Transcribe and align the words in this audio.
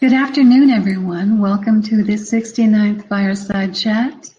Good 0.00 0.14
afternoon, 0.14 0.70
everyone. 0.70 1.40
Welcome 1.40 1.82
to 1.82 2.02
the 2.02 2.14
69th 2.14 3.06
Fireside 3.06 3.74
Chat 3.74 4.30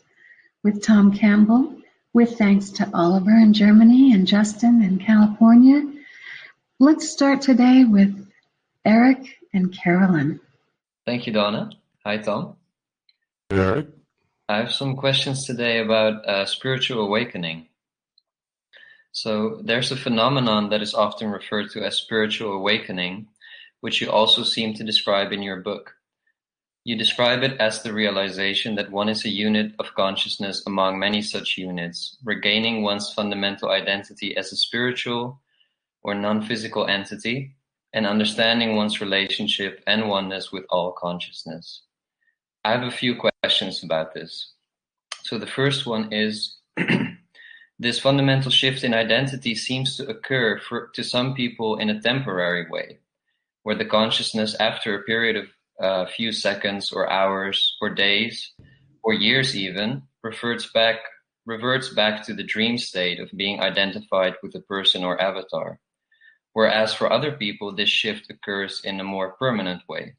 with 0.64 0.84
Tom 0.84 1.16
Campbell, 1.16 1.78
with 2.14 2.36
thanks 2.40 2.72
to 2.72 2.90
Oliver 2.96 3.30
in 3.30 3.54
Germany 3.54 4.12
and 4.12 4.26
Justin 4.26 4.82
in 4.82 4.98
California. 4.98 5.84
Let's 6.80 7.12
start 7.12 7.42
today 7.44 7.84
with 7.84 8.28
Eric 8.86 9.38
and 9.54 9.72
Carolyn. 9.72 10.40
Thank 11.06 11.28
you, 11.28 11.34
Donna. 11.34 11.70
Hi, 12.04 12.18
Tom. 12.18 12.56
Eric. 13.52 13.86
I 14.50 14.58
have 14.58 14.72
some 14.72 14.96
questions 14.96 15.46
today 15.46 15.78
about 15.78 16.28
uh, 16.28 16.48
spiritual 16.48 17.06
awakening. 17.06 17.68
So, 19.12 19.62
there's 19.64 19.92
a 19.92 19.96
phenomenon 19.96 20.70
that 20.72 20.82
is 20.82 20.96
often 20.96 21.30
referred 21.30 21.70
to 21.74 21.86
as 21.86 21.98
spiritual 21.98 22.54
awakening 22.54 23.28
which 23.82 24.00
you 24.00 24.10
also 24.10 24.44
seem 24.44 24.74
to 24.76 24.84
describe 24.84 25.32
in 25.34 25.42
your 25.42 25.58
book. 25.58 25.96
You 26.84 26.96
describe 26.96 27.44
it 27.44 27.60
as 27.60 27.84
the 27.84 27.94
realization 27.94 28.76
that 28.76 28.92
one 28.92 29.10
is 29.10 29.26
a 29.26 29.30
unit 29.30 29.74
of 29.78 29.94
consciousness 29.94 30.64
among 30.66 30.98
many 30.98 31.22
such 31.22 31.58
units, 31.58 32.18
regaining 32.24 32.82
one's 32.82 33.14
fundamental 33.14 33.70
identity 33.70 34.36
as 34.38 34.52
a 34.52 34.56
spiritual 34.56 35.42
or 36.04 36.16
non-physical 36.16 36.88
entity, 36.88 37.56
and 37.94 38.08
understanding 38.08 38.76
one's 38.76 39.02
relationship 39.02 39.84
and 39.86 40.10
oneness 40.10 40.52
with 40.52 40.64
all 40.70 40.92
consciousness. 40.94 41.84
I 42.64 42.72
have 42.72 42.84
a 42.84 42.92
few 42.92 43.16
questions 43.16 43.84
about 43.84 44.14
this. 44.14 44.54
So 45.24 45.38
the 45.38 45.46
first 45.46 45.86
one 45.86 46.12
is 46.12 46.58
this 47.80 48.00
fundamental 48.00 48.50
shift 48.50 48.84
in 48.84 48.94
identity 48.94 49.54
seems 49.54 49.98
to 49.98 50.08
occur 50.08 50.60
for, 50.60 50.88
to 50.96 51.04
some 51.04 51.36
people 51.36 51.78
in 51.78 51.90
a 51.90 52.02
temporary 52.02 52.68
way 52.70 53.00
where 53.64 53.76
the 53.76 53.86
consciousness 53.86 54.56
after 54.60 54.96
a 54.96 55.04
period 55.04 55.36
of 55.36 55.46
a 55.80 55.84
uh, 55.84 56.06
few 56.06 56.32
seconds 56.32 56.92
or 56.92 57.10
hours 57.10 57.76
or 57.82 57.90
days 57.90 58.54
or 59.04 59.14
years 59.14 59.56
even 59.56 60.04
reverts 60.24 60.72
back 60.72 60.98
reverts 61.46 61.90
back 61.90 62.24
to 62.24 62.34
the 62.34 62.44
dream 62.44 62.78
state 62.78 63.20
of 63.20 63.32
being 63.36 63.60
identified 63.60 64.36
with 64.44 64.54
a 64.54 64.60
person 64.60 65.04
or 65.04 65.20
avatar. 65.20 65.80
Whereas 66.54 66.94
for 66.94 67.12
other 67.12 67.32
people, 67.32 67.74
this 67.74 67.90
shift 67.90 68.30
occurs 68.30 68.82
in 68.84 69.00
a 69.00 69.04
more 69.04 69.32
permanent 69.32 69.82
way, 69.90 70.16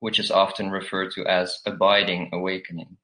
which 0.00 0.18
is 0.18 0.30
often 0.30 0.70
referred 0.70 1.10
to 1.12 1.26
as 1.26 1.60
abiding 1.66 2.30
awakening. 2.32 2.96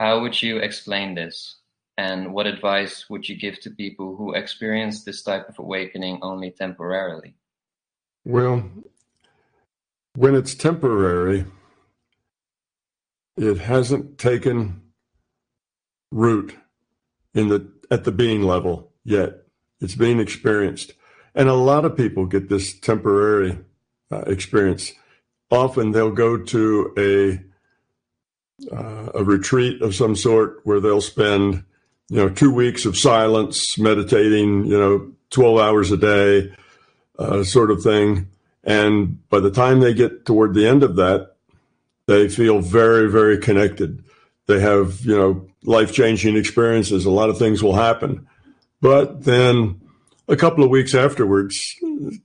How 0.00 0.20
would 0.22 0.42
you 0.42 0.56
explain 0.56 1.14
this? 1.14 1.58
And 1.98 2.32
what 2.32 2.46
advice 2.46 3.08
would 3.10 3.28
you 3.28 3.36
give 3.36 3.60
to 3.60 3.70
people 3.70 4.16
who 4.16 4.34
experience 4.34 5.04
this 5.04 5.22
type 5.22 5.48
of 5.48 5.58
awakening 5.58 6.18
only 6.22 6.50
temporarily? 6.50 7.36
Well, 8.24 8.70
when 10.14 10.34
it's 10.34 10.54
temporary, 10.54 11.44
it 13.36 13.58
hasn't 13.58 14.18
taken 14.18 14.82
root 16.10 16.56
in 17.34 17.48
the 17.48 17.68
at 17.90 18.04
the 18.04 18.12
being 18.12 18.42
level 18.42 18.92
yet. 19.04 19.42
It's 19.80 19.96
being 19.96 20.20
experienced, 20.20 20.92
and 21.34 21.48
a 21.48 21.54
lot 21.54 21.84
of 21.84 21.96
people 21.96 22.26
get 22.26 22.48
this 22.48 22.78
temporary 22.78 23.58
uh, 24.12 24.22
experience. 24.26 24.92
Often 25.50 25.90
they'll 25.92 26.12
go 26.12 26.38
to 26.38 26.94
a 26.96 27.40
uh, 28.72 29.10
a 29.14 29.24
retreat 29.24 29.82
of 29.82 29.94
some 29.94 30.14
sort 30.14 30.60
where 30.62 30.78
they'll 30.78 31.00
spend 31.00 31.64
you 32.08 32.16
know 32.18 32.28
two 32.28 32.52
weeks 32.52 32.84
of 32.84 32.96
silence, 32.96 33.76
meditating, 33.78 34.66
you 34.66 34.78
know, 34.78 35.10
twelve 35.30 35.58
hours 35.58 35.90
a 35.90 35.96
day, 35.96 36.54
uh, 37.18 37.44
sort 37.44 37.70
of 37.70 37.82
thing 37.82 38.28
and 38.64 39.28
by 39.28 39.40
the 39.40 39.50
time 39.50 39.80
they 39.80 39.94
get 39.94 40.24
toward 40.24 40.54
the 40.54 40.66
end 40.66 40.82
of 40.82 40.96
that, 40.96 41.34
they 42.06 42.28
feel 42.28 42.60
very, 42.60 43.10
very 43.10 43.38
connected. 43.38 44.04
They 44.46 44.60
have, 44.60 45.00
you 45.00 45.16
know, 45.16 45.46
life 45.64 45.92
changing 45.92 46.36
experiences. 46.36 47.04
A 47.04 47.10
lot 47.10 47.30
of 47.30 47.38
things 47.38 47.62
will 47.62 47.74
happen. 47.74 48.26
But 48.80 49.24
then 49.24 49.80
a 50.28 50.36
couple 50.36 50.64
of 50.64 50.70
weeks 50.70 50.94
afterwards, 50.94 51.74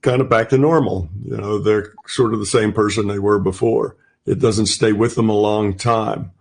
kind 0.02 0.20
of 0.20 0.28
back 0.28 0.48
to 0.50 0.58
normal. 0.58 1.08
You 1.24 1.36
know, 1.36 1.58
they're 1.58 1.92
sort 2.06 2.34
of 2.34 2.40
the 2.40 2.46
same 2.46 2.72
person 2.72 3.08
they 3.08 3.18
were 3.18 3.38
before. 3.38 3.96
It 4.26 4.40
doesn't 4.40 4.66
stay 4.66 4.92
with 4.92 5.14
them 5.14 5.28
a 5.28 5.34
long 5.34 5.74
time. 5.74 6.32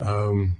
Um, 0.00 0.56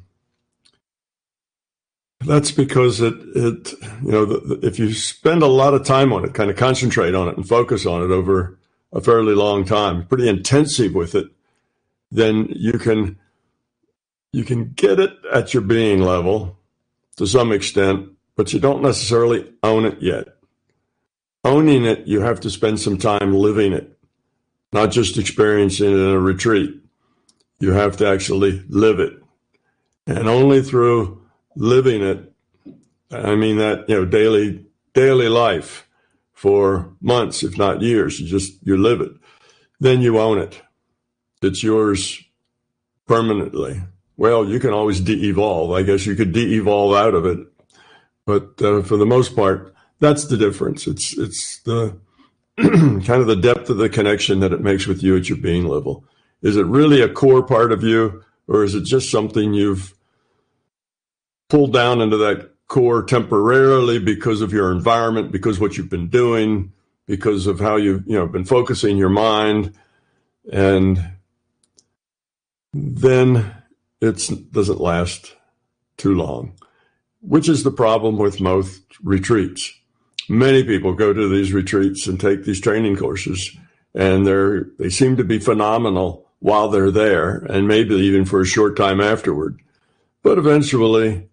that's 2.21 2.51
because 2.51 3.01
it, 3.01 3.15
it 3.35 3.73
you 4.03 4.11
know, 4.11 4.25
the, 4.25 4.39
the, 4.41 4.67
if 4.67 4.79
you 4.79 4.93
spend 4.93 5.43
a 5.43 5.47
lot 5.47 5.75
of 5.75 5.85
time 5.85 6.13
on 6.13 6.25
it, 6.25 6.35
kind 6.35 6.51
of 6.51 6.57
concentrate 6.57 7.15
on 7.15 7.29
it 7.29 7.37
and 7.37 7.49
focus 7.49 7.87
on 7.87 8.03
it 8.03 8.11
over 8.11 8.59
a 8.93 9.01
fairly 9.01 9.35
long 9.35 9.65
time, 9.65 10.07
pretty 10.07 10.29
intensive 10.29 10.95
with 10.95 11.15
it, 11.15 11.29
then 12.11 12.47
you 12.51 12.73
can 12.73 13.19
you 14.33 14.45
can 14.45 14.73
get 14.73 14.99
it 14.99 15.13
at 15.33 15.55
your 15.55 15.63
being 15.63 16.03
level 16.03 16.59
to 17.17 17.27
some 17.27 17.53
extent, 17.53 18.11
but 18.37 18.53
you 18.53 18.61
don't 18.61 18.83
necessarily 18.83 19.53
own 19.63 19.85
it 19.85 20.01
yet. 20.01 20.29
Owning 21.45 21.85
it, 21.85 22.07
you 22.07 22.21
have 22.21 22.41
to 22.41 22.51
spend 22.51 22.81
some 22.81 22.99
time 22.99 23.35
living 23.35 23.73
it, 23.73 23.99
not 24.73 24.91
just 24.91 25.17
experiencing 25.17 25.93
it 25.93 25.97
in 25.97 26.11
a 26.11 26.19
retreat. 26.19 26.75
You 27.61 27.73
have 27.73 27.97
to 27.99 28.07
actually 28.09 28.65
live 28.69 29.01
it. 29.01 29.15
And 30.07 30.29
only 30.29 30.63
through 30.63 31.26
living 31.57 32.03
it. 32.03 32.33
I 33.11 33.35
mean 33.35 33.57
that 33.59 33.89
you 33.89 33.97
know 33.97 34.05
daily 34.05 34.65
daily 34.95 35.29
life 35.29 35.89
for 36.33 36.95
months, 37.01 37.43
if 37.43 37.57
not 37.57 37.83
years. 37.83 38.21
You 38.21 38.27
just 38.29 38.55
you 38.63 38.77
live 38.77 39.01
it, 39.01 39.13
then 39.81 40.01
you 40.01 40.21
own 40.21 40.39
it. 40.39 40.63
It's 41.43 41.63
yours 41.63 42.23
permanently. 43.07 43.83
Well, 44.17 44.49
you 44.49 44.59
can 44.59 44.71
always 44.71 45.01
de-evolve. 45.01 45.73
I 45.73 45.83
guess 45.83 46.07
you 46.07 46.15
could 46.15 46.33
de-evolve 46.33 46.95
out 46.95 47.15
of 47.15 47.27
it, 47.27 47.39
but 48.25 48.61
uh, 48.63 48.83
for 48.83 48.97
the 48.97 49.07
most 49.07 49.37
part, 49.37 49.75
that's 50.01 50.27
the 50.27 50.37
difference. 50.37 50.87
It's 50.87 51.17
it's 51.17 51.61
the 51.63 51.97
kind 52.59 53.09
of 53.09 53.27
the 53.27 53.37
depth 53.37 53.71
of 53.71 53.77
the 53.77 53.89
connection 53.89 54.41
that 54.41 54.53
it 54.53 54.61
makes 54.61 54.87
with 54.87 55.03
you 55.03 55.17
at 55.17 55.29
your 55.29 55.39
being 55.39 55.67
level. 55.67 56.05
Is 56.43 56.57
it 56.57 56.67
really 56.67 57.01
a 57.01 57.09
core 57.09 57.43
part 57.43 57.73
of 57.73 57.83
you, 57.83 58.23
or 58.47 58.63
is 58.63 58.75
it 58.75 58.85
just 58.85 59.11
something 59.11 59.55
you've 59.55 59.95
pulled 61.49 61.73
down 61.73 62.01
into 62.01 62.17
that 62.17 62.51
core 62.69 63.03
temporarily 63.03 63.99
because 63.99 64.41
of 64.41 64.53
your 64.53 64.73
environment, 64.73 65.31
because 65.31 65.61
what 65.61 65.77
you've 65.77 65.91
been 65.91 66.09
doing, 66.09 66.73
because 67.07 67.47
of 67.47 67.61
how 67.61 67.77
you've 67.77 68.07
you 68.07 68.15
know 68.15 68.27
been 68.27 68.45
focusing 68.45 68.97
your 68.97 69.09
mind, 69.09 69.73
and 70.53 71.13
then 72.73 73.55
it 74.01 74.31
doesn't 74.53 74.81
last 74.81 75.35
too 75.97 76.15
long, 76.15 76.53
which 77.21 77.49
is 77.49 77.63
the 77.63 77.71
problem 77.71 78.19
with 78.19 78.41
most 78.41 78.83
retreats. 79.03 79.73
Many 80.29 80.65
people 80.65 80.93
go 80.93 81.13
to 81.13 81.29
these 81.29 81.53
retreats 81.53 82.07
and 82.07 82.21
take 82.21 82.45
these 82.45 82.61
training 82.61 82.97
courses, 82.97 83.57
and 83.95 84.27
they're 84.27 84.67
they 84.79 84.91
seem 84.91 85.17
to 85.17 85.25
be 85.25 85.39
phenomenal 85.39 86.27
while 86.41 86.69
they're 86.69 86.91
there, 86.91 87.39
and 87.49 87.69
maybe 87.69 87.95
even 87.95 88.25
for 88.25 88.41
a 88.41 88.47
short 88.47 88.77
time 88.77 89.01
afterward. 89.01 89.61
But 90.23 90.39
eventually, 90.39 91.29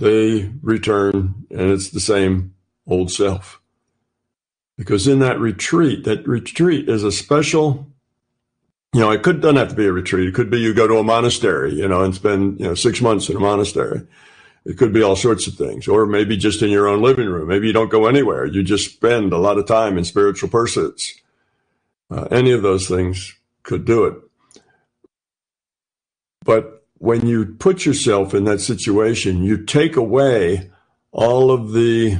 they 0.00 0.50
return 0.62 1.46
and 1.50 1.70
it's 1.70 1.90
the 1.90 2.00
same 2.00 2.54
old 2.86 3.10
self. 3.10 3.60
Because 4.76 5.06
in 5.06 5.18
that 5.18 5.38
retreat, 5.38 6.04
that 6.04 6.26
retreat 6.26 6.88
is 6.88 7.04
a 7.04 7.12
special, 7.12 7.86
you 8.94 9.00
know, 9.00 9.10
it 9.10 9.22
could 9.22 9.42
doesn't 9.42 9.56
have 9.56 9.68
to 9.68 9.74
be 9.74 9.86
a 9.86 9.92
retreat. 9.92 10.28
It 10.28 10.34
could 10.34 10.50
be 10.50 10.58
you 10.58 10.72
go 10.72 10.88
to 10.88 10.98
a 10.98 11.04
monastery, 11.04 11.74
you 11.74 11.86
know, 11.86 12.02
and 12.02 12.14
spend, 12.14 12.58
you 12.58 12.66
know, 12.66 12.74
six 12.74 13.00
months 13.00 13.28
in 13.28 13.36
a 13.36 13.40
monastery. 13.40 14.06
It 14.64 14.78
could 14.78 14.92
be 14.92 15.02
all 15.02 15.16
sorts 15.16 15.46
of 15.46 15.54
things, 15.54 15.88
or 15.88 16.06
maybe 16.06 16.36
just 16.36 16.62
in 16.62 16.70
your 16.70 16.88
own 16.88 17.02
living 17.02 17.28
room. 17.28 17.48
Maybe 17.48 17.66
you 17.66 17.72
don't 17.72 17.90
go 17.90 18.06
anywhere. 18.06 18.46
You 18.46 18.62
just 18.62 18.92
spend 18.92 19.32
a 19.32 19.38
lot 19.38 19.58
of 19.58 19.66
time 19.66 19.96
in 19.96 20.04
spiritual 20.04 20.48
pursuits. 20.48 21.14
Uh, 22.10 22.24
any 22.30 22.50
of 22.50 22.62
those 22.62 22.88
things 22.88 23.34
could 23.62 23.84
do 23.84 24.04
it. 24.04 24.14
But 26.44 26.79
when 27.00 27.26
you 27.26 27.46
put 27.46 27.86
yourself 27.86 28.34
in 28.34 28.44
that 28.44 28.60
situation, 28.60 29.42
you 29.42 29.64
take 29.64 29.96
away 29.96 30.70
all 31.12 31.50
of 31.50 31.72
the 31.72 32.18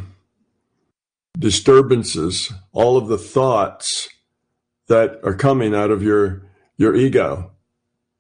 disturbances, 1.38 2.50
all 2.73 2.97
of 2.97 3.06
the 3.09 3.19
thoughts 3.19 4.09
that 4.88 5.21
are 5.23 5.35
coming 5.35 5.75
out 5.75 5.91
of 5.91 6.03
your 6.03 6.43
your 6.79 6.97
ego 6.97 7.50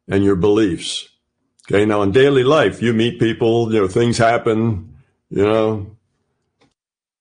and 0.06 0.22
your 0.22 0.36
beliefs. 0.36 1.08
Okay, 1.66 1.86
now 1.86 2.02
in 2.02 2.12
daily 2.12 2.44
life, 2.44 2.82
you 2.82 2.92
meet 2.92 3.18
people, 3.18 3.72
you 3.72 3.80
know, 3.80 3.88
things 3.88 4.18
happen, 4.18 4.94
you 5.30 5.42
know, 5.42 5.96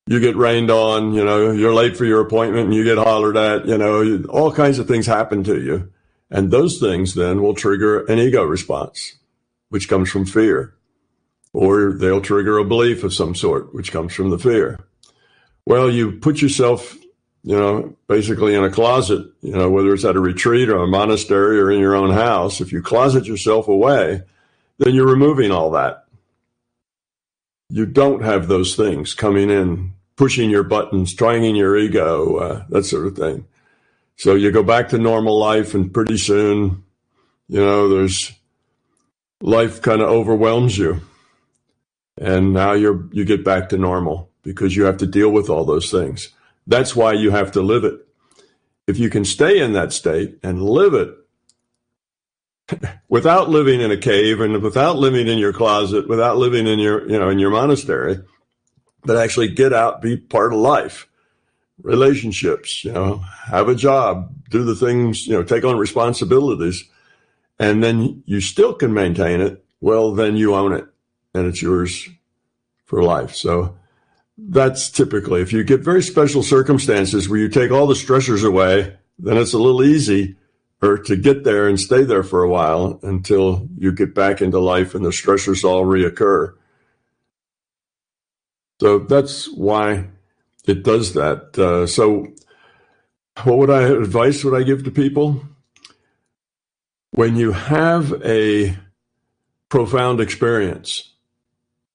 you 0.06 0.20
get 0.20 0.36
rained 0.36 0.70
on, 0.70 1.14
you 1.14 1.24
know, 1.24 1.52
you're 1.52 1.74
late 1.74 1.96
for 1.96 2.04
your 2.04 2.20
appointment 2.20 2.66
and 2.66 2.74
you 2.74 2.84
get 2.84 2.98
hollered 2.98 3.38
at, 3.38 3.66
you 3.66 3.78
know, 3.78 4.22
all 4.28 4.52
kinds 4.52 4.80
of 4.80 4.88
things 4.88 5.06
happen 5.06 5.46
to 5.46 5.62
you. 5.62 5.94
And 6.30 6.52
those 6.52 6.78
things 6.78 7.16
then 7.16 7.42
will 7.42 7.54
trigger 7.54 8.06
an 8.06 8.20
ego 8.20 8.44
response 8.44 9.16
which 9.70 9.90
comes 9.90 10.10
from 10.10 10.26
fear. 10.26 10.74
Or 11.54 11.94
they'll 11.94 12.22
trigger 12.22 12.58
a 12.58 12.66
belief 12.66 13.04
of 13.04 13.14
some 13.14 13.34
sort, 13.34 13.74
which 13.74 13.92
comes 13.92 14.14
from 14.14 14.30
the 14.30 14.38
fear. 14.38 14.80
Well, 15.66 15.90
you 15.90 16.14
put 16.14 16.42
yourself 16.42 17.00
you 17.44 17.58
know, 17.58 17.96
basically 18.08 18.56
in 18.56 18.64
a 18.64 18.70
closet, 18.70 19.26
you 19.42 19.54
know, 19.54 19.70
whether 19.70 19.94
it's 19.94 20.06
at 20.06 20.16
a 20.16 20.20
retreat 20.20 20.70
or 20.70 20.84
a 20.84 20.88
monastery 20.88 21.60
or 21.60 21.72
in 21.72 21.80
your 21.80 21.96
own 21.96 22.12
house, 22.12 22.60
if 22.60 22.72
you 22.72 22.82
closet 22.82 23.26
yourself 23.26 23.68
away, 23.68 24.22
then 24.78 24.94
you're 24.94 25.08
removing 25.08 25.52
all 25.52 25.72
that. 25.72 26.06
You 27.70 27.86
don't 27.86 28.24
have 28.24 28.48
those 28.48 28.76
things 28.76 29.14
coming 29.14 29.50
in, 29.50 29.94
pushing 30.16 30.50
your 30.50 30.64
buttons, 30.64 31.14
trying 31.14 31.56
your 31.56 31.78
ego, 31.78 32.38
uh, 32.38 32.66
that 32.70 32.84
sort 32.84 33.08
of 33.08 33.16
thing. 33.16 33.46
So 34.18 34.36
you 34.36 34.52
go 34.52 34.64
back 34.64 34.90
to 34.90 34.98
normal 34.98 35.40
life, 35.40 35.74
and 35.74 35.94
pretty 35.94 36.18
soon, 36.18 36.84
you 37.48 37.60
know, 37.60 37.88
there's 37.88 38.34
life 39.42 39.82
kind 39.82 40.02
of 40.02 40.10
overwhelms 40.10 40.78
you, 40.78 41.02
and 42.18 42.54
now 42.54 42.74
you're 42.74 43.08
you 43.12 43.26
get 43.26 43.44
back 43.44 43.70
to 43.70 43.78
normal 43.78 44.30
because 44.44 44.76
you 44.76 44.84
have 44.84 44.98
to 44.98 45.08
deal 45.08 45.30
with 45.30 45.50
all 45.50 45.66
those 45.66 45.92
things. 45.92 46.30
That's 46.68 46.96
why 46.96 47.14
you 47.14 47.32
have 47.32 47.52
to 47.54 47.62
live 47.62 47.84
it. 47.84 48.06
If 48.88 48.98
you 48.98 49.10
can 49.10 49.26
stay 49.26 49.60
in 49.60 49.74
that 49.74 49.94
state 49.94 50.40
and 50.44 50.64
live 50.64 50.94
it 50.94 51.16
without 53.10 53.50
living 53.50 53.82
in 53.82 53.92
a 53.92 53.98
cave 53.98 54.40
and 54.42 54.62
without 54.62 54.98
living 54.98 55.28
in 55.28 55.38
your 55.38 55.54
closet, 55.54 56.08
without 56.08 56.38
living 56.38 56.68
in 56.68 56.80
your, 56.80 57.10
you 57.10 57.20
know, 57.20 57.30
in 57.30 57.40
your 57.40 57.52
monastery, 57.52 58.20
but 59.04 59.18
actually 59.18 59.48
get 59.48 59.74
out, 59.74 60.02
be 60.02 60.18
part 60.18 60.54
of 60.54 60.60
life, 60.60 61.08
relationships, 61.82 62.84
you 62.84 62.92
know, 62.92 63.18
have 63.46 63.70
a 63.70 63.76
job, 63.76 64.34
do 64.50 64.64
the 64.64 64.76
things, 64.76 65.28
you 65.28 65.34
know, 65.34 65.44
take 65.44 65.64
on 65.64 65.78
responsibilities, 65.78 66.84
and 67.60 67.84
then 67.84 68.24
you 68.26 68.42
still 68.42 68.74
can 68.74 68.94
maintain 68.94 69.42
it. 69.42 69.64
Well, 69.82 70.14
then 70.14 70.36
you 70.36 70.56
own 70.56 70.74
it 70.74 70.86
and 71.34 71.46
it's 71.46 71.62
yours 71.62 72.10
for 72.86 73.04
life. 73.04 73.36
So 73.36 73.78
that's 74.38 74.90
typically, 74.90 75.42
if 75.42 75.52
you 75.52 75.64
get 75.64 75.82
very 75.82 76.02
special 76.02 76.42
circumstances 76.42 77.28
where 77.28 77.40
you 77.40 77.50
take 77.50 77.72
all 77.72 77.88
the 77.88 77.94
stressors 77.94 78.46
away, 78.46 78.98
then 79.20 79.38
it's 79.38 79.54
a 79.54 79.58
little 79.58 79.84
easy 79.84 80.38
or 80.82 80.98
to 80.98 81.16
get 81.18 81.44
there 81.44 81.68
and 81.68 81.80
stay 81.80 82.04
there 82.04 82.24
for 82.24 82.42
a 82.42 82.50
while 82.50 83.00
until 83.04 83.68
you 83.78 83.92
get 83.92 84.16
back 84.16 84.42
into 84.42 84.60
life 84.60 84.96
and 84.96 85.04
the 85.04 85.10
stressors 85.10 85.64
all 85.64 85.84
reoccur. 85.84 86.54
So 88.80 89.00
that's 89.00 89.52
why 89.52 90.08
it 90.66 90.84
does 90.84 91.14
that. 91.14 91.58
Uh, 91.60 91.86
so, 91.86 92.28
what 93.44 93.58
would 93.58 93.70
I 93.70 93.84
advice 93.84 94.44
would 94.44 94.60
I 94.60 94.64
give 94.64 94.84
to 94.86 94.92
people? 94.92 95.42
When 97.20 97.36
you 97.36 97.52
have 97.52 98.14
a 98.24 98.78
profound 99.68 100.22
experience, 100.22 101.16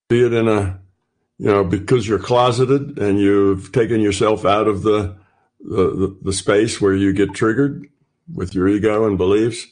be 0.07 0.23
it 0.23 0.35
in 0.35 0.49
a 0.49 0.79
you 1.39 1.47
know 1.47 1.65
because 1.65 2.07
you're 2.07 2.19
closeted 2.19 2.99
and 2.99 3.19
you've 3.19 3.73
taken 3.73 4.03
yourself 4.03 4.45
out 4.45 4.69
of 4.69 4.83
the 4.83 5.17
the, 5.61 6.15
the, 6.21 6.33
space 6.35 6.79
where 6.79 6.95
you 6.95 7.15
get 7.15 7.33
triggered 7.33 7.89
with 8.35 8.55
your 8.55 8.69
ego 8.69 9.07
and 9.07 9.17
beliefs 9.17 9.67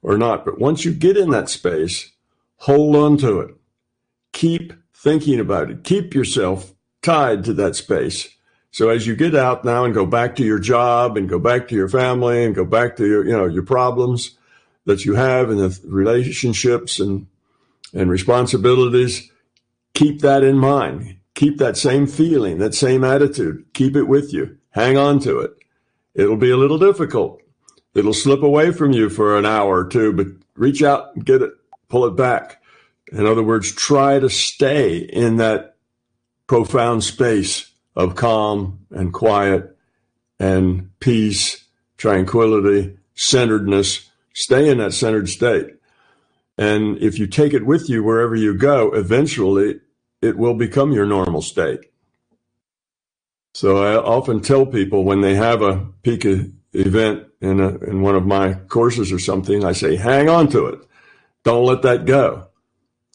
or 0.00 0.16
not. 0.16 0.46
But 0.46 0.58
once 0.58 0.86
you 0.86 0.94
get 0.94 1.18
in 1.18 1.28
that 1.32 1.50
space, 1.50 2.10
hold 2.56 2.96
on 2.96 3.18
to 3.18 3.40
it. 3.40 3.54
Keep 4.32 4.72
thinking 4.94 5.38
about 5.38 5.70
it. 5.70 5.84
Keep 5.84 6.14
yourself 6.14 6.72
tied 7.02 7.44
to 7.44 7.52
that 7.52 7.76
space. 7.76 8.30
So 8.70 8.88
as 8.88 9.06
you 9.06 9.16
get 9.16 9.34
out 9.34 9.66
now 9.66 9.84
and 9.84 9.92
go 9.92 10.06
back 10.06 10.34
to 10.36 10.44
your 10.44 10.60
job 10.60 11.18
and 11.18 11.28
go 11.28 11.38
back 11.38 11.68
to 11.68 11.74
your 11.74 11.90
family 11.90 12.42
and 12.42 12.54
go 12.54 12.64
back 12.64 12.96
to 12.96 13.06
your, 13.06 13.26
you 13.26 13.32
know, 13.32 13.44
your 13.44 13.64
problems 13.64 14.38
that 14.86 15.04
you 15.04 15.14
have 15.14 15.50
and 15.50 15.58
the 15.58 15.80
relationships 15.84 17.00
and, 17.00 17.26
and 17.92 18.10
responsibilities, 18.10 19.30
keep 19.94 20.20
that 20.20 20.44
in 20.44 20.58
mind. 20.58 21.16
Keep 21.34 21.58
that 21.58 21.76
same 21.76 22.06
feeling, 22.06 22.58
that 22.58 22.74
same 22.74 23.02
attitude. 23.02 23.64
Keep 23.72 23.96
it 23.96 24.04
with 24.04 24.32
you. 24.32 24.56
Hang 24.70 24.96
on 24.96 25.18
to 25.20 25.40
it. 25.40 25.54
It'll 26.14 26.36
be 26.36 26.50
a 26.50 26.56
little 26.56 26.78
difficult 26.78 27.40
it'll 27.94 28.12
slip 28.12 28.42
away 28.42 28.72
from 28.72 28.92
you 28.92 29.08
for 29.08 29.38
an 29.38 29.46
hour 29.46 29.80
or 29.80 29.88
two, 29.88 30.12
but 30.12 30.26
reach 30.56 30.82
out 30.82 31.14
and 31.14 31.24
get 31.24 31.42
it, 31.42 31.52
pull 31.88 32.04
it 32.04 32.16
back. 32.16 32.62
In 33.12 33.26
other 33.26 33.42
words, 33.42 33.72
try 33.72 34.18
to 34.18 34.28
stay 34.28 34.96
in 34.96 35.36
that 35.36 35.76
profound 36.46 37.04
space 37.04 37.70
of 37.94 38.16
calm 38.16 38.80
and 38.90 39.12
quiet 39.12 39.76
and 40.40 40.90
peace, 41.00 41.64
tranquility, 41.96 42.98
centeredness. 43.14 44.10
Stay 44.34 44.68
in 44.68 44.78
that 44.78 44.92
centered 44.92 45.28
state. 45.28 45.76
And 46.58 46.98
if 46.98 47.18
you 47.18 47.26
take 47.26 47.54
it 47.54 47.66
with 47.66 47.88
you 47.88 48.04
wherever 48.04 48.36
you 48.36 48.54
go, 48.54 48.92
eventually 48.92 49.80
it 50.20 50.36
will 50.36 50.54
become 50.54 50.92
your 50.92 51.06
normal 51.06 51.42
state. 51.42 51.80
So 53.54 53.82
I 53.82 53.96
often 53.96 54.40
tell 54.40 54.66
people 54.66 55.04
when 55.04 55.20
they 55.20 55.34
have 55.34 55.62
a 55.62 55.86
peak 56.02 56.24
event 56.72 57.26
in, 57.40 57.60
a, 57.60 57.76
in 57.78 58.02
one 58.02 58.16
of 58.16 58.26
my 58.26 58.54
courses 58.54 59.12
or 59.12 59.18
something, 59.18 59.64
I 59.64 59.72
say, 59.72 59.96
hang 59.96 60.28
on 60.28 60.48
to 60.48 60.66
it. 60.66 60.80
Don't 61.44 61.64
let 61.64 61.82
that 61.82 62.04
go. 62.04 62.48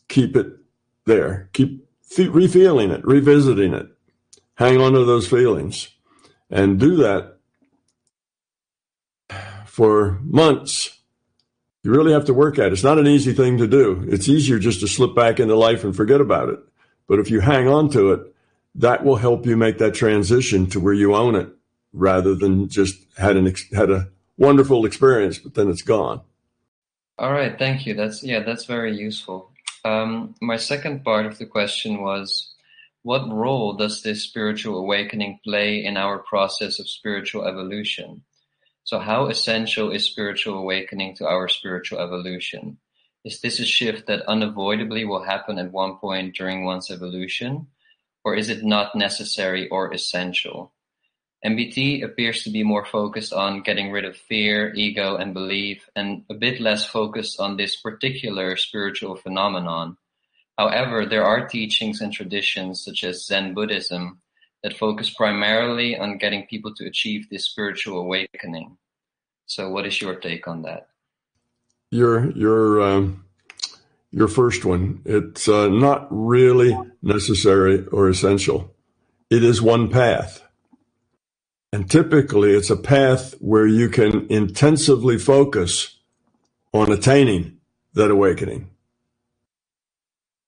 Keep 0.08 0.36
it 0.38 0.48
there. 1.06 1.50
Keep 1.54 1.86
refeeling 2.10 2.92
it, 2.92 3.04
revisiting 3.06 3.74
it. 3.74 3.88
Hang 4.56 4.80
on 4.80 4.94
to 4.94 5.04
those 5.04 5.28
feelings 5.28 5.90
and 6.50 6.80
do 6.80 6.96
that 6.98 7.38
for 9.66 10.20
months. 10.24 10.99
You 11.84 11.92
really 11.92 12.12
have 12.12 12.26
to 12.26 12.34
work 12.34 12.60
at 12.60 12.68
it. 12.68 12.74
It's 12.74 12.84
not 12.84 13.00
an 13.00 13.08
easy 13.08 13.34
thing 13.34 13.58
to 13.60 13.68
do. 13.68 14.06
It's 14.10 14.28
easier 14.28 14.60
just 14.60 14.82
to 14.82 14.88
slip 14.88 15.16
back 15.16 15.40
into 15.40 15.56
life 15.56 15.84
and 15.84 15.96
forget 15.96 16.20
about 16.20 16.50
it. 16.50 16.60
But 17.08 17.20
if 17.20 17.32
you 17.32 17.40
hang 17.40 17.68
on 17.68 17.90
to 17.92 18.12
it, 18.12 18.36
that 18.76 19.04
will 19.04 19.16
help 19.16 19.46
you 19.46 19.58
make 19.58 19.78
that 19.80 19.94
transition 19.94 20.68
to 20.68 20.80
where 20.80 20.94
you 20.94 21.16
own 21.16 21.36
it 21.36 21.50
rather 21.94 22.36
than 22.36 22.70
just 22.70 22.98
had 23.18 23.36
an 23.36 23.48
ex- 23.48 23.72
had 23.74 23.90
a 23.90 24.10
wonderful 24.38 24.86
experience, 24.86 25.40
but 25.40 25.54
then 25.54 25.70
it's 25.70 25.82
gone. 25.82 26.22
All 27.18 27.32
right, 27.32 27.58
thank 27.58 27.86
you. 27.86 27.94
That's 27.94 28.24
yeah, 28.24 28.42
that's 28.42 28.66
very 28.66 28.96
useful. 28.96 29.52
Um, 29.84 30.36
my 30.42 30.58
second 30.58 31.04
part 31.04 31.26
of 31.26 31.38
the 31.38 31.46
question 31.46 32.02
was, 32.02 32.54
what 33.04 33.30
role 33.30 33.74
does 33.74 34.04
this 34.04 34.24
spiritual 34.24 34.78
awakening 34.78 35.40
play 35.44 35.84
in 35.84 35.98
our 35.98 36.20
process 36.20 36.80
of 36.80 36.90
spiritual 36.90 37.46
evolution? 37.46 38.22
So, 38.84 39.00
how 39.00 39.28
essential 39.28 39.92
is 39.92 40.06
spiritual 40.06 40.58
awakening 40.58 41.16
to 41.18 41.28
our 41.28 41.48
spiritual 41.48 42.00
evolution? 42.00 42.78
Is 43.26 43.42
this 43.42 43.60
a 43.60 43.66
shift 43.66 44.08
that 44.08 44.26
unavoidably 44.28 45.06
will 45.06 45.24
happen 45.24 45.60
at 45.60 45.72
one 45.72 45.98
point 45.98 46.36
during 46.36 46.64
one's 46.64 46.90
evolution, 46.90 47.68
or 48.24 48.36
is 48.36 48.50
it 48.50 48.64
not 48.64 48.96
necessary 48.96 49.68
or 49.70 49.94
essential? 49.94 50.72
MBT 51.46 52.04
appears 52.04 52.44
to 52.44 52.50
be 52.50 52.64
more 52.64 52.86
focused 52.86 53.32
on 53.32 53.62
getting 53.62 53.92
rid 53.92 54.04
of 54.04 54.18
fear, 54.18 54.74
ego, 54.74 55.16
and 55.16 55.34
belief, 55.34 55.90
and 55.96 56.26
a 56.30 56.34
bit 56.34 56.60
less 56.60 56.86
focused 56.86 57.40
on 57.40 57.56
this 57.56 57.78
particular 57.78 58.58
spiritual 58.58 59.16
phenomenon. 59.16 59.98
However, 60.58 61.06
there 61.06 61.24
are 61.24 61.48
teachings 61.48 62.02
and 62.02 62.12
traditions 62.12 62.84
such 62.84 63.06
as 63.06 63.26
Zen 63.26 63.54
Buddhism 63.54 64.22
that 64.64 64.78
focus 64.78 65.10
primarily 65.10 65.98
on 65.98 66.18
getting 66.18 66.46
people 66.48 66.74
to 66.76 66.86
achieve 66.86 67.30
this 67.30 67.46
spiritual 67.46 68.00
awakening. 68.00 68.78
So, 69.46 69.70
what 69.70 69.86
is 69.86 70.02
your 70.02 70.16
take 70.16 70.48
on 70.48 70.64
that? 70.64 70.90
Your 71.92 72.32
your 72.32 72.82
um, 72.82 73.26
your 74.12 74.28
first 74.28 74.66
one. 74.66 75.02
It's 75.06 75.48
uh, 75.48 75.70
not 75.70 76.08
really 76.10 76.78
necessary 77.02 77.86
or 77.88 78.10
essential. 78.10 78.76
It 79.30 79.44
is 79.44 79.62
one 79.62 79.90
path 79.90 80.44
and 81.72 81.90
typically, 81.90 82.56
it's 82.56 82.70
a 82.70 82.76
path 82.76 83.36
where 83.40 83.68
you 83.68 83.90
can 83.90 84.28
intensively 84.30 85.18
focus 85.18 85.98
on 86.74 86.92
attaining 86.92 87.58
that 87.94 88.10
awakening. 88.10 88.70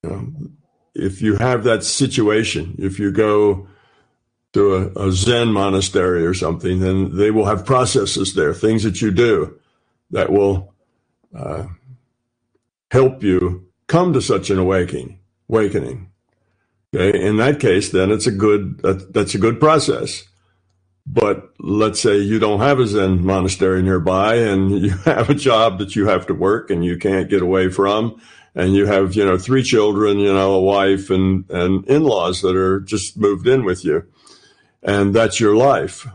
You 0.03 0.09
know, 0.09 0.33
if 0.95 1.21
you 1.21 1.35
have 1.35 1.63
that 1.63 1.83
situation, 1.83 2.75
if 2.79 2.97
you 2.97 3.11
go 3.11 3.67
to 4.53 4.75
a, 4.75 5.07
a, 5.07 5.11
Zen 5.11 5.53
monastery 5.53 6.25
or 6.25 6.33
something, 6.33 6.79
then 6.79 7.15
they 7.15 7.31
will 7.31 7.45
have 7.45 7.65
processes 7.65 8.33
there, 8.33 8.53
things 8.53 8.83
that 8.83 9.01
you 9.01 9.11
do 9.11 9.57
that 10.11 10.31
will 10.31 10.73
uh, 11.33 11.67
help 12.91 13.23
you 13.23 13.67
come 13.87 14.13
to 14.13 14.21
such 14.21 14.49
an 14.49 14.57
awakening. 14.57 15.19
Awakening. 15.49 16.09
Okay, 16.93 17.17
in 17.21 17.37
that 17.37 17.61
case, 17.61 17.91
then 17.91 18.11
it's 18.11 18.27
a 18.27 18.31
good 18.31 18.79
that's 19.13 19.33
a 19.33 19.37
good 19.37 19.59
process. 19.59 20.23
But 21.07 21.49
let's 21.59 21.99
say 21.99 22.17
you 22.17 22.37
don't 22.37 22.59
have 22.59 22.79
a 22.79 22.87
Zen 22.87 23.25
monastery 23.25 23.81
nearby 23.81 24.35
and 24.35 24.71
you 24.81 24.91
have 25.05 25.29
a 25.29 25.35
job 25.35 25.79
that 25.79 25.95
you 25.95 26.07
have 26.07 26.27
to 26.27 26.33
work 26.33 26.69
and 26.69 26.85
you 26.85 26.97
can't 26.97 27.29
get 27.29 27.41
away 27.41 27.69
from. 27.69 28.21
And 28.53 28.73
you 28.73 28.85
have, 28.85 29.15
you 29.15 29.23
know, 29.23 29.37
three 29.37 29.63
children, 29.63 30.19
you 30.19 30.31
know, 30.33 30.55
a 30.55 30.61
wife 30.61 31.09
and, 31.09 31.49
and 31.49 31.85
in-laws 31.85 32.41
that 32.41 32.55
are 32.55 32.81
just 32.81 33.17
moved 33.17 33.47
in 33.47 33.63
with 33.63 33.85
you. 33.85 34.05
And 34.83 35.13
that's 35.13 35.39
your 35.39 35.55
life. 35.55 36.07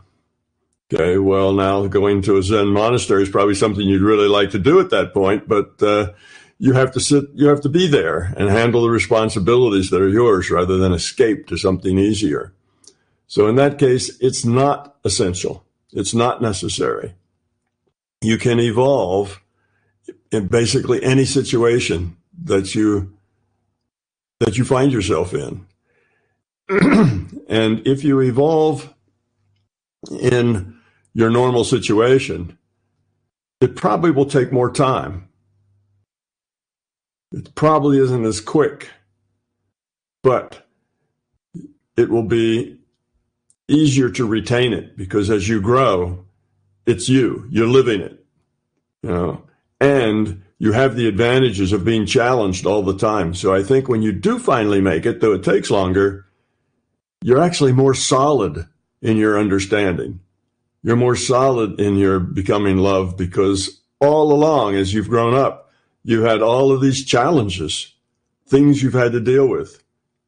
Okay. 0.93 1.19
Well, 1.19 1.53
now 1.53 1.87
going 1.87 2.23
to 2.23 2.37
a 2.37 2.43
Zen 2.43 2.69
monastery 2.69 3.23
is 3.23 3.29
probably 3.29 3.55
something 3.55 3.87
you'd 3.87 4.03
really 4.03 4.29
like 4.29 4.51
to 4.51 4.59
do 4.59 4.81
at 4.81 4.91
that 4.91 5.13
point, 5.13 5.49
but, 5.49 5.83
uh, 5.83 6.13
you 6.59 6.73
have 6.73 6.93
to 6.93 7.01
sit, 7.01 7.25
you 7.35 7.49
have 7.49 7.61
to 7.61 7.69
be 7.69 7.87
there 7.87 8.33
and 8.37 8.49
handle 8.49 8.83
the 8.83 8.91
responsibilities 8.91 9.91
that 9.91 10.01
are 10.01 10.09
yours 10.09 10.51
rather 10.51 10.79
than 10.79 10.93
escape 10.93 11.47
to 11.49 11.57
something 11.57 11.99
easier. 11.99 12.53
So 13.27 13.47
in 13.49 13.57
that 13.57 13.79
case, 13.79 14.17
it's 14.21 14.45
not 14.45 14.97
essential. 15.05 15.65
It's 15.93 16.15
not 16.15 16.41
necessary. 16.41 17.15
You 18.23 18.39
can 18.39 18.59
evolve 18.59 19.43
in 20.31 20.47
basically 20.47 21.03
any 21.03 21.25
situation 21.25 22.17
that 22.45 22.75
you 22.75 23.13
that 24.39 24.59
you 24.59 24.65
find 24.65 24.93
yourself 24.93 25.33
in. 25.33 25.66
And 26.69 27.87
if 27.87 28.03
you 28.03 28.21
evolve 28.21 28.93
in 30.11 30.77
your 31.15 31.31
normal 31.31 31.65
situation, 31.65 32.59
it 33.61 33.77
probably 33.77 34.11
will 34.11 34.27
take 34.27 34.53
more 34.53 34.71
time. 34.71 35.29
It 37.33 37.55
probably 37.55 37.99
isn't 37.99 38.25
as 38.25 38.41
quick, 38.41 38.91
but 40.23 40.67
it 41.97 42.11
will 42.11 42.23
be 42.23 42.79
easier 43.69 44.11
to 44.11 44.27
retain 44.27 44.73
it 44.73 44.97
because 44.97 45.31
as 45.31 45.49
you 45.49 45.61
grow, 45.61 46.25
it's 46.85 47.09
you. 47.09 47.47
You're 47.51 47.67
living 47.67 48.01
it. 48.01 48.25
You 49.03 49.11
know, 49.11 49.43
and 49.81 50.43
you 50.59 50.73
have 50.73 50.97
the 50.97 51.09
advantages 51.09 51.73
of 51.73 51.85
being 51.85 52.07
challenged 52.07 52.67
all 52.67 52.83
the 52.83 52.97
time. 52.97 53.35
So 53.35 53.55
I 53.55 53.63
think 53.63 53.89
when 53.89 54.03
you 54.03 54.13
do 54.13 54.39
finally 54.39 54.81
make 54.81 55.05
it, 55.07 55.21
though 55.21 55.33
it 55.33 55.45
takes 55.45 55.71
longer, 55.71 56.26
you're 57.23 57.43
actually 57.43 57.73
more 57.73 57.95
solid 57.95 58.67
in 59.03 59.17
your 59.17 59.39
understanding. 59.39 60.21
You're 60.83 60.97
more 60.97 61.17
solid 61.17 61.81
in 61.81 61.97
your 61.97 62.21
becoming 62.21 62.77
love 62.77 63.17
because 63.17 63.81
all 64.01 64.33
along, 64.33 64.77
as 64.77 64.95
you've 64.95 65.09
grown 65.09 65.35
up, 65.35 65.73
you 66.05 66.23
had 66.23 66.43
all 66.43 66.71
of 66.71 66.81
these 66.81 67.05
challenges, 67.05 67.95
things 68.47 68.83
you've 68.83 68.95
had 68.95 69.13
to 69.13 69.21
deal 69.21 69.49
with, 69.49 69.83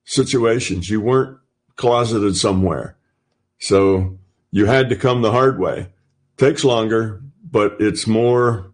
situations. 0.04 0.90
You 0.90 1.00
weren't 1.00 1.38
closeted 1.76 2.37
somewhere. 2.37 2.97
So 3.61 4.18
you 4.50 4.66
had 4.66 4.88
to 4.88 4.97
come 4.97 5.23
the 5.23 5.30
hard 5.30 5.59
way. 5.59 5.88
Takes 6.37 6.64
longer, 6.64 7.23
but 7.42 7.76
it's 7.80 8.07
more 8.07 8.73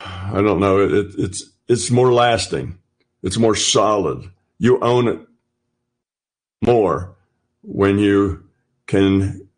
I 0.00 0.42
don't 0.42 0.60
know. 0.60 0.80
It, 0.80 1.14
it's 1.18 1.50
it's 1.68 1.90
more 1.90 2.12
lasting. 2.12 2.78
It's 3.22 3.38
more 3.38 3.54
solid. 3.54 4.30
You 4.58 4.78
own 4.80 5.08
it 5.08 5.20
more 6.62 7.16
when 7.62 7.98
you 7.98 8.44
can 8.86 9.48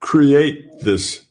create 0.00 0.80
this 0.80 1.24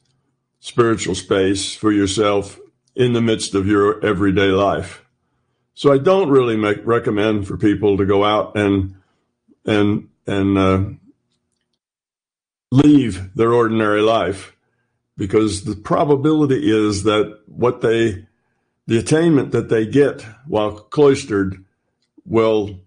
spiritual 0.59 1.15
space 1.15 1.75
for 1.75 1.91
yourself 1.91 2.59
in 2.95 3.13
the 3.13 3.21
midst 3.21 3.53
of 3.53 3.67
your 3.67 4.03
everyday 4.05 4.47
life. 4.47 5.03
So 5.73 5.91
I 5.91 5.97
don't 5.97 6.29
really 6.29 6.55
make, 6.55 6.85
recommend 6.85 7.47
for 7.47 7.57
people 7.57 7.97
to 7.97 8.05
go 8.05 8.23
out 8.23 8.55
and 8.55 8.95
and 9.65 10.09
and 10.27 10.57
uh, 10.57 10.83
leave 12.71 13.33
their 13.35 13.53
ordinary 13.53 14.01
life 14.01 14.55
because 15.17 15.63
the 15.63 15.75
probability 15.75 16.69
is 16.71 17.03
that 17.03 17.39
what 17.47 17.81
they 17.81 18.25
the 18.87 18.97
attainment 18.97 19.51
that 19.51 19.69
they 19.69 19.85
get 19.85 20.21
while 20.47 20.71
cloistered 20.71 21.63
will 22.25 22.79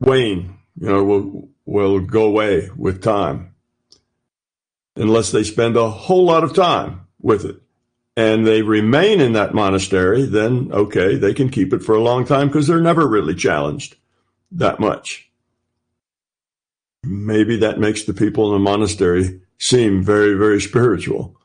wane, 0.00 0.58
you 0.78 0.88
know, 0.88 1.04
will 1.04 1.48
will 1.64 2.00
go 2.00 2.24
away 2.24 2.70
with 2.76 3.02
time. 3.02 3.54
Unless 4.96 5.30
they 5.30 5.44
spend 5.44 5.76
a 5.76 5.88
whole 5.88 6.24
lot 6.24 6.44
of 6.44 6.54
time 6.54 7.06
with 7.20 7.44
it. 7.44 7.56
And 8.14 8.46
they 8.46 8.60
remain 8.60 9.20
in 9.20 9.32
that 9.32 9.54
monastery, 9.54 10.24
then 10.24 10.70
okay, 10.70 11.16
they 11.16 11.32
can 11.32 11.48
keep 11.48 11.72
it 11.72 11.82
for 11.82 11.94
a 11.94 12.02
long 12.02 12.26
time 12.26 12.48
because 12.48 12.66
they're 12.66 12.80
never 12.80 13.06
really 13.06 13.34
challenged 13.34 13.96
that 14.50 14.78
much. 14.78 15.30
Maybe 17.04 17.56
that 17.56 17.80
makes 17.80 18.04
the 18.04 18.12
people 18.12 18.48
in 18.48 18.62
the 18.62 18.70
monastery 18.70 19.40
seem 19.58 20.02
very, 20.02 20.34
very 20.34 20.60
spiritual. 20.60 21.36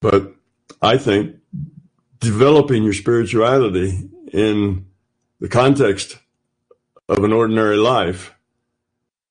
But 0.00 0.34
I 0.82 0.98
think 0.98 1.36
developing 2.18 2.82
your 2.82 2.92
spirituality 2.92 4.10
in 4.32 4.86
the 5.40 5.48
context 5.48 6.18
of 7.08 7.22
an 7.22 7.32
ordinary 7.32 7.76
life 7.76 8.35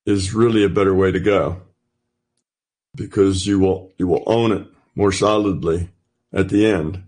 is 0.05 0.33
really 0.33 0.63
a 0.63 0.69
better 0.69 0.93
way 0.93 1.11
to 1.11 1.19
go 1.19 1.61
because 2.95 3.45
you 3.45 3.59
will 3.59 3.91
you 3.97 4.07
will 4.07 4.23
own 4.25 4.51
it 4.51 4.67
more 4.95 5.11
solidly 5.11 5.89
at 6.33 6.49
the 6.49 6.65
end 6.65 7.03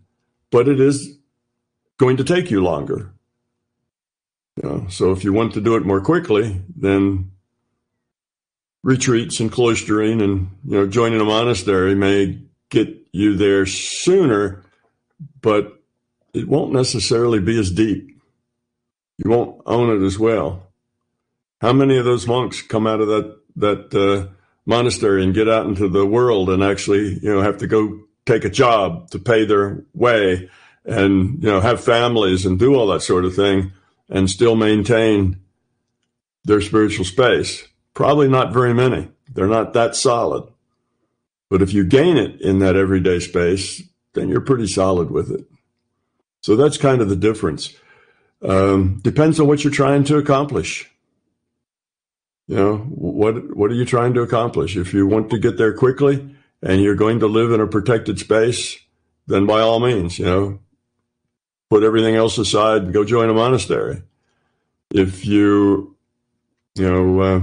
but 0.51 0.67
it 0.67 0.79
is 0.79 1.17
going 1.97 2.17
to 2.17 2.23
take 2.23 2.51
you 2.51 2.61
longer 2.61 3.11
you 4.61 4.67
know, 4.67 4.87
so 4.89 5.11
if 5.11 5.23
you 5.23 5.31
want 5.31 5.53
to 5.53 5.61
do 5.61 5.75
it 5.75 5.85
more 5.85 6.01
quickly 6.01 6.61
then 6.75 7.31
retreats 8.83 9.39
and 9.39 9.51
cloistering 9.51 10.21
and 10.23 10.49
you 10.65 10.77
know 10.77 10.87
joining 10.87 11.21
a 11.21 11.25
monastery 11.25 11.95
may 11.95 12.41
get 12.69 12.89
you 13.11 13.35
there 13.35 13.65
sooner 13.65 14.63
but 15.41 15.77
it 16.33 16.47
won't 16.47 16.73
necessarily 16.73 17.39
be 17.39 17.59
as 17.59 17.71
deep. 17.71 18.21
You 19.17 19.29
won't 19.29 19.61
own 19.65 19.89
it 20.01 20.05
as 20.05 20.19
well. 20.19 20.66
How 21.61 21.73
many 21.73 21.97
of 21.97 22.05
those 22.05 22.27
monks 22.27 22.61
come 22.61 22.85
out 22.87 23.01
of 23.01 23.07
that 23.07 23.37
that 23.55 23.93
uh, 23.95 24.31
monastery 24.65 25.23
and 25.23 25.33
get 25.33 25.49
out 25.49 25.65
into 25.65 25.87
the 25.87 26.05
world 26.05 26.49
and 26.49 26.63
actually, 26.63 27.19
you 27.21 27.33
know, 27.33 27.41
have 27.41 27.57
to 27.57 27.67
go 27.67 28.01
take 28.25 28.45
a 28.45 28.49
job 28.49 29.09
to 29.09 29.19
pay 29.19 29.45
their 29.45 29.83
way 29.93 30.49
and 30.85 31.43
you 31.43 31.49
know 31.49 31.59
have 31.59 31.83
families 31.83 32.45
and 32.45 32.59
do 32.59 32.75
all 32.75 32.87
that 32.87 33.01
sort 33.01 33.25
of 33.25 33.35
thing 33.35 33.71
and 34.09 34.29
still 34.29 34.55
maintain 34.55 35.39
their 36.45 36.61
spiritual 36.61 37.05
space? 37.05 37.67
Probably 37.93 38.27
not 38.27 38.53
very 38.53 38.73
many. 38.73 39.09
They're 39.33 39.47
not 39.47 39.73
that 39.73 39.95
solid. 39.95 40.47
But 41.49 41.61
if 41.61 41.73
you 41.73 41.85
gain 41.85 42.17
it 42.17 42.41
in 42.41 42.59
that 42.59 42.75
everyday 42.75 43.19
space, 43.19 43.81
then 44.13 44.29
you're 44.29 44.41
pretty 44.41 44.67
solid 44.67 45.09
with 45.09 45.31
it. 45.31 45.45
So 46.41 46.55
that's 46.55 46.77
kind 46.77 47.01
of 47.01 47.09
the 47.09 47.15
difference. 47.15 47.73
Um, 48.41 48.99
depends 49.01 49.39
on 49.39 49.47
what 49.47 49.63
you're 49.63 49.73
trying 49.73 50.03
to 50.05 50.17
accomplish. 50.17 50.89
You 52.47 52.55
know, 52.55 52.77
what 52.77 53.55
what 53.55 53.71
are 53.71 53.75
you 53.75 53.85
trying 53.85 54.13
to 54.13 54.21
accomplish? 54.21 54.77
If 54.77 54.93
you 54.93 55.05
want 55.05 55.29
to 55.31 55.39
get 55.39 55.57
there 55.57 55.73
quickly 55.73 56.35
and 56.61 56.81
you're 56.81 56.95
going 56.95 57.19
to 57.19 57.27
live 57.27 57.51
in 57.51 57.59
a 57.59 57.67
protected 57.67 58.19
space, 58.19 58.77
then 59.27 59.45
by 59.45 59.59
all 59.59 59.79
means, 59.79 60.17
you 60.17 60.25
know, 60.25 60.59
put 61.69 61.83
everything 61.83 62.15
else 62.15 62.37
aside 62.37 62.83
and 62.83 62.93
go 62.93 63.03
join 63.03 63.29
a 63.29 63.33
monastery. 63.33 64.01
If 64.91 65.25
you, 65.25 65.97
you 66.75 66.89
know, 66.89 67.19
uh, 67.19 67.41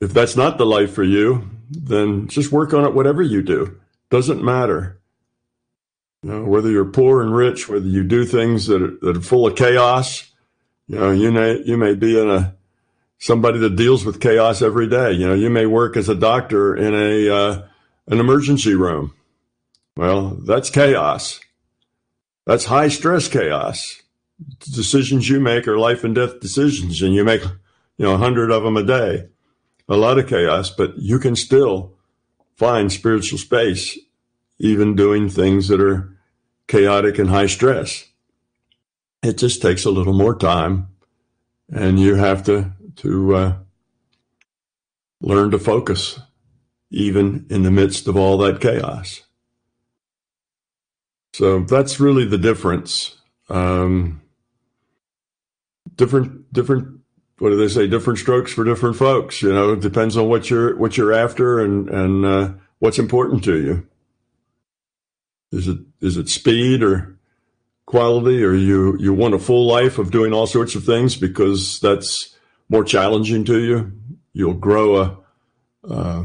if 0.00 0.12
that's 0.12 0.36
not 0.36 0.58
the 0.58 0.66
life 0.66 0.92
for 0.92 1.04
you, 1.04 1.48
then 1.70 2.26
just 2.26 2.50
work 2.50 2.74
on 2.74 2.84
it. 2.84 2.94
Whatever 2.94 3.22
you 3.22 3.42
do 3.42 3.80
doesn't 4.10 4.42
matter. 4.42 5.00
You 6.24 6.30
know, 6.30 6.44
whether 6.44 6.70
you're 6.70 6.86
poor 6.86 7.22
and 7.22 7.34
rich, 7.34 7.68
whether 7.68 7.86
you 7.86 8.02
do 8.02 8.24
things 8.24 8.66
that 8.66 8.82
are, 8.82 8.96
that 9.02 9.16
are 9.18 9.20
full 9.20 9.46
of 9.46 9.56
chaos, 9.56 10.28
you 10.88 10.98
know, 10.98 11.12
you 11.12 11.30
may 11.30 11.62
you 11.64 11.76
may 11.76 11.94
be 11.94 12.20
in 12.20 12.28
a 12.28 12.54
somebody 13.18 13.58
that 13.58 13.76
deals 13.76 14.04
with 14.04 14.20
chaos 14.20 14.62
every 14.62 14.88
day. 14.88 15.12
You 15.12 15.26
know, 15.26 15.34
you 15.34 15.50
may 15.50 15.66
work 15.66 15.96
as 15.96 16.08
a 16.08 16.14
doctor 16.14 16.76
in 16.76 16.94
a 16.94 17.28
uh, 17.34 17.62
an 18.08 18.20
emergency 18.20 18.74
room. 18.74 19.14
Well, 19.96 20.30
that's 20.30 20.70
chaos. 20.70 21.40
That's 22.46 22.66
high 22.66 22.88
stress 22.88 23.28
chaos. 23.28 24.02
Decisions 24.58 25.28
you 25.28 25.40
make 25.40 25.66
are 25.68 25.78
life 25.78 26.04
and 26.04 26.14
death 26.14 26.40
decisions, 26.40 27.00
and 27.00 27.14
you 27.14 27.24
make 27.24 27.42
you 27.42 28.04
know 28.04 28.14
a 28.14 28.18
hundred 28.18 28.50
of 28.50 28.62
them 28.62 28.76
a 28.76 28.82
day. 28.82 29.28
A 29.88 29.96
lot 29.96 30.18
of 30.18 30.28
chaos, 30.28 30.70
but 30.70 30.96
you 30.96 31.18
can 31.18 31.36
still 31.36 31.92
find 32.56 32.90
spiritual 32.90 33.38
space, 33.38 33.98
even 34.58 34.96
doing 34.96 35.28
things 35.28 35.68
that 35.68 35.80
are 35.80 36.16
chaotic 36.68 37.18
and 37.18 37.28
high 37.28 37.46
stress. 37.46 38.06
It 39.22 39.38
just 39.38 39.60
takes 39.60 39.84
a 39.84 39.90
little 39.90 40.12
more 40.12 40.34
time, 40.34 40.88
and 41.70 42.00
you 42.00 42.16
have 42.16 42.44
to 42.44 42.72
to 42.96 43.34
uh, 43.34 43.56
learn 45.20 45.50
to 45.50 45.58
focus, 45.58 46.20
even 46.90 47.46
in 47.50 47.62
the 47.62 47.70
midst 47.70 48.08
of 48.08 48.16
all 48.16 48.38
that 48.38 48.60
chaos. 48.60 49.22
So 51.32 51.60
that's 51.60 51.98
really 51.98 52.24
the 52.24 52.38
difference. 52.38 53.16
Um, 53.48 54.22
different, 55.96 56.52
different. 56.52 57.00
What 57.38 57.50
do 57.50 57.56
they 57.56 57.68
say? 57.68 57.88
Different 57.88 58.20
strokes 58.20 58.52
for 58.52 58.64
different 58.64 58.96
folks. 58.96 59.42
You 59.42 59.52
know, 59.52 59.72
it 59.72 59.80
depends 59.80 60.16
on 60.16 60.28
what 60.28 60.48
you're 60.48 60.76
what 60.76 60.96
you're 60.96 61.12
after 61.12 61.60
and 61.60 61.88
and 61.88 62.24
uh, 62.24 62.52
what's 62.78 63.00
important 63.00 63.42
to 63.44 63.56
you. 63.56 63.86
Is 65.50 65.66
it 65.66 65.78
is 66.00 66.16
it 66.16 66.28
speed 66.28 66.82
or 66.82 67.18
quality, 67.86 68.44
or 68.44 68.54
you 68.54 68.96
you 68.98 69.12
want 69.12 69.34
a 69.34 69.38
full 69.38 69.66
life 69.66 69.98
of 69.98 70.12
doing 70.12 70.32
all 70.32 70.46
sorts 70.46 70.74
of 70.74 70.84
things 70.84 71.16
because 71.16 71.80
that's 71.80 72.33
more 72.68 72.84
challenging 72.84 73.44
to 73.44 73.58
you? 73.58 73.92
You'll 74.32 74.54
grow 74.54 74.96
a 74.96 75.18
uh, 75.88 76.24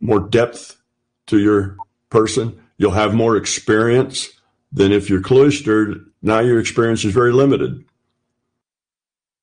more 0.00 0.20
depth 0.20 0.76
to 1.26 1.38
your 1.38 1.76
person. 2.10 2.60
You'll 2.78 2.92
have 2.92 3.14
more 3.14 3.36
experience 3.36 4.30
than 4.72 4.92
if 4.92 5.10
you're 5.10 5.20
cloistered. 5.20 6.06
Now 6.22 6.40
your 6.40 6.58
experience 6.58 7.04
is 7.04 7.12
very 7.12 7.32
limited. 7.32 7.84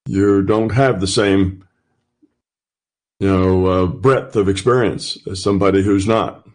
You 0.06 0.42
don't 0.44 0.72
have 0.72 1.00
the 1.00 1.08
same 1.08 1.66
you 3.20 3.28
know, 3.28 3.66
uh, 3.66 3.86
breadth 3.86 4.36
of 4.36 4.48
experience 4.48 5.18
as 5.28 5.44
somebody 5.44 5.84
who's 5.84 6.08
not. 6.08 6.48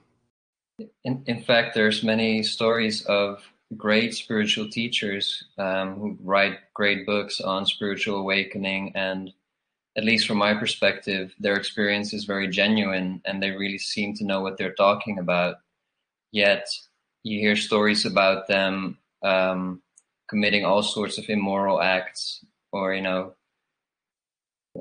In, 1.05 1.23
in 1.27 1.43
fact, 1.43 1.75
there's 1.75 2.03
many 2.03 2.43
stories 2.43 3.05
of 3.05 3.43
great 3.77 4.15
spiritual 4.15 4.69
teachers 4.71 5.45
um, 5.59 5.95
who 5.95 6.19
write 6.23 6.59
great 6.73 7.07
books 7.07 7.41
on 7.41 7.67
spiritual 7.67 8.19
awakening 8.19 8.93
and 8.95 9.33
at 9.97 10.05
least 10.05 10.27
from 10.27 10.39
my 10.39 10.55
perspective 10.55 11.35
their 11.39 11.57
experience 11.57 12.13
is 12.13 12.25
very 12.25 12.49
genuine 12.49 13.21
and 13.25 13.43
they 13.43 13.51
really 13.51 13.79
seem 13.79 14.15
to 14.15 14.25
know 14.25 14.41
what 14.41 14.57
they're 14.59 14.75
talking 14.75 15.19
about 15.19 15.57
yet 16.33 16.67
you 17.23 17.41
hear 17.41 17.57
stories 17.57 18.05
about 18.05 18.49
them 18.49 18.99
um, 19.23 19.81
committing 20.29 20.65
all 20.65 20.83
sorts 20.83 21.19
of 21.19 21.29
immoral 21.29 21.81
acts 21.81 22.45
or 22.73 22.95
you 22.95 23.03
know 23.03 23.35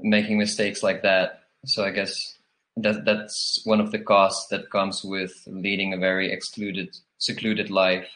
making 0.01 0.37
mistakes 0.37 0.81
like 0.81 1.03
that 1.03 1.43
so 1.65 1.83
i 1.83 1.91
guess 1.91 2.37
that 2.77 3.05
that's 3.05 3.61
one 3.65 3.79
of 3.79 3.91
the 3.91 3.99
costs 3.99 4.47
that 4.47 4.71
comes 4.71 5.03
with 5.03 5.43
leading 5.47 5.93
a 5.93 5.97
very 5.97 6.31
excluded 6.31 6.95
secluded 7.19 7.69
life 7.69 8.07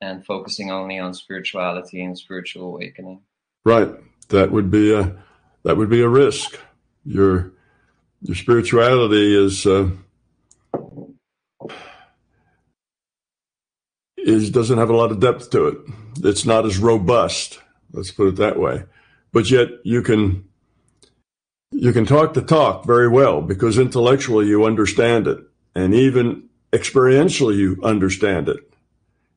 and 0.00 0.24
focusing 0.24 0.70
only 0.70 0.98
on 0.98 1.14
spirituality 1.14 2.02
and 2.02 2.18
spiritual 2.18 2.74
awakening. 2.74 3.20
Right. 3.64 3.88
That 4.28 4.50
would 4.50 4.70
be 4.70 4.94
a 4.94 5.16
that 5.66 5.76
would 5.76 5.90
be 5.90 6.00
a 6.00 6.08
risk. 6.08 6.60
Your 7.04 7.52
your 8.22 8.36
spirituality 8.36 9.34
is 9.36 9.66
uh, 9.66 9.90
is 14.16 14.50
doesn't 14.50 14.78
have 14.78 14.90
a 14.90 14.96
lot 14.96 15.10
of 15.10 15.18
depth 15.18 15.50
to 15.50 15.66
it. 15.66 15.78
It's 16.22 16.46
not 16.46 16.66
as 16.66 16.78
robust. 16.78 17.58
Let's 17.92 18.12
put 18.12 18.28
it 18.28 18.36
that 18.36 18.60
way. 18.60 18.84
But 19.32 19.50
yet 19.50 19.68
you 19.82 20.02
can 20.02 20.44
you 21.72 21.92
can 21.92 22.06
talk 22.06 22.34
the 22.34 22.42
talk 22.42 22.86
very 22.86 23.08
well 23.08 23.42
because 23.42 23.76
intellectually 23.76 24.46
you 24.46 24.64
understand 24.64 25.26
it, 25.26 25.40
and 25.74 25.92
even 25.92 26.48
experientially 26.72 27.56
you 27.56 27.80
understand 27.82 28.48
it 28.48 28.72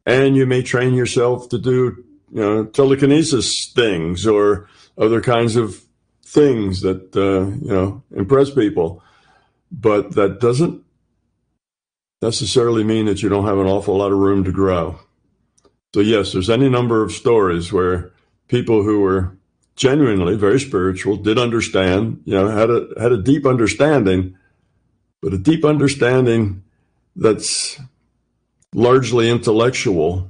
and 0.05 0.35
you 0.35 0.45
may 0.45 0.61
train 0.61 0.93
yourself 0.93 1.49
to 1.49 1.57
do 1.57 2.03
you 2.31 2.41
know 2.41 2.65
telekinesis 2.65 3.71
things 3.73 4.27
or 4.27 4.67
other 4.97 5.21
kinds 5.21 5.55
of 5.55 5.88
things 6.29 6.81
that 6.81 7.15
uh, 7.15 7.49
you 7.65 7.73
know 7.73 8.03
impress 8.15 8.51
people. 8.51 9.03
But 9.71 10.13
that 10.15 10.39
doesn't 10.39 10.83
necessarily 12.21 12.83
mean 12.83 13.05
that 13.05 13.21
you 13.21 13.29
don't 13.29 13.45
have 13.45 13.57
an 13.57 13.67
awful 13.67 13.97
lot 13.97 14.11
of 14.11 14.17
room 14.17 14.43
to 14.43 14.51
grow. 14.51 14.99
So 15.93 16.01
yes 16.01 16.33
there's 16.33 16.49
any 16.49 16.69
number 16.69 17.03
of 17.03 17.11
stories 17.11 17.73
where 17.73 18.11
people 18.47 18.83
who 18.83 19.01
were 19.01 19.35
genuinely 19.75 20.35
very 20.35 20.59
spiritual 20.59 21.15
did 21.15 21.39
understand 21.39 22.21
you 22.25 22.33
know 22.33 22.47
had 22.47 22.69
a 22.69 22.87
had 22.99 23.13
a 23.13 23.21
deep 23.21 23.45
understanding 23.45 24.37
but 25.21 25.33
a 25.33 25.37
deep 25.37 25.63
understanding 25.63 26.61
that's 27.15 27.79
largely 28.73 29.29
intellectual 29.29 30.29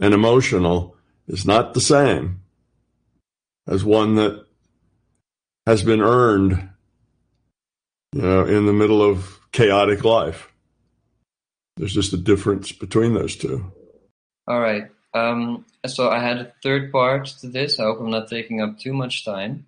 and 0.00 0.14
emotional 0.14 0.96
is 1.26 1.44
not 1.44 1.74
the 1.74 1.80
same 1.80 2.40
as 3.66 3.84
one 3.84 4.14
that 4.14 4.47
has 5.68 5.82
been 5.82 6.00
earned 6.00 6.70
know 8.14 8.46
in 8.46 8.64
the 8.64 8.72
middle 8.72 9.02
of 9.02 9.38
chaotic 9.52 10.02
life. 10.02 10.50
There's 11.76 11.92
just 11.92 12.14
a 12.14 12.16
difference 12.16 12.72
between 12.72 13.12
those 13.12 13.36
two. 13.36 13.70
All 14.46 14.60
right. 14.60 14.84
Um, 15.12 15.66
so 15.86 16.08
i 16.08 16.20
had 16.20 16.38
a 16.38 16.52
third 16.62 16.90
part 16.90 17.26
to 17.40 17.48
this. 17.48 17.78
I 17.78 17.82
hope 17.84 18.00
i'm 18.00 18.10
not 18.10 18.28
taking 18.28 18.62
up 18.62 18.78
too 18.78 18.94
much 18.94 19.26
time. 19.26 19.66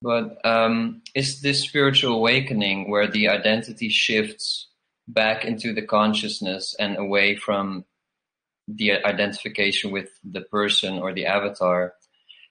But 0.00 0.40
um, 0.46 1.02
is 1.14 1.42
this 1.42 1.60
spiritual 1.60 2.14
awakening 2.14 2.90
where 2.90 3.06
the 3.06 3.28
identity 3.28 3.90
shifts 3.90 4.68
back 5.06 5.44
into 5.44 5.74
the 5.74 5.82
consciousness 5.82 6.74
and 6.78 6.96
away 6.96 7.36
from 7.36 7.84
the 8.66 8.92
identification 9.04 9.90
with 9.90 10.08
the 10.24 10.40
person 10.40 10.98
or 10.98 11.12
the 11.12 11.26
avatar 11.26 11.92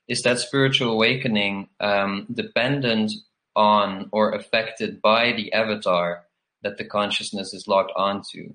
is 0.09 0.21
that 0.23 0.39
spiritual 0.39 0.91
awakening 0.91 1.69
um, 1.79 2.27
dependent 2.33 3.11
on 3.55 4.09
or 4.11 4.31
affected 4.31 5.01
by 5.01 5.31
the 5.31 5.53
avatar 5.53 6.25
that 6.63 6.77
the 6.77 6.83
consciousness 6.83 7.53
is 7.53 7.67
locked 7.67 7.93
onto 7.95 8.53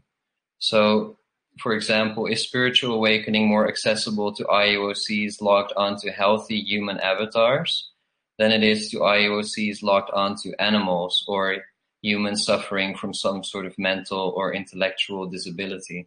so 0.59 1.17
for 1.59 1.73
example 1.73 2.27
is 2.27 2.43
spiritual 2.43 2.95
awakening 2.95 3.49
more 3.49 3.67
accessible 3.69 4.35
to 4.35 4.45
IOCs 4.45 5.41
locked 5.41 5.73
onto 5.77 6.11
healthy 6.11 6.61
human 6.61 6.99
avatars 7.01 7.91
than 8.39 8.53
it 8.53 8.63
is 8.63 8.91
to 8.91 8.99
IOCs 8.99 9.83
locked 9.83 10.11
onto 10.11 10.53
animals 10.59 11.25
or 11.29 11.63
humans 12.05 12.45
suffering 12.45 12.95
from 12.95 13.15
some 13.15 13.43
sort 13.43 13.65
of 13.65 13.79
mental 13.79 14.33
or 14.37 14.53
intellectual 14.53 15.27
disability? 15.27 16.07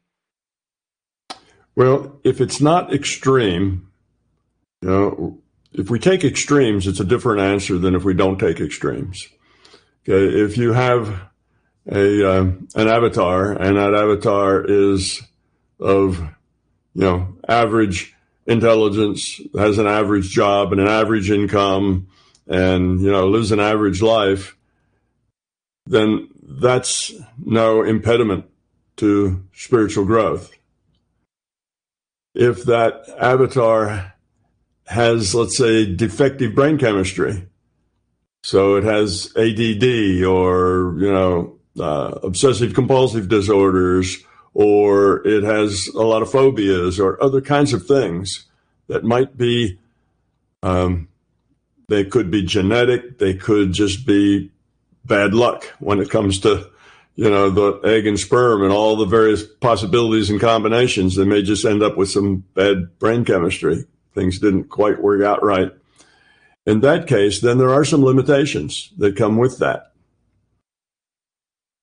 Well, 1.76 2.20
if 2.24 2.40
it's 2.40 2.62
not 2.62 2.94
extreme, 2.94 3.88
you 4.82 4.90
know, 4.90 5.40
if 5.74 5.90
we 5.90 6.00
take 6.00 6.24
extremes, 6.24 6.88
it's 6.88 7.00
a 7.00 7.06
different 7.06 7.42
answer 7.42 7.78
than 7.78 7.96
if 7.96 8.04
we 8.04 8.14
don't 8.14 8.40
take 8.40 8.60
extremes. 8.60 9.28
Okay, 10.08 10.42
if 10.42 10.58
you 10.58 10.74
have 10.74 11.28
a 11.92 12.40
um, 12.40 12.68
an 12.76 12.88
avatar 12.88 13.52
and 13.52 13.78
that 13.78 13.94
avatar 13.94 14.64
is 14.64 15.22
of 15.80 16.20
you 16.94 17.02
know 17.02 17.38
average 17.48 18.16
intelligence, 18.46 19.42
has 19.58 19.78
an 19.78 19.88
average 19.88 20.30
job 20.30 20.72
and 20.72 20.82
an 20.82 20.88
average 20.88 21.30
income, 21.30 22.08
and 22.48 23.02
you 23.02 23.12
know 23.12 23.28
lives 23.28 23.52
an 23.52 23.60
average 23.60 24.02
life, 24.02 24.56
then 25.86 26.30
that's 26.42 27.14
no 27.44 27.84
impediment 27.84 28.46
to 28.98 29.44
spiritual 29.54 30.06
growth. 30.06 30.52
If 32.34 32.64
that 32.66 33.10
avatar 33.20 34.14
has, 34.88 35.36
let's 35.36 35.58
say, 35.58 35.86
defective 35.86 36.56
brain 36.56 36.78
chemistry, 36.78 37.48
so 38.44 38.78
it 38.78 38.86
has 38.86 39.32
ADD 39.36 40.24
or, 40.24 40.96
you 40.98 41.12
know, 41.12 41.58
uh, 41.80 42.18
obsessive 42.24 42.74
compulsive 42.74 43.28
disorders, 43.28 44.18
or 44.54 45.28
it 45.28 45.44
has 45.44 45.88
a 45.90 46.02
lot 46.02 46.22
of 46.22 46.32
phobias 46.32 47.00
or 47.00 47.22
other 47.22 47.42
kinds 47.42 47.74
of 47.74 47.86
things 47.86 48.46
that 48.88 49.04
might 49.04 49.38
be, 49.38 49.78
um, 50.64 51.10
they 51.90 52.06
could 52.06 52.32
be 52.32 52.44
genetic, 52.44 53.20
they 53.20 53.34
could 53.34 53.74
just 53.74 54.08
be 54.08 54.50
bad 55.04 55.34
luck 55.34 55.66
when 55.80 56.00
it 56.00 56.10
comes 56.10 56.40
to 56.40 56.70
you 57.16 57.30
know 57.30 57.50
the 57.50 57.80
egg 57.84 58.06
and 58.06 58.20
sperm 58.20 58.62
and 58.62 58.72
all 58.72 58.96
the 58.96 59.06
various 59.06 59.44
possibilities 59.44 60.30
and 60.30 60.40
combinations. 60.40 61.16
They 61.16 61.26
may 61.26 61.42
just 61.42 61.66
end 61.66 61.82
up 61.82 61.98
with 61.98 62.10
some 62.10 62.44
bad 62.54 62.98
brain 63.00 63.26
chemistry 63.26 63.86
things 64.18 64.40
didn't 64.40 64.66
quite 64.66 65.02
work 65.02 65.24
out 65.24 65.44
right. 65.44 65.72
In 66.66 66.82
that 66.82 67.08
case 67.08 67.40
then 67.42 67.58
there 67.58 67.74
are 67.74 67.86
some 67.86 68.04
limitations 68.04 68.92
that 68.98 69.16
come 69.16 69.38
with 69.38 69.60
that. 69.60 69.94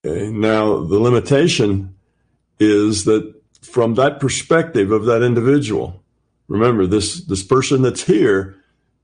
Now 0.05 0.85
the 0.85 0.99
limitation 0.99 1.95
is 2.59 3.05
that 3.05 3.35
from 3.63 3.95
that 3.95 4.21
perspective 4.21 4.91
of 4.91 5.07
that 5.07 5.23
individual 5.23 6.03
remember 6.49 6.87
this 6.87 7.25
this 7.25 7.43
person 7.43 7.83
that's 7.83 8.05
here 8.05 8.57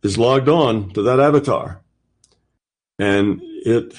is 0.03 0.19
logged 0.19 0.49
on 0.49 0.91
to 0.91 1.03
that 1.03 1.21
avatar. 1.21 1.81
And 2.99 3.41
it 3.43 3.95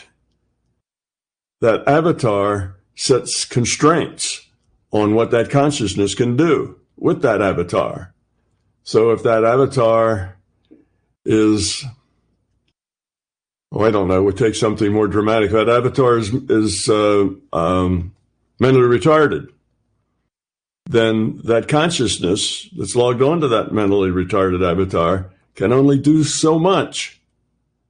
that 1.59 1.87
avatar 1.87 2.77
sets 2.95 3.45
constraints 3.45 4.47
on 4.91 5.15
what 5.15 5.31
that 5.31 5.49
consciousness 5.49 6.15
can 6.15 6.35
do 6.35 6.79
with 6.97 7.21
that 7.21 7.41
avatar. 7.41 8.10
So 8.91 9.11
if 9.11 9.23
that 9.23 9.45
avatar 9.45 10.35
is, 11.23 11.85
oh, 13.71 13.85
I 13.85 13.89
don't 13.89 14.09
know, 14.09 14.21
we 14.21 14.33
take 14.33 14.53
something 14.53 14.91
more 14.91 15.07
dramatic. 15.07 15.51
That 15.51 15.69
avatar 15.69 16.17
is, 16.17 16.33
is 16.33 16.89
uh, 16.89 17.29
um, 17.53 18.13
mentally 18.59 18.99
retarded. 18.99 19.47
Then 20.87 21.39
that 21.45 21.69
consciousness 21.69 22.69
that's 22.77 22.93
logged 22.93 23.21
onto 23.21 23.47
that 23.47 23.71
mentally 23.71 24.09
retarded 24.09 24.61
avatar 24.61 25.31
can 25.55 25.71
only 25.71 25.97
do 25.97 26.25
so 26.25 26.59
much 26.59 27.21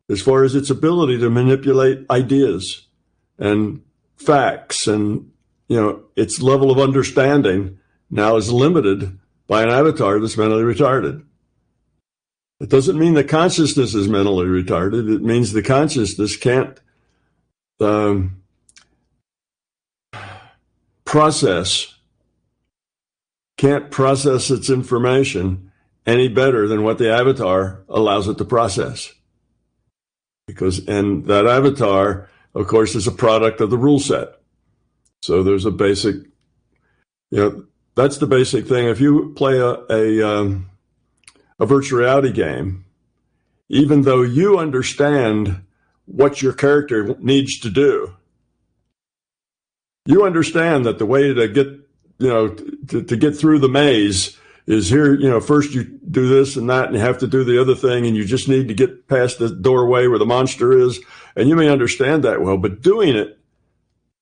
as 0.07 0.21
far 0.21 0.43
as 0.43 0.53
its 0.53 0.69
ability 0.69 1.17
to 1.17 1.31
manipulate 1.31 2.05
ideas 2.11 2.85
and 3.39 3.81
facts 4.17 4.85
and 4.85 5.31
you 5.67 5.81
know 5.81 6.03
its 6.15 6.43
level 6.43 6.69
of 6.69 6.77
understanding 6.77 7.79
now 8.11 8.35
is 8.35 8.51
limited 8.51 9.17
by 9.51 9.63
an 9.63 9.69
avatar 9.69 10.17
that's 10.17 10.37
mentally 10.37 10.63
retarded. 10.63 11.25
It 12.61 12.69
doesn't 12.69 12.97
mean 12.97 13.15
the 13.15 13.23
consciousness 13.25 13.93
is 13.93 14.07
mentally 14.07 14.45
retarded. 14.45 15.13
It 15.13 15.21
means 15.21 15.51
the 15.51 15.61
consciousness 15.61 16.37
can't 16.37 16.79
um, 17.81 18.41
process 21.03 21.95
can't 23.57 23.91
process 23.91 24.49
its 24.49 24.69
information 24.69 25.71
any 26.05 26.29
better 26.29 26.69
than 26.69 26.83
what 26.83 26.97
the 26.97 27.11
avatar 27.11 27.83
allows 27.89 28.29
it 28.29 28.37
to 28.37 28.45
process. 28.45 29.11
Because 30.47 30.87
and 30.87 31.25
that 31.25 31.45
avatar 31.45 32.29
of 32.53 32.67
course, 32.67 32.95
is 32.95 33.07
a 33.07 33.11
product 33.11 33.61
of 33.61 33.69
the 33.69 33.77
rule 33.77 33.99
set. 33.99 34.29
So 35.21 35.43
there's 35.43 35.65
a 35.65 35.71
basic, 35.71 36.15
you 37.29 37.39
know, 37.39 37.65
that's 37.95 38.17
the 38.17 38.27
basic 38.27 38.67
thing. 38.67 38.87
If 38.87 38.99
you 38.99 39.33
play 39.35 39.59
a 39.59 39.77
a, 39.89 40.27
um, 40.27 40.69
a 41.59 41.65
virtual 41.65 41.99
reality 41.99 42.31
game, 42.31 42.85
even 43.69 44.03
though 44.03 44.21
you 44.21 44.57
understand 44.57 45.63
what 46.05 46.41
your 46.41 46.53
character 46.53 47.15
needs 47.19 47.59
to 47.59 47.69
do, 47.69 48.15
you 50.05 50.25
understand 50.25 50.85
that 50.85 50.99
the 50.99 51.05
way 51.05 51.33
to 51.33 51.47
get 51.47 51.67
you 52.21 52.29
know 52.29 52.49
to, 52.87 53.03
to 53.03 53.17
get 53.17 53.35
through 53.35 53.59
the 53.59 53.69
maze 53.69 54.37
is 54.67 54.89
here 54.89 55.15
you 55.15 55.29
know 55.29 55.39
first 55.39 55.73
you 55.73 55.83
do 55.83 56.27
this 56.27 56.55
and 56.55 56.69
that 56.69 56.85
and 56.85 56.95
you 56.95 57.01
have 57.01 57.17
to 57.17 57.27
do 57.27 57.43
the 57.43 57.59
other 57.59 57.75
thing 57.75 58.05
and 58.05 58.15
you 58.15 58.23
just 58.23 58.47
need 58.47 58.67
to 58.67 58.73
get 58.73 59.07
past 59.07 59.39
the 59.39 59.49
doorway 59.49 60.07
where 60.07 60.19
the 60.19 60.25
monster 60.25 60.77
is 60.77 60.99
and 61.35 61.49
you 61.49 61.55
may 61.55 61.67
understand 61.67 62.23
that 62.23 62.41
well 62.41 62.57
but 62.57 62.81
doing 62.81 63.15
it 63.15 63.39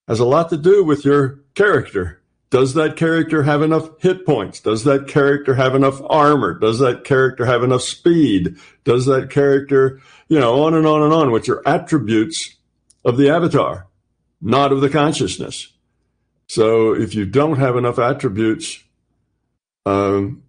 has 0.08 0.20
a 0.20 0.26
lot 0.26 0.50
to 0.50 0.58
do 0.58 0.84
with 0.84 1.04
your 1.04 1.42
character 1.56 2.19
does 2.50 2.74
that 2.74 2.96
character 2.96 3.44
have 3.44 3.62
enough 3.62 3.90
hit 4.00 4.26
points? 4.26 4.60
Does 4.60 4.84
that 4.86 5.08
character 5.08 5.54
have 5.56 5.76
enough 5.76 6.02
armor? 6.10 6.58
Does 6.58 6.80
that 6.80 7.04
character 7.04 7.46
have 7.46 7.64
enough 7.64 7.84
speed? 7.84 8.58
Does 8.84 9.06
that 9.06 9.30
character 9.30 10.02
you 10.28 10.40
know 10.40 10.64
on 10.64 10.74
and 10.74 10.88
on 10.88 11.04
and 11.04 11.14
on 11.14 11.32
which 11.32 11.50
are 11.50 11.68
attributes 11.68 12.56
of 13.06 13.18
the 13.18 13.30
avatar 13.30 13.88
not 14.42 14.72
of 14.72 14.82
the 14.82 14.90
consciousness. 14.90 15.74
So 16.48 16.94
if 16.94 17.14
you 17.14 17.26
don't 17.26 17.60
have 17.60 17.76
enough 17.76 18.00
attributes 18.00 18.84
um, 19.86 20.44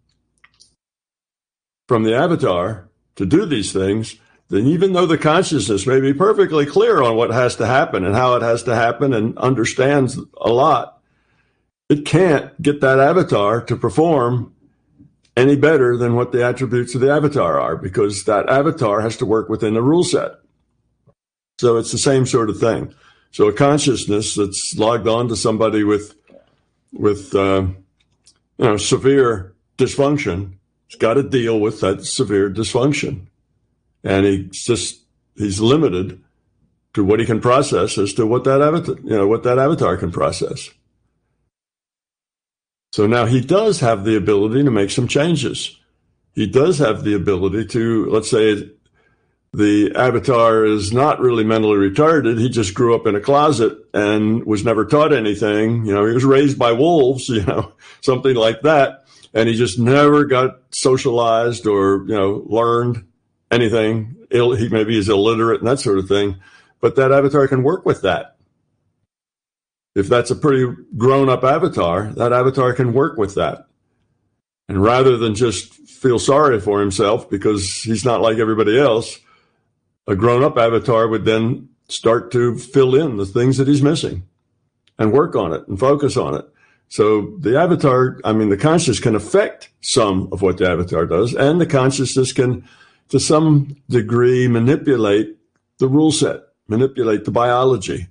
from 1.88 2.04
the 2.04 2.14
avatar 2.14 2.88
to 3.16 3.26
do 3.26 3.44
these 3.44 3.72
things, 3.72 4.16
then 4.48 4.66
even 4.66 4.92
though 4.92 5.06
the 5.06 5.18
consciousness 5.18 5.86
may 5.86 6.00
be 6.00 6.14
perfectly 6.14 6.66
clear 6.66 7.02
on 7.02 7.16
what 7.16 7.30
has 7.30 7.56
to 7.56 7.66
happen 7.66 8.04
and 8.04 8.14
how 8.14 8.34
it 8.36 8.42
has 8.42 8.62
to 8.64 8.74
happen 8.74 9.12
and 9.12 9.36
understands 9.38 10.18
a 10.40 10.48
lot, 10.48 10.99
it 11.90 12.06
can't 12.06 12.62
get 12.62 12.80
that 12.80 13.00
avatar 13.00 13.60
to 13.60 13.76
perform 13.76 14.54
any 15.36 15.56
better 15.56 15.96
than 15.96 16.14
what 16.14 16.30
the 16.30 16.44
attributes 16.44 16.94
of 16.94 17.00
the 17.00 17.10
avatar 17.10 17.60
are 17.60 17.76
because 17.76 18.24
that 18.24 18.48
avatar 18.48 19.00
has 19.00 19.16
to 19.16 19.26
work 19.26 19.48
within 19.48 19.74
the 19.74 19.82
rule 19.82 20.04
set. 20.04 20.32
So 21.58 21.76
it's 21.76 21.90
the 21.90 21.98
same 21.98 22.26
sort 22.26 22.48
of 22.48 22.60
thing. 22.60 22.94
So 23.32 23.48
a 23.48 23.52
consciousness 23.52 24.36
that's 24.36 24.74
logged 24.76 25.08
on 25.08 25.28
to 25.28 25.36
somebody 25.36 25.82
with 25.82 26.14
with 26.92 27.34
uh, 27.34 27.66
you 28.58 28.64
know 28.64 28.76
severe 28.76 29.52
dysfunction 29.76 30.54
has 30.90 30.98
got 30.98 31.14
to 31.14 31.22
deal 31.22 31.58
with 31.58 31.80
that 31.80 32.04
severe 32.04 32.50
dysfunction, 32.50 33.26
and 34.02 34.26
he's 34.26 34.64
just 34.64 35.02
he's 35.36 35.60
limited 35.60 36.22
to 36.94 37.04
what 37.04 37.20
he 37.20 37.26
can 37.26 37.40
process 37.40 37.98
as 37.98 38.12
to 38.14 38.26
what 38.26 38.44
that 38.44 38.62
avatar 38.62 38.96
you 39.04 39.10
know 39.10 39.28
what 39.28 39.42
that 39.42 39.58
avatar 39.58 39.96
can 39.96 40.10
process. 40.10 40.70
So 42.92 43.06
now 43.06 43.26
he 43.26 43.40
does 43.40 43.80
have 43.80 44.04
the 44.04 44.16
ability 44.16 44.64
to 44.64 44.70
make 44.70 44.90
some 44.90 45.06
changes. 45.06 45.78
He 46.34 46.46
does 46.46 46.78
have 46.78 47.04
the 47.04 47.14
ability 47.14 47.66
to, 47.66 48.06
let's 48.06 48.30
say, 48.30 48.70
the 49.52 49.92
avatar 49.96 50.64
is 50.64 50.92
not 50.92 51.20
really 51.20 51.42
mentally 51.42 51.90
retarded. 51.90 52.38
He 52.38 52.48
just 52.48 52.74
grew 52.74 52.94
up 52.94 53.06
in 53.06 53.16
a 53.16 53.20
closet 53.20 53.76
and 53.92 54.44
was 54.44 54.64
never 54.64 54.84
taught 54.84 55.12
anything. 55.12 55.86
You 55.86 55.92
know, 55.92 56.06
he 56.06 56.14
was 56.14 56.24
raised 56.24 56.58
by 56.58 56.72
wolves, 56.72 57.28
you 57.28 57.44
know, 57.44 57.72
something 58.00 58.34
like 58.34 58.62
that. 58.62 59.04
And 59.32 59.48
he 59.48 59.54
just 59.54 59.78
never 59.78 60.24
got 60.24 60.60
socialized 60.70 61.66
or, 61.66 62.04
you 62.06 62.14
know, 62.14 62.44
learned 62.46 63.04
anything. 63.50 64.16
Ill, 64.30 64.52
he 64.52 64.68
maybe 64.68 64.98
is 64.98 65.08
illiterate 65.08 65.60
and 65.60 65.68
that 65.68 65.80
sort 65.80 65.98
of 65.98 66.08
thing. 66.08 66.40
But 66.80 66.96
that 66.96 67.12
avatar 67.12 67.46
can 67.46 67.62
work 67.62 67.84
with 67.84 68.02
that. 68.02 68.36
If 69.94 70.08
that's 70.08 70.30
a 70.30 70.36
pretty 70.36 70.72
grown 70.96 71.28
up 71.28 71.44
avatar, 71.44 72.12
that 72.12 72.32
avatar 72.32 72.72
can 72.72 72.92
work 72.92 73.18
with 73.18 73.34
that. 73.34 73.66
And 74.68 74.82
rather 74.82 75.16
than 75.16 75.34
just 75.34 75.74
feel 75.74 76.18
sorry 76.18 76.60
for 76.60 76.80
himself 76.80 77.28
because 77.28 77.82
he's 77.82 78.04
not 78.04 78.20
like 78.20 78.38
everybody 78.38 78.78
else, 78.78 79.18
a 80.06 80.14
grown 80.14 80.44
up 80.44 80.56
avatar 80.56 81.08
would 81.08 81.24
then 81.24 81.68
start 81.88 82.30
to 82.32 82.56
fill 82.56 82.94
in 82.94 83.16
the 83.16 83.26
things 83.26 83.56
that 83.56 83.66
he's 83.66 83.82
missing 83.82 84.22
and 84.98 85.12
work 85.12 85.34
on 85.34 85.52
it 85.52 85.66
and 85.66 85.78
focus 85.78 86.16
on 86.16 86.34
it. 86.36 86.44
So 86.88 87.36
the 87.38 87.58
avatar, 87.58 88.20
I 88.24 88.32
mean, 88.32 88.48
the 88.48 88.56
consciousness 88.56 89.00
can 89.00 89.14
affect 89.14 89.70
some 89.80 90.28
of 90.32 90.42
what 90.42 90.58
the 90.58 90.68
avatar 90.68 91.06
does, 91.06 91.34
and 91.34 91.60
the 91.60 91.66
consciousness 91.66 92.32
can, 92.32 92.68
to 93.10 93.20
some 93.20 93.76
degree, 93.88 94.48
manipulate 94.48 95.36
the 95.78 95.88
rule 95.88 96.10
set, 96.10 96.40
manipulate 96.66 97.24
the 97.24 97.30
biology. 97.30 98.08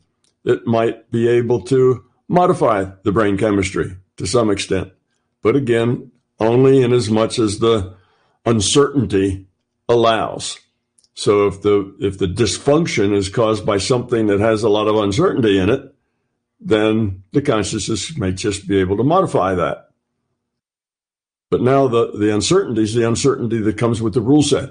It 0.50 0.66
might 0.66 1.12
be 1.12 1.28
able 1.28 1.62
to 1.66 2.06
modify 2.28 2.86
the 3.04 3.12
brain 3.12 3.38
chemistry 3.38 3.98
to 4.18 4.26
some 4.26 4.50
extent, 4.50 4.92
but 5.44 5.56
again, 5.56 6.12
only 6.40 6.82
in 6.82 6.92
as 6.92 7.10
much 7.10 7.38
as 7.38 7.60
the 7.60 7.96
uncertainty 8.46 9.48
allows. 9.88 10.58
So 11.14 11.46
if 11.48 11.62
the 11.62 11.96
if 12.00 12.18
the 12.18 12.26
dysfunction 12.26 13.16
is 13.16 13.30
caused 13.30 13.64
by 13.64 13.78
something 13.78 14.28
that 14.28 14.40
has 14.40 14.64
a 14.64 14.70
lot 14.70 14.88
of 14.88 14.96
uncertainty 14.96 15.60
in 15.60 15.70
it, 15.70 15.94
then 16.60 17.24
the 17.32 17.44
consciousness 17.44 18.18
may 18.18 18.32
just 18.32 18.68
be 18.68 18.80
able 18.80 18.98
to 18.98 19.04
modify 19.04 19.54
that. 19.54 19.90
But 21.52 21.62
now 21.62 21.88
the, 21.88 22.12
the 22.18 22.34
uncertainty 22.34 22.84
is 22.84 22.96
the 22.96 23.08
uncertainty 23.08 23.60
that 23.60 23.78
comes 23.78 24.02
with 24.02 24.14
the 24.14 24.22
rule 24.22 24.44
set. 24.44 24.70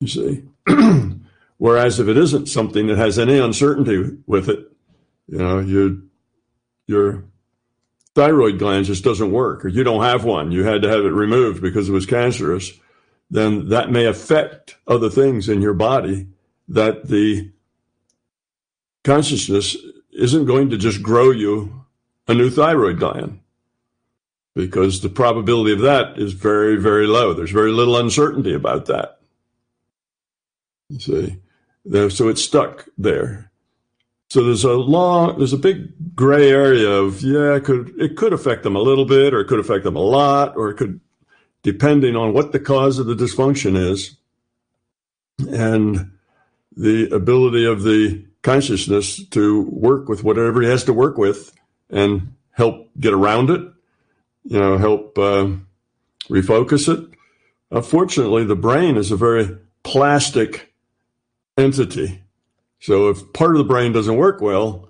You 0.00 0.08
see? 0.08 0.44
Whereas 1.58 1.98
if 1.98 2.08
it 2.08 2.16
isn't 2.16 2.46
something 2.46 2.86
that 2.88 2.98
has 2.98 3.18
any 3.18 3.38
uncertainty 3.38 4.18
with 4.26 4.48
it, 4.48 4.70
you 5.26 5.38
know, 5.38 5.58
your 5.58 5.96
your 6.86 7.24
thyroid 8.14 8.58
gland 8.58 8.86
just 8.86 9.04
doesn't 9.04 9.32
work, 9.32 9.64
or 9.64 9.68
you 9.68 9.84
don't 9.84 10.02
have 10.02 10.24
one. 10.24 10.52
You 10.52 10.64
had 10.64 10.82
to 10.82 10.88
have 10.88 11.04
it 11.04 11.10
removed 11.10 11.60
because 11.60 11.88
it 11.88 11.92
was 11.92 12.06
cancerous 12.06 12.72
then 13.30 13.68
that 13.68 13.90
may 13.90 14.06
affect 14.06 14.76
other 14.86 15.10
things 15.10 15.48
in 15.48 15.60
your 15.60 15.74
body 15.74 16.28
that 16.68 17.08
the 17.08 17.50
consciousness 19.04 19.76
isn't 20.12 20.46
going 20.46 20.70
to 20.70 20.76
just 20.76 21.02
grow 21.02 21.30
you 21.30 21.84
a 22.28 22.34
new 22.34 22.50
thyroid 22.50 22.98
gland 22.98 23.40
because 24.54 25.00
the 25.00 25.08
probability 25.08 25.72
of 25.72 25.80
that 25.80 26.18
is 26.18 26.32
very, 26.32 26.76
very 26.76 27.06
low. 27.06 27.34
There's 27.34 27.50
very 27.50 27.70
little 27.70 27.96
uncertainty 27.96 28.54
about 28.54 28.86
that. 28.86 29.20
You 30.88 30.98
see, 30.98 31.36
so 31.90 32.28
it's 32.28 32.42
stuck 32.42 32.86
there. 32.98 33.50
So 34.28 34.42
there's 34.42 34.64
a 34.64 34.72
long, 34.72 35.38
there's 35.38 35.52
a 35.52 35.58
big 35.58 36.16
gray 36.16 36.50
area 36.50 36.88
of 36.88 37.22
yeah, 37.22 37.54
it 37.54 37.64
could 37.64 37.94
it 37.98 38.16
could 38.16 38.32
affect 38.32 38.64
them 38.64 38.74
a 38.74 38.80
little 38.80 39.04
bit, 39.04 39.32
or 39.32 39.40
it 39.40 39.46
could 39.46 39.60
affect 39.60 39.84
them 39.84 39.96
a 39.96 40.00
lot, 40.00 40.56
or 40.56 40.70
it 40.70 40.76
could 40.76 41.00
depending 41.62 42.16
on 42.16 42.32
what 42.32 42.52
the 42.52 42.60
cause 42.60 42.98
of 42.98 43.06
the 43.06 43.14
dysfunction 43.14 43.76
is 43.76 44.16
and 45.50 46.12
the 46.76 47.08
ability 47.10 47.64
of 47.64 47.82
the 47.82 48.24
consciousness 48.42 49.24
to 49.28 49.62
work 49.62 50.08
with 50.08 50.22
whatever 50.22 50.62
he 50.62 50.68
has 50.68 50.84
to 50.84 50.92
work 50.92 51.18
with 51.18 51.52
and 51.90 52.34
help 52.52 52.88
get 52.98 53.12
around 53.12 53.50
it, 53.50 53.60
you 54.44 54.58
know, 54.58 54.78
help 54.78 55.18
uh, 55.18 55.48
refocus 56.28 56.88
it. 56.92 57.10
Unfortunately, 57.70 58.44
the 58.44 58.54
brain 58.54 58.96
is 58.96 59.10
a 59.10 59.16
very 59.16 59.58
plastic 59.82 60.72
entity. 61.56 62.22
So 62.80 63.08
if 63.08 63.32
part 63.32 63.52
of 63.52 63.58
the 63.58 63.64
brain 63.64 63.92
doesn't 63.92 64.16
work 64.16 64.40
well, 64.40 64.88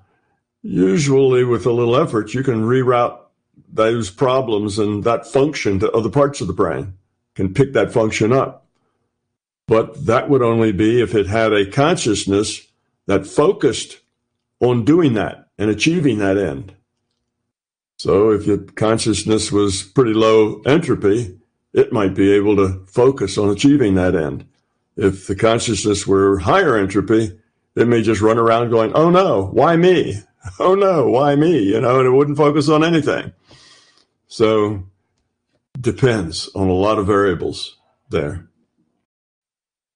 usually 0.62 1.44
with 1.44 1.66
a 1.66 1.72
little 1.72 1.96
effort, 1.96 2.35
you 2.35 2.42
can 2.42 2.64
reroute 2.64 3.18
those 3.72 4.11
problems 4.11 4.79
and 4.79 5.05
that 5.05 5.26
function 5.26 5.79
to 5.81 5.90
other 5.92 6.11
parts 6.11 6.40
of 6.40 6.46
the 6.46 6.52
brain 6.52 6.94
can 7.35 7.55
pick 7.55 7.72
that 7.74 7.92
function 7.92 8.33
up. 8.33 8.66
But 9.68 10.07
that 10.07 10.29
would 10.29 10.42
only 10.42 10.72
be 10.72 11.00
if 11.00 11.14
it 11.14 11.26
had 11.26 11.52
a 11.52 11.70
consciousness 11.70 12.66
that 13.07 13.26
focused 13.26 14.00
on 14.61 14.85
doing 14.85 15.14
that 15.14 15.48
and 15.59 15.70
achieving 15.70 16.18
that 16.18 16.38
end. 16.38 16.74
So 17.98 18.31
if 18.31 18.46
your 18.46 18.59
consciousness 18.59 19.50
was 19.50 19.83
pretty 19.83 20.14
low 20.14 20.61
entropy, 20.66 21.38
it 21.72 21.92
might 21.92 22.14
be 22.14 22.33
able 22.33 22.57
to 22.57 22.85
focus 22.87 23.38
on 23.38 23.50
achieving 23.50 23.94
that 23.94 24.14
end. 24.14 24.46
If 24.96 25.26
the 25.26 25.37
consciousness 25.37 26.06
were 26.06 26.38
higher 26.38 26.76
entropy, 26.76 27.38
it 27.74 27.87
may 27.87 28.02
just 28.02 28.22
run 28.22 28.38
around 28.38 28.70
going, 28.70 28.92
oh 28.94 29.11
no, 29.11 29.46
why 29.46 29.76
me? 29.76 30.14
Oh 30.61 30.76
no, 30.76 31.09
why 31.09 31.35
me? 31.35 31.59
You 31.59 31.80
know, 31.80 31.98
and 31.98 32.06
it 32.06 32.12
wouldn't 32.12 32.37
focus 32.37 32.68
on 32.68 32.85
anything. 32.85 33.32
So 34.28 34.85
depends 35.80 36.48
on 36.54 36.68
a 36.68 36.72
lot 36.72 36.98
of 37.00 37.09
variables 37.09 37.76
there. 38.11 38.48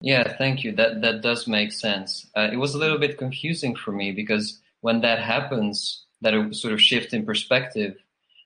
Yeah, 0.00 0.36
thank 0.38 0.64
you. 0.64 0.72
That 0.72 1.02
that 1.02 1.22
does 1.22 1.46
make 1.46 1.72
sense. 1.72 2.26
Uh, 2.36 2.48
it 2.52 2.56
was 2.56 2.74
a 2.74 2.78
little 2.78 2.98
bit 2.98 3.16
confusing 3.16 3.76
for 3.76 3.92
me 3.92 4.12
because 4.12 4.60
when 4.80 5.02
that 5.02 5.20
happens, 5.20 6.04
that 6.22 6.34
sort 6.54 6.72
of 6.72 6.80
shift 6.80 7.12
in 7.12 7.26
perspective, 7.26 7.96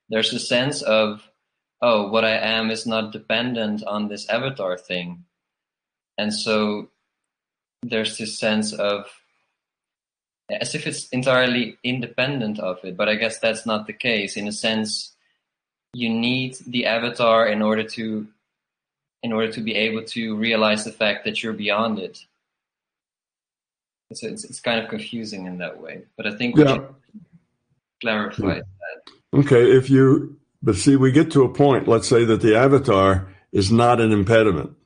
there's 0.09 0.33
a 0.33 0.41
sense 0.41 0.83
of, 0.83 1.23
oh, 1.81 2.09
what 2.11 2.25
I 2.25 2.37
am 2.37 2.71
is 2.71 2.87
not 2.87 3.13
dependent 3.13 3.85
on 3.85 4.09
this 4.09 4.29
avatar 4.29 4.77
thing, 4.77 5.25
and 6.19 6.33
so 6.33 6.89
there's 7.83 8.17
this 8.19 8.39
sense 8.39 8.73
of 8.73 9.07
as 10.51 10.75
if 10.75 10.87
it's 10.87 11.09
entirely 11.09 11.79
independent 11.83 12.59
of 12.59 12.79
it. 12.85 12.97
But 12.97 13.09
I 13.09 13.15
guess 13.15 13.39
that's 13.39 13.67
not 13.67 13.87
the 13.87 13.93
case. 13.93 14.37
In 14.37 14.47
a 14.47 14.53
sense, 14.53 15.15
you 15.95 16.11
need 16.11 16.57
the 16.67 16.87
avatar 16.87 17.47
in 17.47 17.63
order 17.63 17.85
to 17.85 18.27
in 19.23 19.33
order 19.33 19.51
to 19.51 19.61
be 19.63 19.75
able 19.75 20.03
to 20.05 20.37
realize 20.37 20.85
the 20.85 20.93
fact 20.93 21.25
that 21.25 21.43
you're 21.43 21.55
beyond 21.55 21.99
it. 21.99 22.19
It's, 24.11 24.23
it's, 24.23 24.45
it's 24.45 24.61
kind 24.61 24.79
of 24.79 24.91
confusing 24.91 25.47
in 25.47 25.59
that 25.59 25.81
way, 25.81 26.03
but 26.19 26.27
I 26.27 26.37
think 26.37 26.57
we 26.57 26.63
Yeah. 26.63 26.89
clarify 28.03 28.61
that. 28.61 29.13
Okay, 29.33 29.73
if 29.73 29.89
you, 29.89 30.37
but 30.63 30.77
see, 30.77 30.97
we 30.97 31.11
get 31.11 31.31
to 31.33 31.43
a 31.43 31.49
point, 31.49 31.89
let's 31.89 32.07
say 32.07 32.27
that 32.27 32.43
the 32.43 32.55
avatar 32.55 33.29
is 33.51 33.73
not 33.73 33.99
an 33.99 34.13
impediment. 34.13 34.77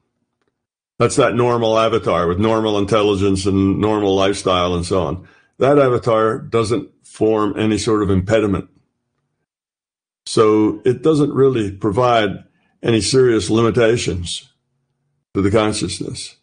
That's 0.99 1.17
that 1.17 1.35
normal 1.35 1.79
avatar 1.79 2.27
with 2.27 2.39
normal 2.39 2.79
intelligence 2.79 3.47
and 3.47 3.79
normal 3.79 4.15
lifestyle 4.15 4.75
and 4.75 4.85
so 4.85 5.03
on. 5.03 5.29
That 5.59 5.79
avatar 5.79 6.39
doesn't 6.39 6.91
form 7.07 7.59
any 7.59 7.79
sort 7.79 8.03
of 8.03 8.11
impediment. 8.11 8.69
So 10.27 10.83
it 10.85 11.03
doesn't 11.03 11.33
really 11.33 11.71
provide 11.71 12.45
any 12.83 13.01
serious 13.01 13.49
limitations 13.49 14.49
to 15.35 15.43
the 15.43 15.51
consciousness. 15.51 16.37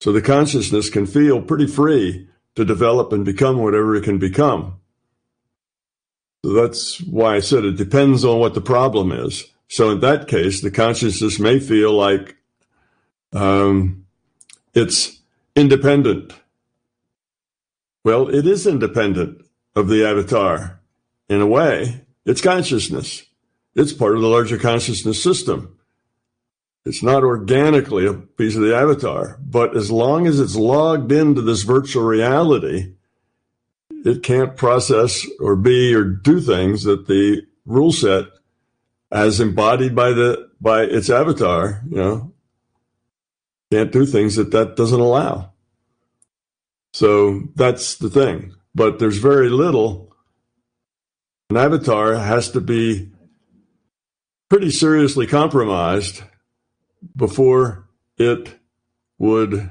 So 0.00 0.12
the 0.12 0.22
consciousness 0.22 0.88
can 0.88 1.06
feel 1.06 1.42
pretty 1.42 1.66
free 1.66 2.28
to 2.56 2.64
develop 2.64 3.12
and 3.12 3.24
become 3.24 3.58
whatever 3.58 3.94
it 3.94 4.04
can 4.04 4.18
become. 4.18 4.80
So 6.44 6.52
that's 6.52 7.00
why 7.02 7.36
I 7.36 7.40
said 7.40 7.64
it 7.64 7.76
depends 7.76 8.24
on 8.24 8.38
what 8.38 8.54
the 8.54 8.60
problem 8.62 9.12
is. 9.12 9.44
So 9.68 9.90
in 9.90 10.00
that 10.00 10.26
case, 10.26 10.62
the 10.62 10.70
consciousness 10.70 11.38
may 11.38 11.60
feel 11.60 11.92
like 11.92 12.36
um, 13.32 14.06
it's 14.74 15.20
independent. 15.56 16.32
Well, 18.04 18.28
it 18.28 18.46
is 18.46 18.66
independent 18.66 19.42
of 19.76 19.88
the 19.88 20.04
avatar 20.04 20.80
in 21.28 21.40
a 21.40 21.46
way. 21.46 22.04
It's 22.24 22.40
consciousness. 22.40 23.24
It's 23.74 23.92
part 23.92 24.16
of 24.16 24.22
the 24.22 24.28
larger 24.28 24.58
consciousness 24.58 25.22
system. 25.22 25.76
It's 26.84 27.02
not 27.02 27.22
organically 27.22 28.06
a 28.06 28.14
piece 28.14 28.56
of 28.56 28.62
the 28.62 28.74
avatar, 28.74 29.38
but 29.40 29.76
as 29.76 29.90
long 29.90 30.26
as 30.26 30.40
it's 30.40 30.56
logged 30.56 31.12
into 31.12 31.42
this 31.42 31.62
virtual 31.62 32.04
reality, 32.04 32.94
it 34.04 34.22
can't 34.22 34.56
process 34.56 35.26
or 35.38 35.56
be 35.56 35.94
or 35.94 36.04
do 36.04 36.40
things 36.40 36.84
that 36.84 37.06
the 37.06 37.46
rule 37.66 37.92
set 37.92 38.24
as 39.12 39.40
embodied 39.40 39.94
by 39.94 40.12
the 40.12 40.50
by 40.60 40.82
its 40.82 41.10
avatar, 41.10 41.82
you 41.88 41.96
know, 41.96 42.32
can't 43.70 43.92
do 43.92 44.04
things 44.04 44.36
that 44.36 44.50
that 44.50 44.76
doesn't 44.76 45.00
allow. 45.00 45.52
So 46.92 47.48
that's 47.54 47.96
the 47.96 48.10
thing. 48.10 48.54
But 48.74 48.98
there's 48.98 49.18
very 49.18 49.48
little. 49.48 50.14
An 51.50 51.56
avatar 51.56 52.14
has 52.16 52.50
to 52.52 52.60
be 52.60 53.12
pretty 54.48 54.70
seriously 54.70 55.26
compromised 55.26 56.22
before 57.16 57.88
it 58.18 58.58
would 59.18 59.70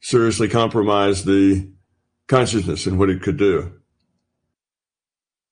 seriously 0.00 0.48
compromise 0.48 1.24
the 1.24 1.70
consciousness 2.28 2.86
and 2.86 2.98
what 2.98 3.10
it 3.10 3.22
could 3.22 3.38
do. 3.38 3.72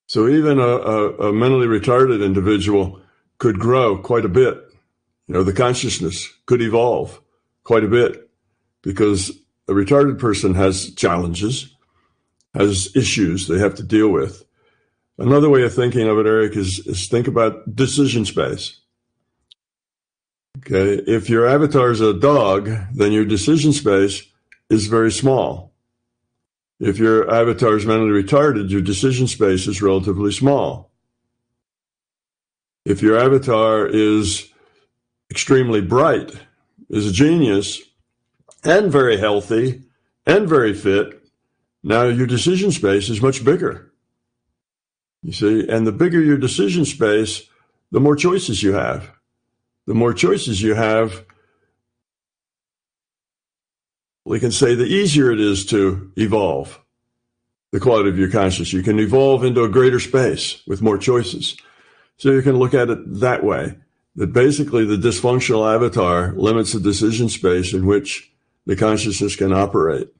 So 0.07 0.27
even 0.27 0.59
a, 0.59 0.61
a, 0.61 1.29
a 1.29 1.33
mentally 1.33 1.67
retarded 1.67 2.23
individual 2.23 3.01
could 3.39 3.57
grow 3.59 3.97
quite 3.97 4.25
a 4.25 4.29
bit. 4.29 4.55
You 5.27 5.33
know, 5.33 5.43
the 5.43 5.53
consciousness 5.53 6.29
could 6.45 6.61
evolve 6.61 7.22
quite 7.63 7.83
a 7.83 7.87
bit 7.87 8.29
because 8.81 9.31
a 9.67 9.71
retarded 9.71 10.19
person 10.19 10.53
has 10.53 10.93
challenges, 10.95 11.73
has 12.53 12.95
issues 12.95 13.47
they 13.47 13.59
have 13.59 13.75
to 13.75 13.83
deal 13.83 14.09
with. 14.09 14.45
Another 15.17 15.49
way 15.49 15.63
of 15.63 15.73
thinking 15.73 16.07
of 16.07 16.17
it, 16.17 16.25
Eric, 16.25 16.55
is, 16.55 16.79
is 16.85 17.07
think 17.07 17.27
about 17.27 17.75
decision 17.75 18.25
space. 18.25 18.79
Okay. 20.59 21.01
If 21.07 21.29
your 21.29 21.47
avatar 21.47 21.91
is 21.91 22.01
a 22.01 22.13
dog, 22.13 22.69
then 22.93 23.11
your 23.11 23.25
decision 23.25 23.73
space 23.73 24.23
is 24.69 24.87
very 24.87 25.11
small. 25.11 25.73
If 26.79 26.97
your 26.97 27.31
avatar 27.31 27.77
is 27.77 27.85
mentally 27.85 28.23
retarded, 28.23 28.69
your 28.69 28.81
decision 28.81 29.27
space 29.27 29.67
is 29.67 29.81
relatively 29.81 30.31
small. 30.31 30.91
If 32.85 33.01
your 33.01 33.17
avatar 33.17 33.87
is 33.87 34.49
extremely 35.31 35.81
bright, 35.81 36.31
is 36.89 37.07
a 37.07 37.13
genius, 37.13 37.81
and 38.63 38.91
very 38.91 39.17
healthy, 39.17 39.83
and 40.25 40.47
very 40.47 40.73
fit, 40.73 41.21
now 41.83 42.03
your 42.03 42.27
decision 42.27 42.71
space 42.71 43.09
is 43.09 43.21
much 43.21 43.43
bigger. 43.43 43.91
You 45.21 45.33
see, 45.33 45.67
and 45.67 45.85
the 45.85 45.91
bigger 45.91 46.21
your 46.21 46.37
decision 46.37 46.85
space, 46.85 47.43
the 47.91 47.99
more 47.99 48.15
choices 48.15 48.63
you 48.63 48.73
have. 48.73 49.11
The 49.85 49.93
more 49.93 50.13
choices 50.13 50.61
you 50.61 50.75
have, 50.75 51.25
we 54.25 54.39
can 54.39 54.51
say 54.51 54.75
the 54.75 54.85
easier 54.85 55.31
it 55.31 55.39
is 55.39 55.65
to 55.67 56.11
evolve 56.15 56.79
the 57.71 57.79
quality 57.79 58.09
of 58.09 58.17
your 58.17 58.29
consciousness. 58.29 58.71
You 58.71 58.83
can 58.83 58.99
evolve 58.99 59.43
into 59.43 59.63
a 59.63 59.69
greater 59.69 59.99
space 59.99 60.61
with 60.67 60.81
more 60.81 60.97
choices. 60.97 61.57
So 62.17 62.31
you 62.31 62.41
can 62.41 62.57
look 62.57 62.73
at 62.73 62.89
it 62.89 63.19
that 63.19 63.43
way. 63.43 63.75
That 64.15 64.31
basically 64.31 64.85
the 64.85 64.95
dysfunctional 64.95 65.73
avatar 65.73 66.33
limits 66.33 66.73
the 66.73 66.79
decision 66.79 67.29
space 67.29 67.73
in 67.73 67.87
which 67.87 68.31
the 68.65 68.75
consciousness 68.75 69.35
can 69.35 69.51
operate. 69.51 70.13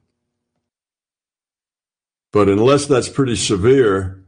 But 2.32 2.48
unless 2.48 2.86
that's 2.86 3.08
pretty 3.08 3.36
severe, 3.36 4.24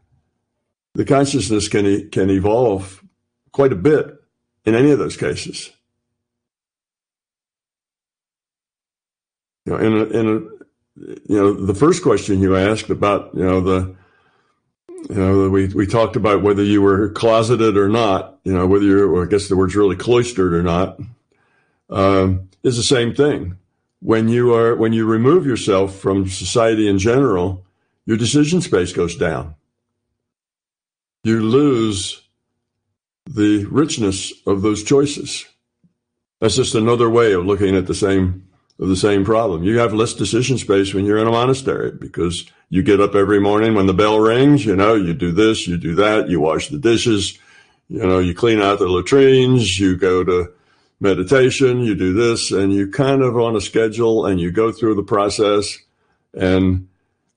the 0.95 1.05
consciousness 1.05 1.67
can 1.67 2.09
can 2.11 2.31
evolve 2.31 3.03
quite 3.51 3.73
a 3.73 3.77
bit 3.77 4.23
in 4.65 4.75
any 4.75 4.93
of 4.93 4.99
those 4.99 5.17
cases. 5.17 5.73
You 9.65 9.73
know, 9.73 9.79
in 9.79 9.93
a, 9.93 10.05
in 10.05 10.27
a, 10.29 11.01
you 11.29 11.37
know, 11.37 11.53
the 11.53 11.75
first 11.75 12.03
question 12.03 12.41
you 12.41 12.57
asked 12.57 12.89
about, 12.89 13.35
you 13.35 13.45
know, 13.45 13.61
the, 13.61 13.97
you 15.09 15.15
know, 15.15 15.49
we 15.49 15.69
we 15.69 15.87
talked 15.87 16.17
about 16.17 16.43
whether 16.43 16.63
you 16.63 16.83
were 16.83 17.11
closeted 17.11 17.77
or 17.77 17.89
not. 17.89 18.39
You 18.45 18.53
know, 18.53 18.67
whether 18.67 18.85
you're, 18.85 19.25
I 19.25 19.29
guess 19.29 19.49
the 19.49 19.57
word's 19.57 19.77
really 19.77 19.97
cloistered 19.97 20.55
or 20.55 20.63
not, 20.63 20.99
um, 21.91 22.49
is 22.63 22.77
the 22.77 22.83
same 22.83 23.15
thing. 23.15 23.59
When 24.01 24.29
you 24.29 24.55
are 24.55 24.75
when 24.75 24.93
you 24.93 25.07
remove 25.07 25.47
yourself 25.47 25.97
from 25.97 26.29
society 26.29 26.89
in 26.89 26.99
general, 26.99 27.65
your 28.05 28.17
decision 28.17 28.61
space 28.61 28.93
goes 28.93 29.17
down. 29.17 29.55
You 31.25 31.41
lose 31.41 32.23
the 33.29 33.65
richness 33.65 34.33
of 34.47 34.63
those 34.63 34.85
choices. 34.85 35.47
That's 36.41 36.57
just 36.57 36.75
another 36.75 37.11
way 37.11 37.33
of 37.33 37.47
looking 37.47 37.75
at 37.75 37.87
the 37.87 37.95
same 37.95 38.47
of 38.79 38.89
the 38.89 38.97
same 38.97 39.25
problem. 39.25 39.65
You 39.65 39.79
have 39.79 39.95
less 39.95 40.13
decision 40.13 40.59
space 40.59 40.93
when 40.93 41.07
you're 41.07 41.19
in 41.19 41.27
a 41.27 41.33
monastery 41.33 41.93
because 41.93 42.47
you 42.69 42.83
get 42.83 43.01
up 43.01 43.15
every 43.15 43.41
morning 43.41 43.75
when 43.75 43.87
the 43.87 43.95
bell 43.95 44.19
rings, 44.19 44.67
you 44.67 44.77
know, 44.77 44.95
you 44.95 45.15
do 45.15 45.33
this, 45.33 45.67
you 45.67 45.77
do 45.77 45.95
that, 45.95 46.29
you 46.29 46.41
wash 46.41 46.69
the 46.69 46.79
dishes, 46.79 47.39
you 47.89 48.05
know, 48.05 48.19
you 48.19 48.35
clean 48.35 48.61
out 48.61 48.79
the 48.79 48.89
latrines, 48.89 49.79
you 49.79 49.97
go 49.97 50.25
to 50.25 50.53
meditation, 51.01 51.81
you 51.81 51.95
do 51.95 52.13
this, 52.13 52.51
and 52.51 52.73
you 52.73 52.91
kind 52.91 53.23
of 53.23 53.37
on 53.39 53.57
a 53.57 53.61
schedule 53.61 54.27
and 54.27 54.41
you 54.41 54.51
go 54.51 54.73
through 54.73 54.95
the 54.95 55.03
process 55.03 55.79
and 56.35 56.89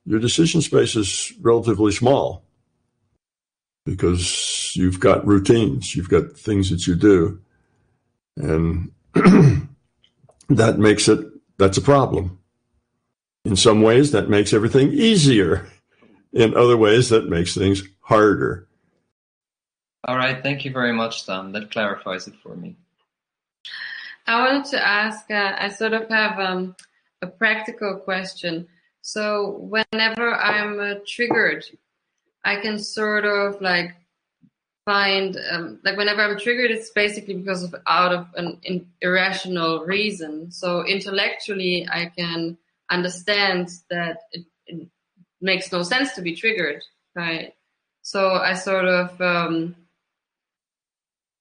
your 0.05 0.19
decision 0.19 0.61
space 0.61 0.95
is 0.95 1.31
relatively 1.41 1.91
small 1.91 2.43
because 3.85 4.73
you've 4.75 4.99
got 4.99 5.25
routines, 5.25 5.95
you've 5.95 6.09
got 6.09 6.37
things 6.37 6.69
that 6.69 6.85
you 6.85 6.95
do. 6.95 7.39
And 8.35 8.91
that 10.49 10.79
makes 10.79 11.07
it, 11.07 11.25
that's 11.57 11.77
a 11.77 11.81
problem. 11.81 12.39
In 13.45 13.55
some 13.55 13.81
ways, 13.81 14.11
that 14.11 14.29
makes 14.29 14.53
everything 14.53 14.91
easier. 14.91 15.67
In 16.33 16.55
other 16.55 16.77
ways, 16.77 17.09
that 17.09 17.29
makes 17.29 17.55
things 17.55 17.83
harder. 18.01 18.67
All 20.07 20.17
right, 20.17 20.41
thank 20.41 20.65
you 20.65 20.71
very 20.71 20.93
much, 20.93 21.25
Tom. 21.25 21.51
That 21.51 21.71
clarifies 21.71 22.27
it 22.27 22.35
for 22.41 22.55
me. 22.55 22.75
I 24.27 24.45
wanted 24.45 24.65
to 24.71 24.87
ask, 24.87 25.29
uh, 25.31 25.55
I 25.57 25.69
sort 25.69 25.93
of 25.93 26.07
have 26.09 26.39
um, 26.39 26.75
a 27.21 27.27
practical 27.27 27.97
question. 27.97 28.67
So, 29.01 29.57
whenever 29.69 30.35
I'm 30.35 30.79
uh, 30.79 30.95
triggered, 31.05 31.65
I 32.45 32.57
can 32.57 32.77
sort 32.77 33.25
of 33.25 33.61
like 33.61 33.95
find, 34.91 35.37
um, 35.51 35.79
like, 35.85 35.97
whenever 35.97 36.21
I'm 36.23 36.39
triggered, 36.39 36.71
it's 36.71 36.89
basically 36.89 37.35
because 37.35 37.61
of 37.63 37.75
out 37.85 38.11
of 38.11 38.27
an 38.35 38.47
in, 38.63 38.87
irrational 39.01 39.85
reason. 39.85 40.51
So, 40.51 40.83
intellectually, 40.95 41.87
I 41.99 42.11
can 42.17 42.57
understand 42.89 43.69
that 43.91 44.17
it, 44.31 44.45
it 44.65 44.87
makes 45.39 45.71
no 45.71 45.83
sense 45.83 46.13
to 46.13 46.21
be 46.21 46.35
triggered, 46.35 46.81
right? 47.15 47.53
So, 48.01 48.19
I 48.31 48.53
sort 48.53 48.85
of 48.85 49.21
um, 49.21 49.75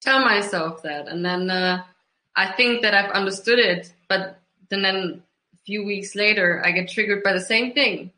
tell 0.02 0.20
myself 0.24 0.82
that, 0.82 1.08
and 1.08 1.24
then 1.24 1.50
uh, 1.50 1.84
I 2.36 2.52
think 2.52 2.82
that 2.82 2.94
I've 2.94 3.12
understood 3.12 3.58
it, 3.58 3.92
but 4.10 4.38
then, 4.70 4.82
then 4.82 5.22
a 5.54 5.58
few 5.64 5.84
weeks 5.84 6.14
later, 6.14 6.62
I 6.64 6.72
get 6.72 6.88
triggered 6.90 7.22
by 7.22 7.32
the 7.32 7.40
same 7.40 7.72
thing. 7.72 8.12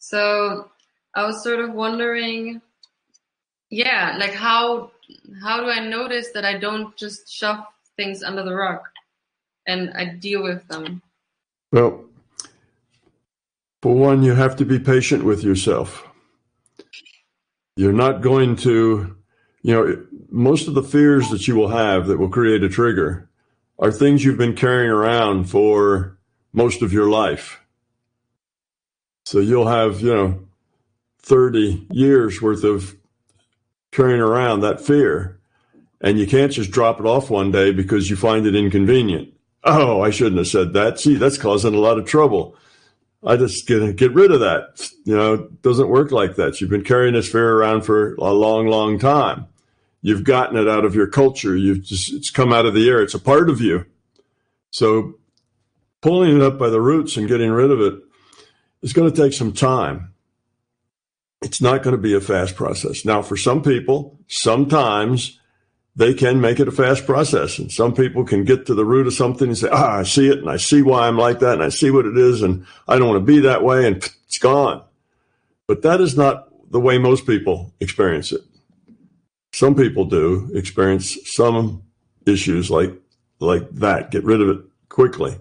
So 0.00 0.70
I 1.14 1.24
was 1.24 1.42
sort 1.42 1.60
of 1.60 1.72
wondering, 1.72 2.60
yeah, 3.74 4.16
like 4.18 4.34
how 4.34 4.92
how 5.42 5.60
do 5.60 5.68
I 5.68 5.80
notice 5.80 6.30
that 6.32 6.44
I 6.44 6.58
don't 6.58 6.96
just 6.96 7.28
shove 7.28 7.64
things 7.96 8.22
under 8.22 8.44
the 8.44 8.54
rug 8.54 8.80
and 9.66 9.90
I 9.94 10.04
deal 10.04 10.44
with 10.44 10.66
them? 10.68 11.02
Well, 11.72 12.04
for 13.82 13.94
one, 13.94 14.22
you 14.22 14.34
have 14.34 14.54
to 14.56 14.64
be 14.64 14.78
patient 14.78 15.24
with 15.24 15.42
yourself. 15.42 16.06
You're 17.76 17.92
not 17.92 18.22
going 18.22 18.54
to, 18.58 19.16
you 19.62 19.74
know, 19.74 20.06
most 20.30 20.68
of 20.68 20.74
the 20.74 20.82
fears 20.84 21.30
that 21.30 21.48
you 21.48 21.56
will 21.56 21.68
have 21.68 22.06
that 22.06 22.18
will 22.18 22.28
create 22.28 22.62
a 22.62 22.68
trigger 22.68 23.28
are 23.80 23.90
things 23.90 24.24
you've 24.24 24.38
been 24.38 24.54
carrying 24.54 24.90
around 24.90 25.50
for 25.50 26.16
most 26.52 26.80
of 26.80 26.92
your 26.92 27.10
life. 27.10 27.60
So 29.24 29.40
you'll 29.40 29.66
have, 29.66 30.00
you 30.00 30.14
know, 30.14 30.48
30 31.22 31.88
years 31.90 32.40
worth 32.40 32.62
of 32.62 32.94
carrying 33.94 34.20
around 34.20 34.60
that 34.60 34.80
fear. 34.80 35.38
And 36.00 36.18
you 36.18 36.26
can't 36.26 36.52
just 36.52 36.70
drop 36.70 37.00
it 37.00 37.06
off 37.06 37.30
one 37.30 37.50
day 37.50 37.72
because 37.72 38.10
you 38.10 38.16
find 38.16 38.46
it 38.46 38.54
inconvenient. 38.54 39.32
Oh, 39.62 40.02
I 40.02 40.10
shouldn't 40.10 40.36
have 40.36 40.48
said 40.48 40.74
that. 40.74 41.00
See, 41.00 41.14
that's 41.14 41.38
causing 41.38 41.74
a 41.74 41.78
lot 41.78 41.98
of 41.98 42.04
trouble. 42.04 42.56
I 43.24 43.36
just 43.36 43.66
get 43.66 43.96
get 43.96 44.12
rid 44.12 44.30
of 44.30 44.40
that. 44.40 44.90
You 45.04 45.16
know, 45.16 45.34
it 45.34 45.62
doesn't 45.62 45.88
work 45.88 46.12
like 46.12 46.36
that. 46.36 46.60
You've 46.60 46.68
been 46.68 46.84
carrying 46.84 47.14
this 47.14 47.30
fear 47.30 47.54
around 47.54 47.82
for 47.82 48.14
a 48.16 48.32
long, 48.32 48.66
long 48.66 48.98
time. 48.98 49.46
You've 50.02 50.24
gotten 50.24 50.58
it 50.58 50.68
out 50.68 50.84
of 50.84 50.94
your 50.94 51.06
culture. 51.06 51.56
You've 51.56 51.84
just 51.84 52.12
it's 52.12 52.30
come 52.30 52.52
out 52.52 52.66
of 52.66 52.74
the 52.74 52.86
air. 52.86 53.00
It's 53.00 53.14
a 53.14 53.18
part 53.18 53.48
of 53.48 53.62
you. 53.62 53.86
So 54.70 55.14
pulling 56.02 56.36
it 56.36 56.42
up 56.42 56.58
by 56.58 56.68
the 56.68 56.82
roots 56.82 57.16
and 57.16 57.26
getting 57.26 57.50
rid 57.50 57.70
of 57.70 57.80
it 57.80 57.94
is 58.82 58.92
going 58.92 59.10
to 59.10 59.16
take 59.16 59.32
some 59.32 59.52
time. 59.52 60.13
It's 61.44 61.60
not 61.60 61.82
going 61.82 61.94
to 61.94 62.00
be 62.00 62.14
a 62.14 62.22
fast 62.22 62.56
process. 62.56 63.04
Now, 63.04 63.20
for 63.20 63.36
some 63.36 63.62
people, 63.62 64.18
sometimes 64.28 65.38
they 65.94 66.14
can 66.14 66.40
make 66.40 66.58
it 66.58 66.68
a 66.68 66.72
fast 66.72 67.04
process. 67.04 67.58
And 67.58 67.70
some 67.70 67.94
people 67.94 68.24
can 68.24 68.44
get 68.44 68.64
to 68.64 68.74
the 68.74 68.86
root 68.86 69.06
of 69.06 69.12
something 69.12 69.48
and 69.48 69.58
say, 69.58 69.68
ah, 69.70 69.98
I 69.98 70.02
see 70.04 70.28
it 70.30 70.38
and 70.38 70.48
I 70.48 70.56
see 70.56 70.80
why 70.80 71.06
I'm 71.06 71.18
like 71.18 71.40
that 71.40 71.52
and 71.52 71.62
I 71.62 71.68
see 71.68 71.90
what 71.90 72.06
it 72.06 72.16
is 72.16 72.40
and 72.40 72.66
I 72.88 72.98
don't 72.98 73.08
want 73.08 73.20
to 73.20 73.32
be 73.32 73.40
that 73.40 73.62
way 73.62 73.86
and 73.86 73.96
it's 74.26 74.38
gone. 74.38 74.82
But 75.66 75.82
that 75.82 76.00
is 76.00 76.16
not 76.16 76.48
the 76.70 76.80
way 76.80 76.96
most 76.96 77.26
people 77.26 77.74
experience 77.78 78.32
it. 78.32 78.40
Some 79.52 79.74
people 79.74 80.06
do 80.06 80.50
experience 80.54 81.16
some 81.24 81.82
issues 82.26 82.70
like 82.70 82.92
like 83.38 83.68
that, 83.72 84.10
get 84.10 84.24
rid 84.24 84.40
of 84.40 84.48
it 84.48 84.64
quickly. 84.88 85.36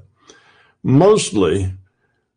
Mostly 0.83 1.73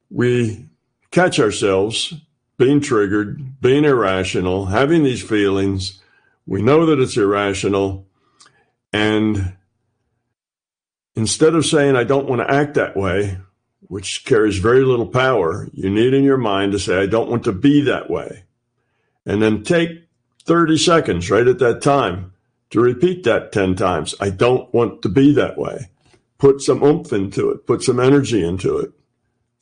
we 0.08 0.68
catch 1.10 1.40
ourselves 1.40 2.14
being 2.58 2.80
triggered, 2.80 3.60
being 3.60 3.84
irrational, 3.84 4.66
having 4.66 5.02
these 5.02 5.22
feelings. 5.22 6.00
We 6.46 6.62
know 6.62 6.86
that 6.86 7.00
it's 7.00 7.16
irrational 7.16 8.06
and 8.92 9.56
instead 11.14 11.54
of 11.54 11.66
saying, 11.66 11.96
I 11.96 12.04
don't 12.04 12.28
want 12.28 12.40
to 12.40 12.54
act 12.54 12.74
that 12.74 12.96
way, 12.96 13.38
which 13.80 14.24
carries 14.24 14.58
very 14.58 14.84
little 14.84 15.06
power, 15.06 15.68
you 15.72 15.90
need 15.90 16.14
in 16.14 16.24
your 16.24 16.38
mind 16.38 16.72
to 16.72 16.78
say, 16.78 17.02
I 17.02 17.06
don't 17.06 17.30
want 17.30 17.44
to 17.44 17.52
be 17.52 17.80
that 17.82 18.10
way. 18.10 18.44
And 19.24 19.42
then 19.42 19.62
take 19.62 20.08
30 20.44 20.78
seconds 20.78 21.30
right 21.30 21.46
at 21.46 21.58
that 21.58 21.82
time 21.82 22.32
to 22.70 22.80
repeat 22.80 23.24
that 23.24 23.52
10 23.52 23.74
times. 23.74 24.14
I 24.20 24.30
don't 24.30 24.72
want 24.72 25.02
to 25.02 25.08
be 25.08 25.32
that 25.34 25.58
way. 25.58 25.90
Put 26.38 26.60
some 26.60 26.82
oomph 26.82 27.12
into 27.12 27.50
it, 27.50 27.66
put 27.66 27.82
some 27.82 27.98
energy 27.98 28.44
into 28.44 28.78
it. 28.78 28.92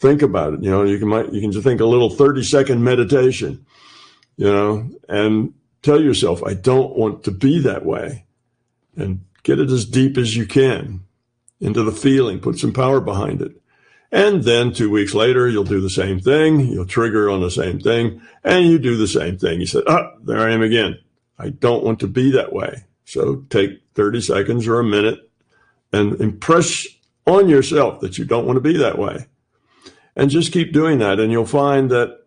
Think 0.05 0.21
about 0.21 0.53
it. 0.53 0.63
You 0.63 0.71
know, 0.71 0.83
you 0.83 0.99
can, 0.99 1.09
you 1.35 1.41
can 1.41 1.51
just 1.51 1.65
think 1.65 1.81
a 1.81 1.87
little 1.87 2.11
30 2.11 2.43
second 2.43 2.85
meditation, 2.85 3.65
you 4.37 4.53
know, 4.53 4.91
and 5.09 5.55
tell 5.81 5.99
yourself, 5.99 6.43
I 6.45 6.53
don't 6.53 6.95
want 6.95 7.25
to 7.25 7.31
be 7.31 7.59
that 7.61 7.87
way 7.87 8.27
and 8.99 9.25
get 9.45 9.59
it 9.59 9.71
as 9.71 9.87
deep 9.87 10.19
as 10.19 10.37
you 10.37 10.45
can 10.45 11.01
into 11.59 11.83
the 11.83 11.91
feeling, 11.91 12.39
put 12.39 12.59
some 12.59 12.75
power 12.75 13.01
behind 13.01 13.41
it. 13.41 13.53
And 14.13 14.45
then 14.45 14.75
two 14.75 14.91
weeks 14.91 15.15
later, 15.15 15.49
you'll 15.49 15.65
do 15.65 15.81
the 15.81 15.89
same 15.89 16.21
thing. 16.21 16.61
You'll 16.61 16.85
trigger 16.85 17.31
on 17.31 17.41
the 17.41 17.51
same 17.51 17.81
thing 17.81 18.21
and 18.45 18.67
you 18.67 18.79
do 18.79 18.99
the 18.99 19.09
same 19.09 19.39
thing. 19.39 19.61
You 19.61 19.67
said, 19.67 19.85
ah, 19.87 20.11
there 20.23 20.39
I 20.39 20.53
am 20.53 20.61
again. 20.61 20.99
I 21.39 21.49
don't 21.49 21.83
want 21.83 22.01
to 22.01 22.09
be 22.09 22.31
that 22.33 22.53
way. 22.53 22.85
So 23.07 23.37
take 23.49 23.81
30 23.95 24.21
seconds 24.21 24.69
or 24.69 24.81
a 24.81 24.85
minute 24.85 25.31
and 25.95 26.21
impress 26.21 26.87
on 27.27 27.49
yourself 27.49 28.01
that 28.01 28.19
you 28.19 28.27
don't 28.27 28.45
want 28.45 28.59
to 28.59 28.61
be 28.61 28.77
that 28.77 28.99
way. 28.99 29.29
And 30.17 30.31
just 30.31 30.53
keep 30.53 30.73
doing 30.73 30.99
that. 30.99 31.19
And 31.19 31.33
you'll 31.33 31.47
find 31.47 31.91
that 31.91 32.25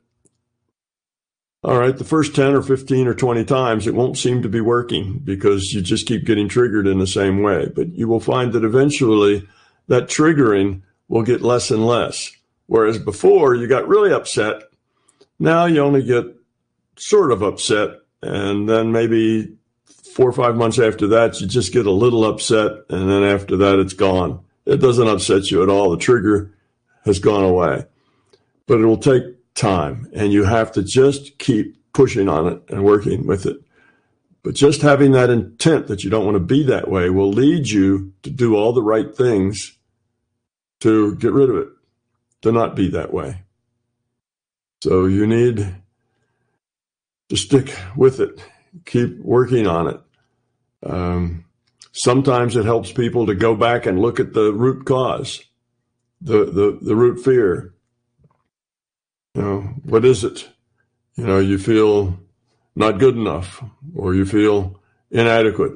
all 1.64 1.80
right, 1.80 1.98
the 1.98 2.04
first 2.04 2.36
10 2.36 2.54
or 2.54 2.62
15 2.62 3.08
or 3.08 3.14
20 3.14 3.44
times, 3.44 3.88
it 3.88 3.96
won't 3.96 4.18
seem 4.18 4.42
to 4.42 4.50
be 4.50 4.62
working 4.62 5.20
because 5.20 5.74
you 5.74 5.82
just 5.82 6.08
keep 6.08 6.24
getting 6.26 6.48
triggered 6.48 6.88
in 6.88 7.00
the 7.00 7.08
same 7.08 7.42
way. 7.42 7.68
But 7.68 7.94
you 7.94 8.08
will 8.08 8.20
find 8.20 8.54
that 8.54 8.64
eventually 8.64 9.46
that 9.88 10.08
triggering 10.08 10.82
will 11.10 11.24
get 11.24 11.42
less 11.42 11.70
and 11.72 11.86
less. 11.86 12.32
Whereas 12.68 13.00
before 13.00 13.56
you 13.56 13.68
got 13.68 13.88
really 13.88 14.14
upset. 14.14 14.64
Now 15.40 15.66
you 15.66 15.82
only 15.82 16.04
get 16.04 16.26
sort 16.96 17.32
of 17.32 17.42
upset. 17.42 18.00
And 18.22 18.70
then 18.70 18.92
maybe 18.92 19.54
four 20.14 20.30
or 20.30 20.34
five 20.34 20.56
months 20.56 20.80
after 20.80 21.08
that, 21.08 21.42
you 21.42 21.48
just 21.48 21.74
get 21.74 21.86
a 21.86 21.92
little 21.92 22.24
upset. 22.24 22.72
And 22.90 23.10
then 23.10 23.24
after 23.24 23.58
that, 23.58 23.80
it's 23.80 23.94
gone. 23.94 24.44
It 24.66 24.78
doesn't 24.78 25.08
upset 25.08 25.50
you 25.50 25.64
at 25.64 25.70
all. 25.70 25.92
The 25.92 25.98
trigger 25.98 26.54
has 27.08 27.20
gone 27.20 27.44
away. 27.44 27.86
But 28.68 28.80
it 28.80 28.86
will 28.86 28.98
take 28.98 29.24
time 29.56 30.08
and 30.14 30.32
you 30.32 30.44
have 30.44 30.72
to 30.74 30.84
just 30.84 31.40
keep 31.40 31.76
pushing 31.94 32.30
on 32.30 32.48
it 32.48 32.62
and 32.70 32.84
working 32.84 33.26
with 33.26 33.46
it. 33.46 33.58
But 34.44 34.56
just 34.56 34.82
having 34.82 35.12
that 35.14 35.30
intent 35.30 35.88
that 35.88 36.04
you 36.04 36.10
don't 36.10 36.26
want 36.26 36.36
to 36.36 36.40
be 36.40 36.64
that 36.64 36.90
way 36.90 37.10
will 37.10 37.32
lead 37.32 37.68
you 37.68 38.14
to 38.24 38.30
do 38.30 38.56
all 38.56 38.72
the 38.72 38.84
right 38.84 39.14
things 39.14 39.78
to 40.82 41.16
get 41.16 41.34
rid 41.34 41.50
of 41.50 41.58
it, 41.58 41.70
to 42.44 42.52
not 42.52 42.76
be 42.76 42.90
that 42.90 43.12
way. 43.12 43.42
So 44.84 45.06
you 45.06 45.26
need 45.26 45.76
to 47.30 47.36
stick 47.36 47.76
with 47.96 48.20
it, 48.20 48.40
keep 48.86 49.18
working 49.20 49.68
on 49.68 49.88
it. 49.88 50.02
Um, 50.84 51.46
sometimes 51.92 52.56
it 52.56 52.66
helps 52.66 52.92
people 52.92 53.26
to 53.26 53.36
go 53.36 53.56
back 53.56 53.86
and 53.86 54.00
look 54.00 54.20
at 54.20 54.34
the 54.34 54.54
root 54.54 54.86
cause, 54.86 55.44
the, 56.22 56.46
the, 56.46 56.80
the 56.82 56.96
root 56.96 57.24
fear, 57.24 57.74
you 59.36 59.42
know, 59.42 59.62
what 59.84 60.06
is 60.06 60.24
it? 60.24 60.50
You 61.16 61.26
know, 61.26 61.40
you 61.40 61.58
feel 61.58 62.20
not 62.76 63.00
good 63.00 63.16
enough 63.16 63.64
or 63.96 64.16
you 64.16 64.26
feel 64.26 64.80
inadequate. 65.12 65.74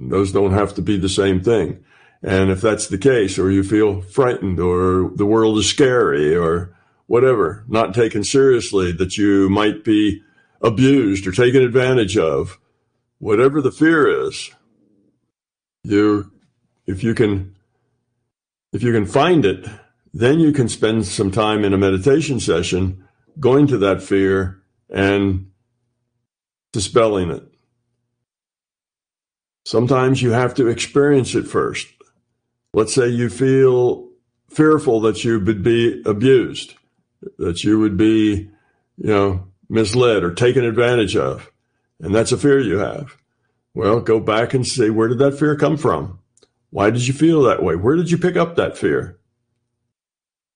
Those 0.00 0.32
don't 0.32 0.52
have 0.52 0.74
to 0.74 0.82
be 0.82 0.96
the 0.96 1.08
same 1.08 1.42
thing. 1.42 1.84
And 2.22 2.50
if 2.50 2.60
that's 2.60 2.88
the 2.88 2.98
case, 2.98 3.38
or 3.38 3.50
you 3.50 3.62
feel 3.62 4.00
frightened 4.00 4.58
or 4.58 5.10
the 5.14 5.26
world 5.26 5.58
is 5.58 5.68
scary 5.68 6.34
or 6.34 6.74
whatever, 7.06 7.64
not 7.68 7.94
taken 7.94 8.24
seriously, 8.24 8.92
that 8.92 9.16
you 9.16 9.48
might 9.48 9.84
be 9.84 10.22
abused 10.60 11.26
or 11.26 11.32
taken 11.32 11.62
advantage 11.62 12.18
of, 12.18 12.58
whatever 13.18 13.60
the 13.60 13.70
fear 13.70 14.26
is, 14.26 14.50
you, 15.84 16.30
if 16.86 17.04
you 17.04 17.14
can, 17.14 17.54
if 18.72 18.82
you 18.82 18.92
can 18.92 19.06
find 19.06 19.44
it, 19.44 19.66
then 20.12 20.40
you 20.40 20.52
can 20.52 20.68
spend 20.68 21.06
some 21.06 21.30
time 21.30 21.64
in 21.64 21.72
a 21.72 21.78
meditation 21.78 22.40
session 22.40 23.06
going 23.38 23.66
to 23.68 23.78
that 23.78 24.02
fear 24.02 24.62
and 24.90 25.50
dispelling 26.72 27.30
it. 27.30 27.44
Sometimes 29.64 30.22
you 30.22 30.30
have 30.30 30.54
to 30.54 30.68
experience 30.68 31.34
it 31.34 31.46
first. 31.46 31.88
Let's 32.72 32.94
say 32.94 33.08
you 33.08 33.28
feel 33.28 34.08
fearful 34.50 35.00
that 35.02 35.24
you 35.24 35.40
would 35.40 35.62
be 35.62 36.02
abused, 36.06 36.74
that 37.38 37.64
you 37.64 37.78
would 37.78 37.96
be, 37.96 38.50
you 38.96 39.06
know, 39.06 39.48
misled 39.68 40.24
or 40.24 40.32
taken 40.32 40.64
advantage 40.64 41.16
of. 41.16 41.50
And 42.00 42.14
that's 42.14 42.32
a 42.32 42.38
fear 42.38 42.58
you 42.60 42.78
have. 42.78 43.16
Well, 43.74 44.00
go 44.00 44.20
back 44.20 44.54
and 44.54 44.66
see 44.66 44.90
where 44.90 45.08
did 45.08 45.18
that 45.18 45.38
fear 45.38 45.54
come 45.56 45.76
from? 45.76 46.18
Why 46.70 46.90
did 46.90 47.06
you 47.06 47.14
feel 47.14 47.42
that 47.42 47.62
way? 47.62 47.76
Where 47.76 47.96
did 47.96 48.10
you 48.10 48.18
pick 48.18 48.36
up 48.36 48.56
that 48.56 48.76
fear? 48.76 49.18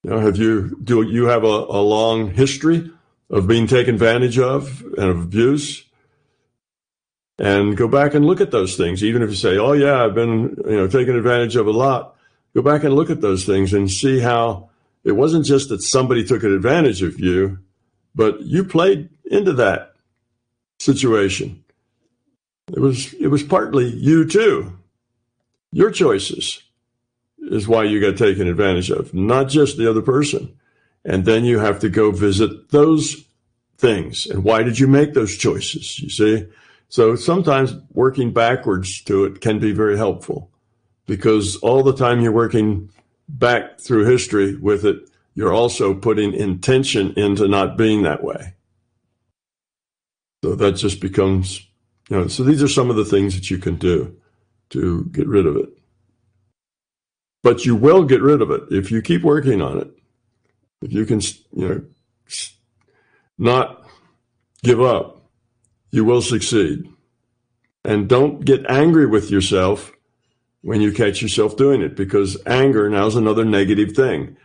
You 0.02 0.10
know, 0.10 0.18
have 0.18 0.36
you 0.36 0.78
do 0.82 1.02
you 1.02 1.26
have 1.26 1.44
a, 1.44 1.46
a 1.46 1.80
long 1.80 2.34
history 2.34 2.90
of 3.30 3.46
being 3.46 3.66
taken 3.66 3.94
advantage 3.94 4.38
of 4.38 4.82
and 4.98 5.10
of 5.10 5.22
abuse? 5.22 5.84
And 7.38 7.76
go 7.76 7.88
back 7.88 8.14
and 8.14 8.26
look 8.26 8.40
at 8.40 8.50
those 8.50 8.76
things. 8.76 9.02
Even 9.02 9.22
if 9.22 9.30
you 9.30 9.36
say, 9.36 9.56
"Oh 9.58 9.72
yeah, 9.72 10.04
I've 10.04 10.14
been 10.14 10.56
you 10.66 10.76
know 10.76 10.88
taken 10.88 11.16
advantage 11.16 11.56
of 11.56 11.66
a 11.66 11.70
lot," 11.70 12.16
go 12.54 12.62
back 12.62 12.84
and 12.84 12.94
look 12.94 13.10
at 13.10 13.20
those 13.20 13.44
things 13.44 13.72
and 13.72 13.90
see 13.90 14.18
how 14.18 14.70
it 15.04 15.12
wasn't 15.12 15.46
just 15.46 15.68
that 15.70 15.82
somebody 15.82 16.24
took 16.24 16.42
advantage 16.42 17.02
of 17.02 17.18
you, 17.18 17.58
but 18.14 18.42
you 18.42 18.64
played 18.64 19.08
into 19.24 19.52
that 19.54 19.94
situation. 20.78 21.64
It 22.68 22.80
was 22.80 23.14
it 23.14 23.28
was 23.28 23.42
partly 23.42 23.86
you 23.86 24.24
too, 24.28 24.78
your 25.72 25.90
choices 25.90 26.62
is 27.38 27.66
why 27.66 27.84
you 27.84 28.00
got 28.00 28.16
taken 28.16 28.46
advantage 28.46 28.90
of, 28.90 29.12
not 29.12 29.48
just 29.48 29.76
the 29.76 29.88
other 29.90 30.02
person. 30.02 30.56
And 31.04 31.24
then 31.24 31.44
you 31.44 31.58
have 31.58 31.80
to 31.80 31.88
go 31.88 32.12
visit 32.12 32.70
those 32.70 33.24
things 33.78 34.26
and 34.26 34.44
why 34.44 34.62
did 34.62 34.78
you 34.78 34.86
make 34.86 35.14
those 35.14 35.36
choices? 35.36 35.98
You 35.98 36.08
see? 36.08 36.46
So 36.88 37.16
sometimes 37.16 37.74
working 37.92 38.32
backwards 38.32 39.02
to 39.04 39.24
it 39.24 39.40
can 39.40 39.58
be 39.58 39.72
very 39.72 39.96
helpful 39.96 40.50
because 41.06 41.56
all 41.56 41.82
the 41.82 41.96
time 41.96 42.20
you're 42.20 42.30
working 42.32 42.90
back 43.28 43.80
through 43.80 44.04
history 44.04 44.56
with 44.56 44.84
it, 44.84 45.08
you're 45.34 45.52
also 45.52 45.94
putting 45.94 46.34
intention 46.34 47.14
into 47.16 47.48
not 47.48 47.76
being 47.76 48.02
that 48.02 48.22
way. 48.22 48.54
So 50.44 50.54
that 50.54 50.72
just 50.72 51.00
becomes, 51.00 51.66
you 52.08 52.18
know, 52.18 52.28
so 52.28 52.44
these 52.44 52.62
are 52.62 52.68
some 52.68 52.90
of 52.90 52.96
the 52.96 53.04
things 53.04 53.34
that 53.34 53.50
you 53.50 53.58
can 53.58 53.76
do 53.76 54.16
to 54.72 55.04
get 55.12 55.26
rid 55.26 55.46
of 55.46 55.56
it. 55.56 55.70
But 57.42 57.64
you 57.64 57.74
will 57.74 58.04
get 58.04 58.22
rid 58.22 58.42
of 58.42 58.50
it 58.50 58.62
if 58.70 58.90
you 58.90 59.02
keep 59.02 59.22
working 59.22 59.62
on 59.62 59.78
it. 59.78 59.90
If 60.82 60.92
you 60.92 61.06
can, 61.06 61.20
you 61.54 61.68
know, 61.68 61.82
not 63.38 63.84
give 64.62 64.80
up, 64.80 65.22
you 65.90 66.04
will 66.04 66.22
succeed. 66.22 66.88
And 67.84 68.08
don't 68.08 68.44
get 68.44 68.66
angry 68.68 69.06
with 69.06 69.30
yourself 69.30 69.92
when 70.62 70.80
you 70.80 70.92
catch 70.92 71.20
yourself 71.20 71.56
doing 71.56 71.82
it 71.82 71.96
because 71.96 72.40
anger 72.46 72.88
now 72.88 73.06
is 73.06 73.16
another 73.16 73.44
negative 73.44 73.92
thing. 73.92 74.36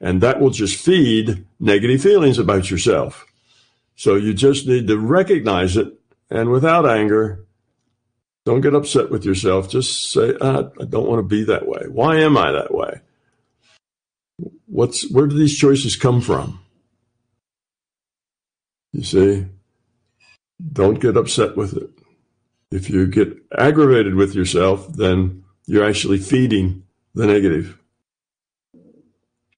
And 0.00 0.20
that 0.22 0.40
will 0.40 0.50
just 0.50 0.82
feed 0.82 1.44
negative 1.60 2.02
feelings 2.02 2.38
about 2.38 2.70
yourself. 2.70 3.26
So 3.94 4.16
you 4.16 4.34
just 4.34 4.66
need 4.66 4.88
to 4.88 4.98
recognize 4.98 5.76
it. 5.76 5.92
And 6.30 6.50
without 6.50 6.88
anger, 6.88 7.45
don't 8.46 8.60
get 8.60 8.76
upset 8.76 9.10
with 9.10 9.24
yourself. 9.24 9.68
Just 9.68 10.12
say, 10.12 10.32
ah, 10.40 10.70
I 10.80 10.84
don't 10.84 11.08
want 11.08 11.18
to 11.18 11.24
be 11.24 11.42
that 11.44 11.66
way. 11.66 11.82
Why 11.88 12.20
am 12.20 12.38
I 12.38 12.52
that 12.52 12.72
way? 12.72 13.00
What's, 14.66 15.10
where 15.10 15.26
do 15.26 15.36
these 15.36 15.58
choices 15.58 15.96
come 15.96 16.20
from? 16.20 16.60
You 18.92 19.02
see, 19.02 19.46
don't 20.72 21.00
get 21.00 21.16
upset 21.16 21.56
with 21.56 21.76
it. 21.76 21.90
If 22.70 22.88
you 22.88 23.08
get 23.08 23.36
aggravated 23.58 24.14
with 24.14 24.34
yourself, 24.34 24.86
then 24.92 25.44
you're 25.66 25.84
actually 25.84 26.18
feeding 26.18 26.84
the 27.14 27.26
negative. 27.26 27.76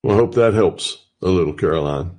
Well, 0.03 0.17
I 0.17 0.19
hope 0.19 0.35
that 0.37 0.55
helps 0.55 1.05
a 1.21 1.29
little, 1.29 1.53
Caroline. 1.53 2.19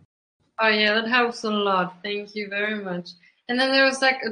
Oh 0.62 0.68
yeah, 0.68 0.94
that 0.94 1.08
helps 1.08 1.44
a 1.44 1.50
lot. 1.50 1.98
Thank 2.04 2.36
you 2.36 2.48
very 2.48 2.84
much. 2.84 3.10
And 3.50 3.60
then 3.60 3.72
there 3.72 3.84
was 3.84 4.02
like 4.02 4.22
a 4.26 4.30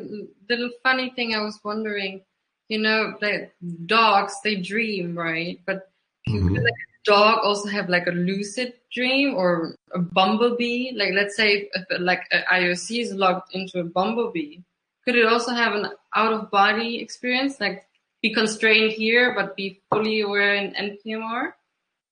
little 0.47 0.69
funny 0.83 1.09
thing 1.09 1.35
I 1.35 1.41
was 1.41 1.59
wondering. 1.63 2.21
You 2.69 2.79
know, 2.79 3.15
like 3.21 3.55
dogs, 3.85 4.35
they 4.43 4.55
dream, 4.55 5.17
right? 5.17 5.59
But 5.65 5.89
mm-hmm. 6.29 6.55
like 6.55 6.63
a 6.63 7.03
dog 7.05 7.39
also 7.43 7.67
have 7.69 7.89
like 7.89 8.07
a 8.07 8.11
lucid 8.11 8.73
dream 8.93 9.35
or 9.35 9.75
a 9.93 9.99
bumblebee? 9.99 10.91
Like 10.95 11.13
let's 11.13 11.35
say 11.35 11.69
if, 11.73 11.85
like 11.99 12.29
IOC 12.31 13.01
is 13.01 13.13
logged 13.13 13.53
into 13.53 13.79
a 13.79 13.83
bumblebee, 13.83 14.59
could 15.05 15.15
it 15.15 15.25
also 15.25 15.51
have 15.51 15.73
an 15.73 15.87
out 16.15 16.33
of 16.33 16.51
body 16.51 16.99
experience, 16.99 17.59
like 17.59 17.85
be 18.21 18.33
constrained 18.33 18.91
here 18.91 19.33
but 19.33 19.55
be 19.55 19.81
fully 19.89 20.21
aware 20.21 20.55
in 20.55 20.73
NPMR? 20.73 21.53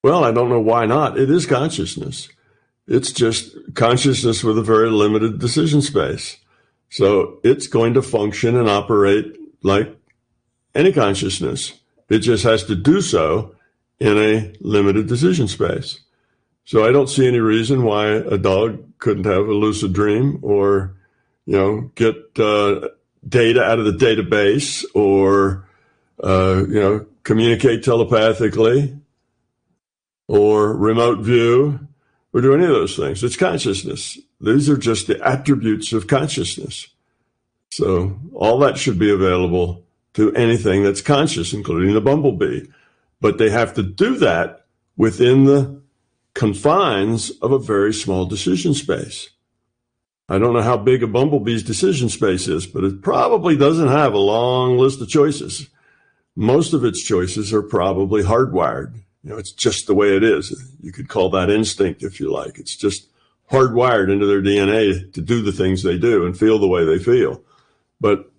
Well, 0.04 0.24
I 0.24 0.32
don't 0.32 0.50
know 0.50 0.62
why 0.62 0.86
not. 0.86 1.20
It 1.20 1.30
is 1.30 1.46
consciousness. 1.46 2.30
It's 2.88 3.12
just 3.12 3.56
consciousness 3.74 4.44
with 4.44 4.58
a 4.58 4.64
very 4.64 4.90
limited 4.90 5.40
decision 5.40 5.82
space. 5.82 6.38
So 6.90 7.40
it's 7.44 7.68
going 7.68 7.94
to 7.96 8.02
function 8.02 8.56
and 8.56 8.70
operate 8.70 9.38
like 9.64 9.96
any 10.74 10.92
consciousness. 10.92 11.74
It 12.10 12.20
just 12.20 12.44
has 12.44 12.64
to 12.66 12.76
do 12.76 13.02
so 13.02 13.56
in 14.00 14.18
a 14.18 14.54
limited 14.60 15.08
decision 15.08 15.48
space. 15.48 16.00
So 16.66 16.88
I 16.88 16.92
don't 16.92 17.10
see 17.10 17.28
any 17.28 17.40
reason 17.40 17.84
why 17.84 18.08
a 18.08 18.38
dog 18.38 18.84
couldn't 18.98 19.26
have 19.26 19.48
a 19.48 19.54
lucid 19.54 19.94
dream 19.94 20.40
or, 20.42 20.96
you 21.46 21.56
know, 21.56 21.92
get 21.96 22.16
uh, 22.40 22.90
data 23.28 23.64
out 23.64 23.80
of 23.80 23.86
the 23.86 23.92
database 23.92 24.84
or, 24.94 25.68
uh, 26.24 26.64
you 26.68 26.80
know, 26.80 27.06
communicate 27.24 27.84
telepathically 27.84 28.98
or 30.28 30.76
remote 30.76 31.20
view 31.20 31.88
or 32.34 32.42
do 32.42 32.54
any 32.54 32.64
of 32.64 32.72
those 32.72 32.96
things. 32.96 33.24
It's 33.24 33.38
consciousness. 33.38 34.18
These 34.40 34.70
are 34.70 34.78
just 34.78 35.08
the 35.08 35.26
attributes 35.26 35.94
of 35.94 36.08
consciousness. 36.08 36.88
So 37.72 38.20
all 38.34 38.60
that 38.60 38.78
should 38.78 39.00
be 39.00 39.12
available 39.12 39.84
to 40.14 40.34
anything 40.34 40.84
that's 40.84 41.02
conscious, 41.02 41.54
including 41.54 41.94
the 41.94 42.02
bumblebee. 42.02 42.68
But 43.22 43.38
they 43.38 43.50
have 43.50 43.74
to 43.76 43.84
do 43.84 44.18
that 44.18 44.66
within 44.98 45.46
the 45.46 45.82
confines 46.34 47.32
of 47.42 47.52
a 47.52 47.60
very 47.60 47.94
small 47.94 48.26
decision 48.26 48.74
space. 48.74 49.30
I 50.28 50.40
don't 50.40 50.54
know 50.54 50.62
how 50.62 50.78
big 50.78 51.04
a 51.04 51.08
bumblebee's 51.08 51.64
decision 51.64 52.10
space 52.10 52.48
is, 52.48 52.66
but 52.66 52.84
it 52.84 53.02
probably 53.02 53.56
doesn't 53.56 53.88
have 53.88 54.14
a 54.14 54.20
long 54.20 54.78
list 54.78 55.02
of 55.02 55.08
choices. 55.08 55.70
Most 56.36 56.74
of 56.74 56.84
its 56.84 57.02
choices 57.04 57.54
are 57.54 57.62
probably 57.62 58.24
hardwired. 58.24 58.96
You 59.24 59.32
know, 59.32 59.38
it's 59.38 59.52
just 59.52 59.88
the 59.88 59.96
way 59.96 60.16
it 60.16 60.24
is. 60.24 60.54
You 60.82 60.92
could 60.92 61.10
call 61.10 61.30
that 61.32 61.50
instinct 61.50 62.04
if 62.04 62.20
you 62.20 62.32
like. 62.32 62.58
It's 62.58 62.76
just 62.76 63.08
hardwired 63.52 64.12
into 64.12 64.26
their 64.26 64.42
DNA 64.42 65.14
to 65.14 65.22
do 65.22 65.42
the 65.42 65.52
things 65.52 65.84
they 65.84 65.98
do 65.98 66.26
and 66.26 66.38
feel 66.38 66.60
the 66.60 66.68
way 66.68 66.84
they 66.84 67.00
feel. 67.00 67.42
But 68.02 68.32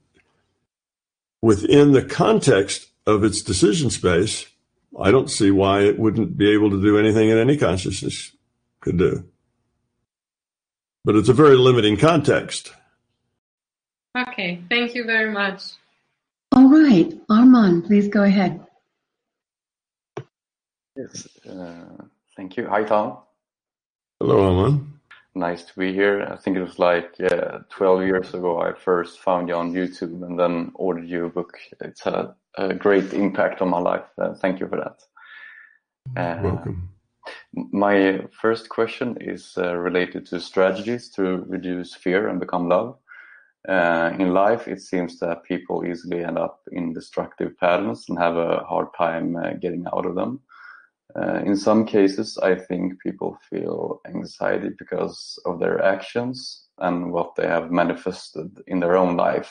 within 1.41 1.93
the 1.93 2.05
context 2.05 2.91
of 3.07 3.25
its 3.25 3.43
decision 3.43 3.91
space, 3.91 4.47
I 4.99 5.11
don't 5.11 5.31
see 5.31 5.51
why 5.51 5.83
it 5.83 5.99
wouldn't 5.99 6.37
be 6.37 6.51
able 6.51 6.71
to 6.71 6.83
do 6.83 6.99
anything 6.99 7.29
that 7.29 7.39
any 7.39 7.57
consciousness 7.57 8.33
could 8.81 8.99
do. 8.99 9.25
But 11.05 11.17
it's 11.17 11.29
a 11.29 11.35
very 11.35 11.57
limiting 11.57 11.97
context. 11.97 12.73
Okay, 14.17 14.61
thank 14.69 14.95
you 14.95 15.05
very 15.05 15.31
much. 15.31 15.63
All 16.53 16.69
right, 16.71 17.13
Armand, 17.29 17.85
please 17.85 18.09
go 18.09 18.23
ahead. 18.23 18.65
Yes, 20.97 21.29
uh, 21.47 22.05
thank 22.37 22.57
you. 22.57 22.67
Hi, 22.67 22.83
Tom. 22.83 23.19
Hello, 24.19 24.43
Armand. 24.43 24.95
Nice 25.37 25.64
to 25.64 25.78
be 25.78 25.93
here. 25.93 26.26
I 26.32 26.37
think 26.37 26.57
it 26.57 26.62
was 26.62 26.78
like 26.78 27.14
uh, 27.20 27.59
12 27.68 28.05
years 28.05 28.32
ago 28.32 28.59
I 28.59 28.72
first 28.72 29.20
found 29.20 29.51
you 29.51 29.55
on 29.55 29.74
YouTube 29.74 30.22
and 30.26 30.39
then 30.39 30.72
ordered 30.74 31.07
your 31.07 31.28
book. 31.28 31.59
It's 31.82 32.03
had 32.03 32.14
a, 32.14 32.34
a 32.57 32.72
great 32.72 33.12
impact 33.12 33.61
on 33.61 33.68
my 33.68 33.78
life. 33.78 34.07
Uh, 34.16 34.32
thank 34.32 34.61
you 34.61 34.66
for 34.66 34.78
that. 34.78 35.03
Uh, 36.18 36.43
welcome. 36.43 36.89
My 37.55 38.24
first 38.32 38.70
question 38.70 39.18
is 39.20 39.53
uh, 39.59 39.76
related 39.76 40.24
to 40.28 40.41
strategies 40.41 41.11
to 41.11 41.45
reduce 41.47 41.95
fear 41.95 42.28
and 42.28 42.41
become 42.41 42.70
love. 42.70 42.97
Uh, 43.68 44.12
in 44.18 44.32
life, 44.32 44.66
it 44.66 44.80
seems 44.80 45.18
that 45.18 45.45
people 45.45 45.84
easily 45.84 46.24
end 46.24 46.39
up 46.39 46.61
in 46.72 46.95
destructive 46.95 47.59
patterns 47.59 48.07
and 48.09 48.18
have 48.18 48.39
a 48.39 48.64
hard 48.64 48.89
time 48.97 49.37
uh, 49.37 49.51
getting 49.61 49.84
out 49.95 50.07
of 50.07 50.14
them. 50.14 50.41
Uh, 51.19 51.41
in 51.47 51.57
some 51.57 51.87
cases, 51.87 52.37
I 52.39 52.55
think 52.55 53.01
people 53.01 53.39
feel 53.49 54.01
anxiety 54.07 54.71
because 54.79 55.39
of 55.47 55.59
their 55.59 55.83
actions 55.83 56.67
and 56.79 57.11
what 57.11 57.35
they 57.37 57.47
have 57.47 57.71
manifested 57.71 58.61
in 58.67 58.81
their 58.81 58.97
own 58.97 59.17
life. 59.17 59.51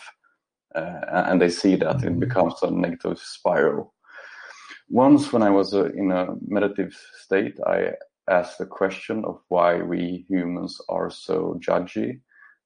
Uh, 0.75 0.99
and 1.27 1.41
they 1.41 1.49
see 1.49 1.75
that 1.77 2.03
it 2.03 2.09
mm-hmm. 2.09 2.19
becomes 2.19 2.55
a 2.61 2.69
negative 2.69 3.17
spiral. 3.17 3.93
Once, 4.89 5.33
when 5.33 5.41
I 5.41 5.49
was 5.49 5.73
uh, 5.73 5.85
in 5.93 6.11
a 6.11 6.35
meditative 6.45 6.95
state, 7.23 7.57
I 7.65 7.93
asked 8.29 8.59
the 8.59 8.67
question 8.67 9.25
of 9.25 9.41
why 9.47 9.81
we 9.81 10.25
humans 10.27 10.79
are 10.89 11.09
so 11.09 11.59
judgy. 11.59 12.19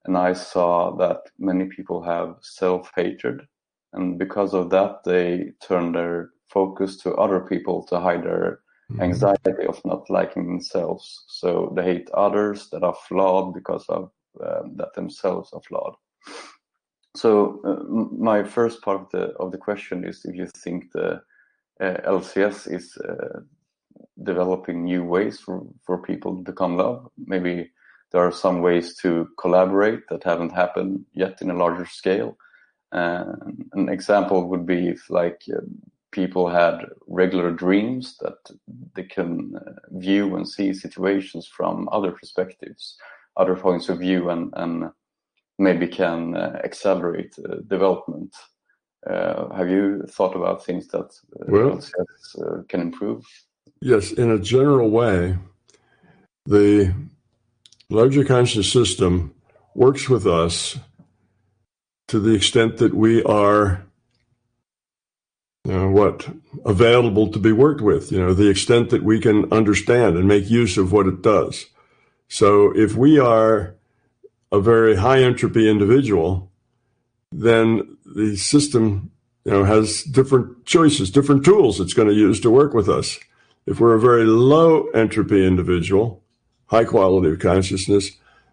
And 0.05 0.17
I 0.17 0.33
saw 0.33 0.95
that 0.97 1.21
many 1.37 1.65
people 1.65 2.01
have 2.01 2.35
self 2.41 2.91
hatred. 2.95 3.47
And 3.93 4.17
because 4.17 4.53
of 4.53 4.69
that, 4.71 5.03
they 5.05 5.51
turn 5.61 5.93
their 5.93 6.31
focus 6.47 6.97
to 6.97 7.13
other 7.15 7.39
people 7.39 7.83
to 7.83 7.99
hide 7.99 8.23
their 8.23 8.59
Mm-hmm. 8.91 9.03
anxiety 9.03 9.67
of 9.67 9.79
not 9.85 10.09
liking 10.09 10.47
themselves. 10.47 11.23
So 11.27 11.71
they 11.75 11.83
hate 11.83 12.09
others 12.11 12.69
that 12.71 12.83
are 12.83 12.95
flawed 13.07 13.53
because 13.53 13.85
of 13.87 14.11
um, 14.43 14.75
that 14.77 14.93
themselves 14.95 15.51
are 15.53 15.61
flawed. 15.61 15.93
So 17.15 17.61
uh, 17.63 17.83
my 18.17 18.43
first 18.43 18.81
part 18.81 19.01
of 19.01 19.09
the 19.11 19.33
of 19.39 19.51
the 19.51 19.57
question 19.57 20.03
is 20.05 20.25
if 20.25 20.35
you 20.35 20.47
think 20.47 20.91
the 20.91 21.21
uh, 21.79 21.97
LCS 22.07 22.73
is 22.73 22.97
uh, 22.97 23.41
developing 24.23 24.83
new 24.83 25.03
ways 25.03 25.39
for, 25.39 25.65
for 25.85 26.01
people 26.01 26.35
to 26.35 26.51
become 26.51 26.75
love. 26.75 27.07
Maybe 27.17 27.71
there 28.11 28.21
are 28.21 28.31
some 28.31 28.61
ways 28.61 28.95
to 28.97 29.29
collaborate 29.39 30.07
that 30.09 30.23
haven't 30.23 30.51
happened 30.51 31.05
yet 31.13 31.41
in 31.41 31.51
a 31.51 31.57
larger 31.57 31.85
scale. 31.85 32.37
an 32.91 33.87
example 33.89 34.49
would 34.49 34.65
be 34.65 34.89
if 34.89 35.09
like 35.09 35.41
um, 35.55 35.79
people 36.11 36.49
had 36.49 36.85
regular 37.07 37.51
dreams 37.51 38.17
that 38.21 38.37
they 38.95 39.03
can 39.03 39.53
uh, 39.55 39.71
view 39.91 40.35
and 40.35 40.47
see 40.47 40.73
situations 40.73 41.47
from 41.47 41.87
other 41.91 42.11
perspectives, 42.11 42.97
other 43.37 43.55
points 43.55 43.89
of 43.89 43.99
view, 43.99 44.29
and, 44.29 44.53
and 44.55 44.89
maybe 45.57 45.87
can 45.87 46.35
uh, 46.35 46.59
accelerate 46.63 47.35
uh, 47.47 47.55
development. 47.67 48.35
Uh, 49.09 49.53
have 49.55 49.69
you 49.69 50.03
thought 50.09 50.35
about 50.35 50.65
things 50.65 50.87
that 50.87 51.13
well, 51.47 51.79
uh, 52.41 52.63
can 52.67 52.81
improve? 52.81 53.23
Yes, 53.81 54.11
in 54.11 54.29
a 54.31 54.39
general 54.39 54.89
way, 54.89 55.37
the 56.45 56.93
larger 57.89 58.25
conscious 58.25 58.71
system 58.71 59.33
works 59.73 60.09
with 60.09 60.27
us 60.27 60.77
to 62.07 62.19
the 62.19 62.33
extent 62.33 62.77
that 62.77 62.93
we 62.93 63.23
are 63.23 63.85
know, 65.65 65.89
what 65.89 66.27
available 66.65 67.31
to 67.31 67.39
be 67.39 67.51
worked 67.51 67.81
with, 67.81 68.11
you 68.11 68.19
know, 68.19 68.33
the 68.33 68.49
extent 68.49 68.89
that 68.89 69.03
we 69.03 69.19
can 69.19 69.51
understand 69.51 70.17
and 70.17 70.27
make 70.27 70.49
use 70.49 70.77
of 70.77 70.91
what 70.91 71.07
it 71.07 71.21
does. 71.21 71.65
So 72.27 72.75
if 72.75 72.95
we 72.95 73.19
are 73.19 73.75
a 74.51 74.59
very 74.59 74.95
high 74.95 75.21
entropy 75.21 75.69
individual, 75.69 76.51
then 77.31 77.97
the 78.05 78.35
system, 78.35 79.11
you 79.45 79.51
know, 79.51 79.63
has 79.63 80.03
different 80.03 80.65
choices, 80.65 81.11
different 81.11 81.45
tools 81.45 81.79
it's 81.79 81.93
going 81.93 82.07
to 82.07 82.13
use 82.13 82.39
to 82.41 82.49
work 82.49 82.73
with 82.73 82.89
us. 82.89 83.19
If 83.65 83.79
we're 83.79 83.93
a 83.93 83.99
very 83.99 84.25
low 84.25 84.87
entropy 84.89 85.45
individual, 85.45 86.23
high 86.67 86.85
quality 86.85 87.31
of 87.31 87.39
consciousness, 87.39 88.11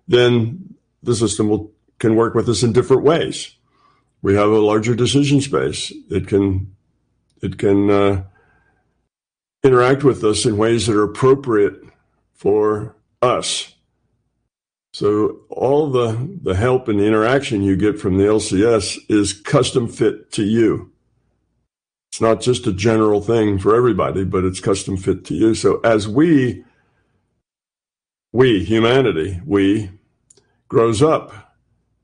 then 0.08 0.74
the 1.02 1.14
system 1.14 1.48
will, 1.48 1.72
can 1.98 2.16
work 2.16 2.34
with 2.34 2.48
us 2.48 2.62
in 2.62 2.72
different 2.72 3.02
ways. 3.02 3.54
We 4.22 4.34
have 4.34 4.50
a 4.50 4.58
larger 4.58 4.94
decision 4.94 5.40
space. 5.40 5.92
It 6.10 6.26
can 6.26 6.75
it 7.42 7.58
can 7.58 7.90
uh, 7.90 8.24
interact 9.62 10.04
with 10.04 10.24
us 10.24 10.46
in 10.46 10.56
ways 10.56 10.86
that 10.86 10.96
are 10.96 11.02
appropriate 11.02 11.82
for 12.34 12.96
us. 13.22 13.74
So 14.92 15.40
all 15.50 15.90
the, 15.90 16.38
the 16.42 16.54
help 16.54 16.88
and 16.88 16.98
the 16.98 17.04
interaction 17.04 17.62
you 17.62 17.76
get 17.76 18.00
from 18.00 18.16
the 18.16 18.24
LCS 18.24 18.98
is 19.08 19.34
custom 19.34 19.88
fit 19.88 20.32
to 20.32 20.42
you. 20.42 20.90
It's 22.10 22.20
not 22.20 22.40
just 22.40 22.66
a 22.66 22.72
general 22.72 23.20
thing 23.20 23.58
for 23.58 23.74
everybody, 23.74 24.24
but 24.24 24.44
it's 24.44 24.60
custom 24.60 24.96
fit 24.96 25.24
to 25.26 25.34
you. 25.34 25.54
So 25.54 25.80
as 25.80 26.08
we, 26.08 26.64
we, 28.32 28.64
humanity, 28.64 29.40
we 29.44 29.90
grows 30.68 31.02
up 31.02 31.54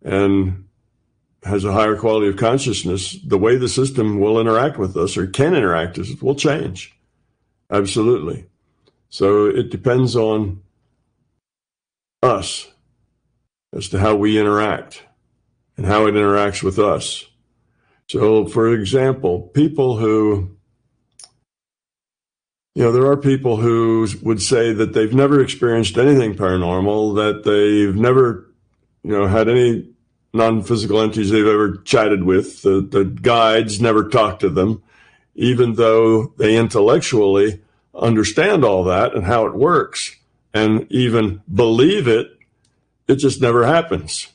and 0.02 0.64
has 1.44 1.64
a 1.64 1.72
higher 1.72 1.96
quality 1.96 2.28
of 2.28 2.36
consciousness, 2.36 3.18
the 3.24 3.38
way 3.38 3.56
the 3.56 3.68
system 3.68 4.20
will 4.20 4.40
interact 4.40 4.78
with 4.78 4.96
us 4.96 5.16
or 5.16 5.26
can 5.26 5.54
interact 5.54 5.98
with 5.98 6.08
us 6.08 6.22
will 6.22 6.34
change. 6.34 6.96
Absolutely. 7.70 8.46
So 9.08 9.46
it 9.46 9.70
depends 9.70 10.14
on 10.14 10.62
us 12.22 12.70
as 13.74 13.88
to 13.88 13.98
how 13.98 14.14
we 14.14 14.38
interact 14.38 15.02
and 15.76 15.86
how 15.86 16.06
it 16.06 16.12
interacts 16.12 16.62
with 16.62 16.78
us. 16.78 17.26
So, 18.08 18.46
for 18.46 18.72
example, 18.72 19.40
people 19.40 19.96
who, 19.96 20.56
you 22.74 22.84
know, 22.84 22.92
there 22.92 23.06
are 23.06 23.16
people 23.16 23.56
who 23.56 24.06
would 24.22 24.42
say 24.42 24.72
that 24.72 24.92
they've 24.92 25.14
never 25.14 25.40
experienced 25.40 25.96
anything 25.96 26.34
paranormal, 26.34 27.16
that 27.16 27.44
they've 27.44 27.96
never, 27.96 28.52
you 29.02 29.12
know, 29.12 29.26
had 29.26 29.48
any 29.48 29.91
non-physical 30.32 31.00
entities 31.00 31.30
they've 31.30 31.46
ever 31.46 31.76
chatted 31.78 32.24
with. 32.24 32.62
The, 32.62 32.80
the 32.80 33.04
guides 33.04 33.80
never 33.80 34.08
talk 34.08 34.38
to 34.40 34.48
them, 34.48 34.82
even 35.34 35.74
though 35.74 36.32
they 36.38 36.56
intellectually 36.56 37.62
understand 37.94 38.64
all 38.64 38.84
that 38.84 39.14
and 39.14 39.24
how 39.24 39.46
it 39.46 39.54
works 39.54 40.16
and 40.54 40.86
even 40.90 41.42
believe 41.52 42.08
it. 42.08 42.28
It 43.08 43.16
just 43.16 43.40
never 43.40 43.66
happens. 43.66 44.28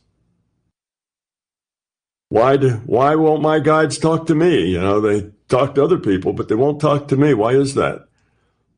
Why 2.29 2.57
do, 2.57 2.71
why 2.85 3.15
won't 3.15 3.41
my 3.41 3.59
guides 3.59 3.97
talk 3.97 4.27
to 4.27 4.35
me? 4.35 4.65
You 4.65 4.81
know, 4.81 4.99
they 4.99 5.31
talk 5.47 5.75
to 5.75 5.83
other 5.83 5.97
people, 5.97 6.33
but 6.33 6.49
they 6.49 6.55
won't 6.55 6.81
talk 6.81 7.07
to 7.07 7.17
me. 7.17 7.33
Why 7.33 7.51
is 7.53 7.75
that? 7.75 8.07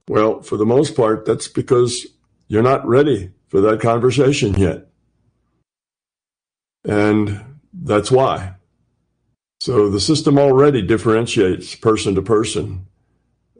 Well, 0.07 0.41
for 0.41 0.57
the 0.57 0.65
most 0.65 0.95
part, 0.95 1.25
that's 1.25 1.47
because 1.47 2.05
you're 2.47 2.63
not 2.63 2.87
ready 2.87 3.31
for 3.47 3.61
that 3.61 3.81
conversation 3.81 4.53
yet. 4.53 4.88
And 6.85 7.43
that's 7.73 8.11
why. 8.11 8.55
So 9.59 9.89
the 9.89 9.99
system 9.99 10.37
already 10.37 10.81
differentiates 10.81 11.75
person 11.75 12.15
to 12.15 12.21
person 12.21 12.87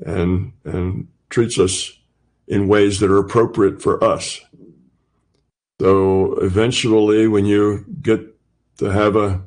and, 0.05 0.53
and 0.63 1.07
treats 1.29 1.59
us 1.59 1.91
in 2.47 2.67
ways 2.67 2.99
that 2.99 3.11
are 3.11 3.19
appropriate 3.19 3.81
for 3.81 4.03
us. 4.03 4.39
So 5.79 6.33
eventually, 6.39 7.27
when 7.27 7.45
you 7.45 7.85
get 8.01 8.21
to 8.77 8.85
have 8.85 9.15
a, 9.15 9.41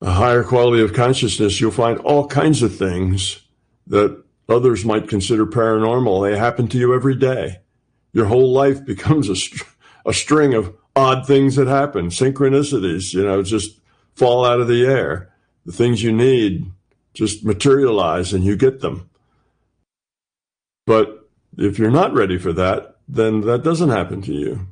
a 0.00 0.10
higher 0.10 0.44
quality 0.44 0.82
of 0.82 0.92
consciousness, 0.92 1.60
you'll 1.60 1.70
find 1.70 1.98
all 2.00 2.28
kinds 2.28 2.62
of 2.62 2.76
things 2.76 3.40
that 3.86 4.22
others 4.48 4.84
might 4.84 5.08
consider 5.08 5.46
paranormal. 5.46 6.30
They 6.30 6.38
happen 6.38 6.68
to 6.68 6.78
you 6.78 6.94
every 6.94 7.16
day. 7.16 7.60
Your 8.12 8.26
whole 8.26 8.52
life 8.52 8.84
becomes 8.84 9.28
a, 9.28 9.36
a 10.08 10.12
string 10.12 10.54
of 10.54 10.76
odd 10.94 11.26
things 11.26 11.56
that 11.56 11.68
happen, 11.68 12.08
synchronicities, 12.08 13.14
you 13.14 13.24
know, 13.24 13.42
just 13.42 13.78
fall 14.14 14.44
out 14.44 14.60
of 14.60 14.68
the 14.68 14.84
air. 14.84 15.30
The 15.64 15.72
things 15.72 16.02
you 16.02 16.12
need 16.12 16.70
just 17.14 17.44
materialize 17.44 18.32
and 18.32 18.44
you 18.44 18.56
get 18.56 18.80
them. 18.80 19.08
But 20.86 21.28
if 21.56 21.78
you're 21.78 21.90
not 21.90 22.12
ready 22.12 22.38
for 22.38 22.52
that, 22.54 22.96
then 23.08 23.42
that 23.42 23.62
doesn't 23.62 23.90
happen 23.90 24.22
to 24.22 24.32
you. 24.32 24.66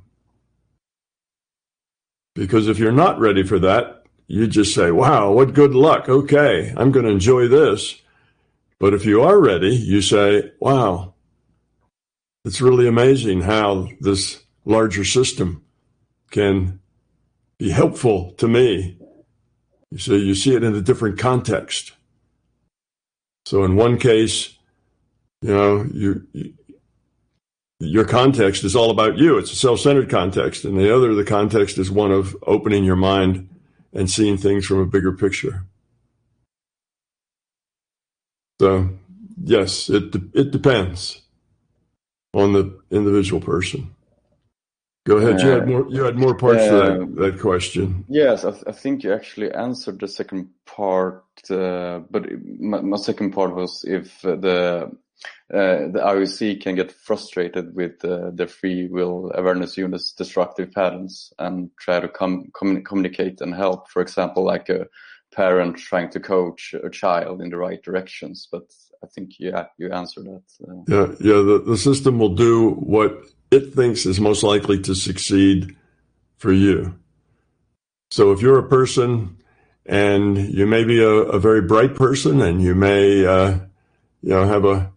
Because 2.34 2.68
if 2.68 2.78
you're 2.78 2.92
not 2.92 3.20
ready 3.20 3.42
for 3.42 3.58
that, 3.58 4.04
you 4.26 4.46
just 4.46 4.74
say, 4.74 4.90
wow, 4.90 5.32
what 5.32 5.54
good 5.54 5.74
luck. 5.74 6.08
Okay, 6.08 6.72
I'm 6.76 6.92
going 6.92 7.04
to 7.04 7.12
enjoy 7.12 7.48
this. 7.48 8.00
But 8.78 8.94
if 8.94 9.04
you 9.04 9.22
are 9.22 9.38
ready, 9.38 9.74
you 9.74 10.00
say, 10.00 10.52
wow, 10.60 11.14
it's 12.44 12.60
really 12.60 12.88
amazing 12.88 13.42
how 13.42 13.88
this 14.00 14.42
larger 14.64 15.04
system 15.04 15.62
can 16.30 16.80
be 17.58 17.70
helpful 17.70 18.32
to 18.32 18.48
me. 18.48 18.96
You 19.90 19.98
see, 19.98 20.18
you 20.18 20.34
see 20.34 20.54
it 20.54 20.62
in 20.62 20.74
a 20.74 20.80
different 20.80 21.18
context. 21.18 21.92
So 23.44 23.64
in 23.64 23.76
one 23.76 23.98
case, 23.98 24.56
you 25.42 25.54
know, 25.54 25.86
you, 25.92 26.26
you 26.32 26.54
your 27.82 28.04
context 28.04 28.62
is 28.62 28.76
all 28.76 28.90
about 28.90 29.16
you. 29.16 29.38
It's 29.38 29.52
a 29.52 29.56
self-centered 29.56 30.10
context. 30.10 30.64
And 30.66 30.78
the 30.78 30.94
other, 30.94 31.14
the 31.14 31.24
context 31.24 31.78
is 31.78 31.90
one 31.90 32.12
of 32.12 32.36
opening 32.46 32.84
your 32.84 32.96
mind 32.96 33.48
and 33.94 34.08
seeing 34.08 34.36
things 34.36 34.66
from 34.66 34.78
a 34.80 34.86
bigger 34.86 35.12
picture. 35.12 35.64
So 38.60 38.90
yes, 39.42 39.88
it, 39.88 40.14
it 40.34 40.50
depends 40.50 41.22
on 42.34 42.52
the 42.52 42.78
individual 42.90 43.40
person. 43.40 43.94
Go 45.04 45.16
ahead. 45.16 45.40
You 45.40 45.48
had 45.48 45.62
uh, 45.62 45.66
more. 45.66 45.86
You 45.88 46.04
had 46.04 46.18
more 46.18 46.34
parts 46.34 46.64
to 46.64 46.70
that, 46.70 47.00
um, 47.00 47.14
that 47.14 47.40
question. 47.40 48.04
Yes, 48.08 48.44
I, 48.44 48.52
I, 48.66 48.72
think 48.72 49.02
you 49.02 49.14
actually 49.14 49.50
answered 49.52 49.98
the 49.98 50.08
second 50.08 50.50
part. 50.66 51.24
Uh, 51.48 52.00
but 52.10 52.26
my, 52.58 52.82
my, 52.82 52.98
second 52.98 53.32
part 53.32 53.54
was 53.54 53.82
if 53.88 54.20
the 54.20 54.90
uh, 55.52 55.88
the 55.88 56.00
IOC 56.04 56.60
can 56.60 56.74
get 56.74 56.92
frustrated 56.92 57.74
with 57.74 58.04
uh, 58.04 58.30
the 58.34 58.46
free 58.46 58.88
will 58.88 59.32
awareness 59.34 59.78
unit's 59.78 60.12
destructive 60.12 60.70
patterns 60.72 61.32
and 61.38 61.70
try 61.78 61.98
to 61.98 62.08
com- 62.08 62.50
com- 62.52 62.84
communicate 62.84 63.40
and 63.40 63.54
help. 63.54 63.88
For 63.88 64.02
example, 64.02 64.44
like 64.44 64.68
a 64.68 64.86
parent 65.34 65.78
trying 65.78 66.10
to 66.10 66.20
coach 66.20 66.74
a 66.74 66.90
child 66.90 67.40
in 67.40 67.48
the 67.48 67.56
right 67.56 67.82
directions. 67.82 68.48
But 68.52 68.70
I 69.02 69.06
think 69.06 69.30
yeah, 69.38 69.64
you 69.78 69.90
answered 69.92 70.26
that. 70.26 70.42
Uh. 70.62 70.84
Yeah, 70.88 71.06
yeah. 71.20 71.42
The, 71.42 71.62
the 71.66 71.76
system 71.78 72.18
will 72.18 72.34
do 72.34 72.72
what 72.72 73.24
it 73.50 73.74
thinks 73.74 74.06
is 74.06 74.20
most 74.20 74.42
likely 74.42 74.80
to 74.82 74.94
succeed 74.94 75.76
for 76.36 76.52
you. 76.52 76.94
So 78.10 78.32
if 78.32 78.40
you're 78.40 78.58
a 78.58 78.68
person 78.68 79.36
and 79.86 80.36
you 80.36 80.66
may 80.66 80.84
be 80.84 81.02
a, 81.02 81.08
a 81.08 81.38
very 81.38 81.62
bright 81.62 81.94
person 81.94 82.40
and 82.40 82.62
you 82.62 82.74
may, 82.74 83.24
uh, 83.24 83.58
you 84.22 84.30
know, 84.30 84.46
have 84.46 84.64
a, 84.64 84.92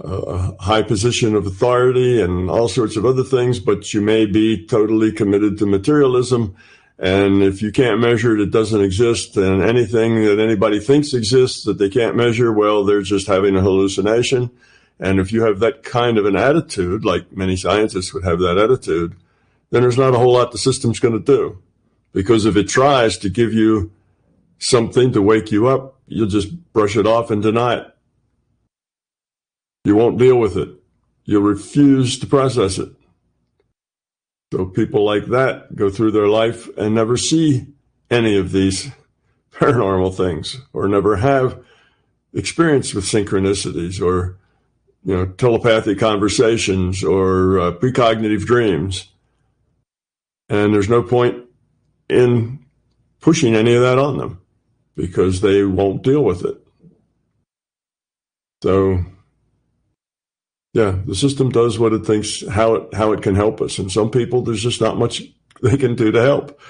a 0.00 0.62
high 0.62 0.82
position 0.82 1.34
of 1.34 1.46
authority 1.46 2.20
and 2.20 2.50
all 2.50 2.68
sorts 2.68 2.96
of 2.96 3.04
other 3.04 3.24
things, 3.24 3.58
but 3.58 3.92
you 3.94 4.00
may 4.00 4.26
be 4.26 4.66
totally 4.66 5.12
committed 5.12 5.58
to 5.58 5.66
materialism. 5.66 6.54
And 6.98 7.42
if 7.42 7.60
you 7.60 7.72
can't 7.72 8.00
measure 8.00 8.34
it, 8.34 8.40
it 8.40 8.50
doesn't 8.50 8.80
exist. 8.80 9.36
And 9.36 9.62
anything 9.62 10.24
that 10.24 10.38
anybody 10.38 10.80
thinks 10.80 11.12
exists 11.12 11.64
that 11.64 11.78
they 11.78 11.90
can't 11.90 12.16
measure, 12.16 12.52
well, 12.52 12.84
they're 12.84 13.02
just 13.02 13.26
having 13.26 13.54
a 13.54 13.60
hallucination. 13.60 14.50
And 14.98 15.20
if 15.20 15.32
you 15.32 15.42
have 15.42 15.60
that 15.60 15.82
kind 15.82 16.18
of 16.18 16.24
an 16.24 16.36
attitude, 16.36 17.04
like 17.04 17.30
many 17.32 17.56
scientists 17.56 18.14
would 18.14 18.24
have 18.24 18.38
that 18.40 18.58
attitude, 18.58 19.14
then 19.70 19.82
there's 19.82 19.98
not 19.98 20.14
a 20.14 20.18
whole 20.18 20.32
lot 20.32 20.52
the 20.52 20.58
system's 20.58 21.00
going 21.00 21.14
to 21.14 21.20
do. 21.20 21.62
Because 22.12 22.46
if 22.46 22.56
it 22.56 22.68
tries 22.68 23.18
to 23.18 23.28
give 23.28 23.52
you 23.52 23.92
something 24.58 25.12
to 25.12 25.20
wake 25.20 25.52
you 25.52 25.66
up, 25.66 26.00
you'll 26.06 26.28
just 26.28 26.72
brush 26.72 26.96
it 26.96 27.06
off 27.06 27.30
and 27.30 27.42
deny 27.42 27.74
it. 27.74 27.96
You 29.84 29.96
won't 29.96 30.18
deal 30.18 30.38
with 30.38 30.56
it. 30.56 30.70
You'll 31.24 31.42
refuse 31.42 32.18
to 32.20 32.26
process 32.26 32.78
it. 32.78 32.90
So 34.52 34.64
people 34.64 35.04
like 35.04 35.26
that 35.26 35.74
go 35.76 35.90
through 35.90 36.12
their 36.12 36.28
life 36.28 36.68
and 36.78 36.94
never 36.94 37.16
see 37.16 37.66
any 38.10 38.38
of 38.38 38.52
these 38.52 38.90
paranormal 39.52 40.16
things 40.16 40.56
or 40.72 40.88
never 40.88 41.16
have 41.16 41.62
experience 42.32 42.94
with 42.94 43.04
synchronicities 43.04 44.00
or 44.00 44.38
you 45.06 45.14
know, 45.14 45.24
telepathic 45.24 46.00
conversations 46.00 47.04
or 47.04 47.60
uh, 47.60 47.72
precognitive 47.72 48.44
dreams. 48.44 49.08
And 50.48 50.74
there's 50.74 50.88
no 50.88 51.00
point 51.00 51.44
in 52.08 52.58
pushing 53.20 53.54
any 53.54 53.76
of 53.76 53.82
that 53.82 54.00
on 54.00 54.18
them 54.18 54.40
because 54.96 55.40
they 55.40 55.62
won't 55.62 56.02
deal 56.02 56.24
with 56.24 56.44
it. 56.44 56.60
So, 58.64 59.04
yeah, 60.72 60.98
the 61.06 61.14
system 61.14 61.50
does 61.50 61.78
what 61.78 61.92
it 61.92 62.04
thinks 62.04 62.46
how 62.48 62.74
it 62.74 62.94
how 62.94 63.12
it 63.12 63.22
can 63.22 63.36
help 63.36 63.60
us, 63.60 63.78
and 63.78 63.92
some 63.92 64.10
people 64.10 64.42
there's 64.42 64.62
just 64.62 64.80
not 64.80 64.98
much 64.98 65.22
they 65.62 65.76
can 65.76 65.94
do 65.94 66.10
to 66.10 66.22
help. 66.22 66.60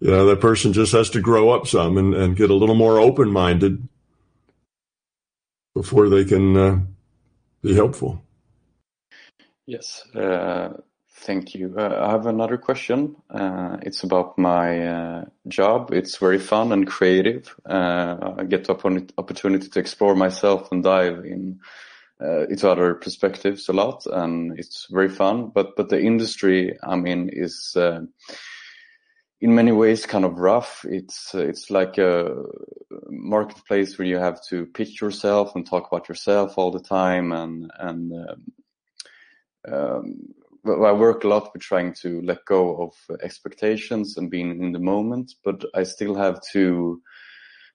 You 0.00 0.12
know, 0.12 0.26
that 0.26 0.40
person 0.40 0.72
just 0.72 0.92
has 0.92 1.10
to 1.10 1.20
grow 1.20 1.50
up 1.50 1.66
some 1.66 1.98
and, 1.98 2.14
and 2.14 2.36
get 2.36 2.50
a 2.50 2.54
little 2.54 2.74
more 2.74 2.98
open 2.98 3.30
minded 3.30 3.86
before 5.74 6.08
they 6.08 6.24
can 6.24 6.56
uh, 6.56 6.80
be 7.62 7.74
helpful. 7.74 8.22
Yes, 9.66 10.04
uh, 10.14 10.70
thank 11.10 11.54
you. 11.54 11.74
Uh, 11.78 12.06
I 12.06 12.10
have 12.10 12.26
another 12.26 12.58
question. 12.58 13.16
Uh, 13.30 13.76
it's 13.82 14.02
about 14.02 14.36
my 14.36 15.24
job. 15.46 15.92
It's 15.92 16.16
very 16.16 16.38
fun 16.38 16.72
and 16.72 16.86
creative. 16.86 17.54
I 17.64 18.44
get 18.48 18.64
the 18.64 18.72
opportunity 19.18 19.68
to 19.68 19.78
explore 19.78 20.16
myself 20.16 20.72
and 20.72 20.82
dive 20.82 21.24
in 21.24 21.60
into 22.20 22.70
other 22.70 22.94
perspectives 22.94 23.68
a 23.68 23.72
lot, 23.72 24.06
and 24.06 24.56
it's 24.56 24.86
very 24.90 25.08
fun. 25.08 25.50
But 25.54 25.74
but 25.76 25.88
the 25.88 26.00
industry 26.00 26.78
I'm 26.82 27.06
in 27.06 27.28
is 27.28 27.76
in 29.42 29.56
many 29.56 29.72
ways 29.72 30.06
kind 30.06 30.24
of 30.24 30.38
rough. 30.38 30.86
It's 30.88 31.34
it's 31.34 31.68
like 31.68 31.98
a 31.98 32.32
marketplace 33.10 33.98
where 33.98 34.06
you 34.06 34.16
have 34.16 34.40
to 34.48 34.66
pitch 34.66 35.00
yourself 35.00 35.56
and 35.56 35.66
talk 35.66 35.88
about 35.88 36.08
yourself 36.08 36.56
all 36.56 36.70
the 36.70 36.80
time, 36.80 37.32
and 37.32 37.70
and 37.78 38.12
um, 38.12 39.74
um, 39.74 40.84
I 40.84 40.92
work 40.92 41.24
a 41.24 41.28
lot 41.28 41.52
with 41.52 41.62
trying 41.62 41.92
to 42.02 42.22
let 42.22 42.44
go 42.44 42.82
of 42.84 43.20
expectations 43.20 44.16
and 44.16 44.30
being 44.30 44.62
in 44.62 44.70
the 44.70 44.78
moment, 44.78 45.34
but 45.44 45.64
I 45.74 45.82
still 45.82 46.14
have 46.14 46.40
to 46.52 47.02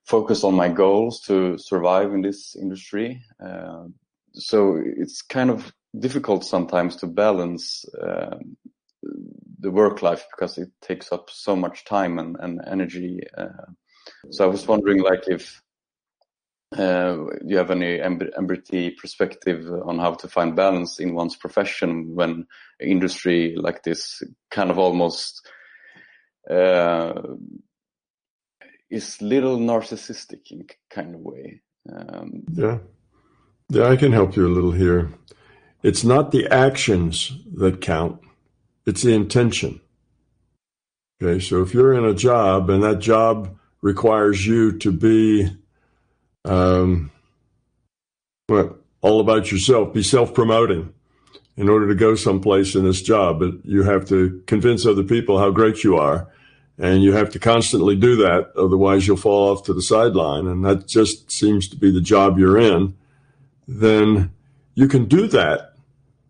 focus 0.05 0.45
on 0.45 0.55
my 0.55 0.69
goals 0.69 1.19
to 1.23 1.57
survive 1.57 2.13
in 2.13 2.21
this 2.21 2.55
industry. 2.55 3.21
Uh, 3.45 3.87
so 4.31 4.81
it's 4.81 5.21
kind 5.21 5.49
of 5.49 5.73
difficult 5.99 6.45
sometimes 6.45 6.95
to 6.97 7.07
balance 7.07 7.83
uh, 8.01 8.37
the 9.59 9.71
work 9.71 10.01
life 10.01 10.25
because 10.31 10.57
it 10.57 10.69
takes 10.81 11.11
up 11.11 11.29
so 11.29 11.55
much 11.55 11.85
time 11.85 12.19
and, 12.19 12.35
and 12.39 12.61
energy. 12.67 13.21
Uh, 13.37 13.71
so 14.31 14.45
I 14.45 14.47
was 14.47 14.67
wondering, 14.67 15.01
like, 15.01 15.27
if 15.27 15.61
uh, 16.77 17.17
you 17.45 17.57
have 17.57 17.71
any 17.71 17.99
MBT 17.99 18.97
perspective 18.97 19.71
on 19.85 19.99
how 19.99 20.13
to 20.15 20.27
find 20.27 20.55
balance 20.55 20.99
in 20.99 21.15
one's 21.15 21.35
profession 21.35 22.13
when 22.13 22.45
industry 22.81 23.55
like 23.55 23.83
this 23.83 24.21
kind 24.51 24.69
of 24.69 24.77
almost 24.77 25.47
uh, 26.49 27.21
is 28.89 29.21
little 29.21 29.57
narcissistic 29.57 30.51
in 30.51 30.67
kind 30.89 31.15
of 31.15 31.21
way. 31.21 31.61
Um, 31.89 32.43
yeah, 32.51 32.79
yeah, 33.69 33.87
I 33.87 33.95
can 33.95 34.11
help 34.11 34.35
you 34.35 34.45
a 34.45 34.49
little 34.49 34.73
here. 34.73 35.13
It's 35.83 36.03
not 36.03 36.31
the 36.31 36.47
actions 36.47 37.31
that 37.55 37.79
count 37.79 38.19
it's 38.87 39.03
the 39.03 39.13
intention. 39.13 39.79
Okay, 41.21 41.39
so 41.39 41.61
if 41.61 41.73
you're 41.73 41.93
in 41.93 42.05
a 42.05 42.13
job 42.13 42.69
and 42.71 42.81
that 42.81 42.99
job 42.99 43.55
requires 43.81 44.45
you 44.45 44.77
to 44.79 44.91
be 44.91 45.49
um, 46.45 47.11
well, 48.49 48.77
all 49.01 49.19
about 49.19 49.51
yourself, 49.51 49.93
be 49.93 50.03
self 50.03 50.33
promoting 50.33 50.93
in 51.57 51.69
order 51.69 51.87
to 51.87 51.95
go 51.95 52.15
someplace 52.15 52.75
in 52.75 52.85
this 52.85 53.01
job. 53.01 53.39
But 53.39 53.65
you 53.65 53.83
have 53.83 54.07
to 54.07 54.41
convince 54.47 54.85
other 54.85 55.03
people 55.03 55.37
how 55.37 55.51
great 55.51 55.83
you 55.83 55.97
are. 55.97 56.31
And 56.79 57.01
you 57.01 57.13
have 57.13 57.31
to 57.31 57.39
constantly 57.39 57.95
do 57.95 58.15
that. 58.17 58.51
Otherwise, 58.55 59.07
you'll 59.07 59.17
fall 59.17 59.51
off 59.51 59.63
to 59.65 59.73
the 59.73 59.81
sideline. 59.81 60.45
And 60.45 60.63
that 60.63 60.87
just 60.87 61.31
seems 61.31 61.67
to 61.69 61.75
be 61.75 61.91
the 61.91 62.01
job 62.01 62.37
you're 62.37 62.57
in. 62.57 62.95
Then 63.67 64.31
you 64.75 64.87
can 64.87 65.05
do 65.05 65.27
that, 65.27 65.73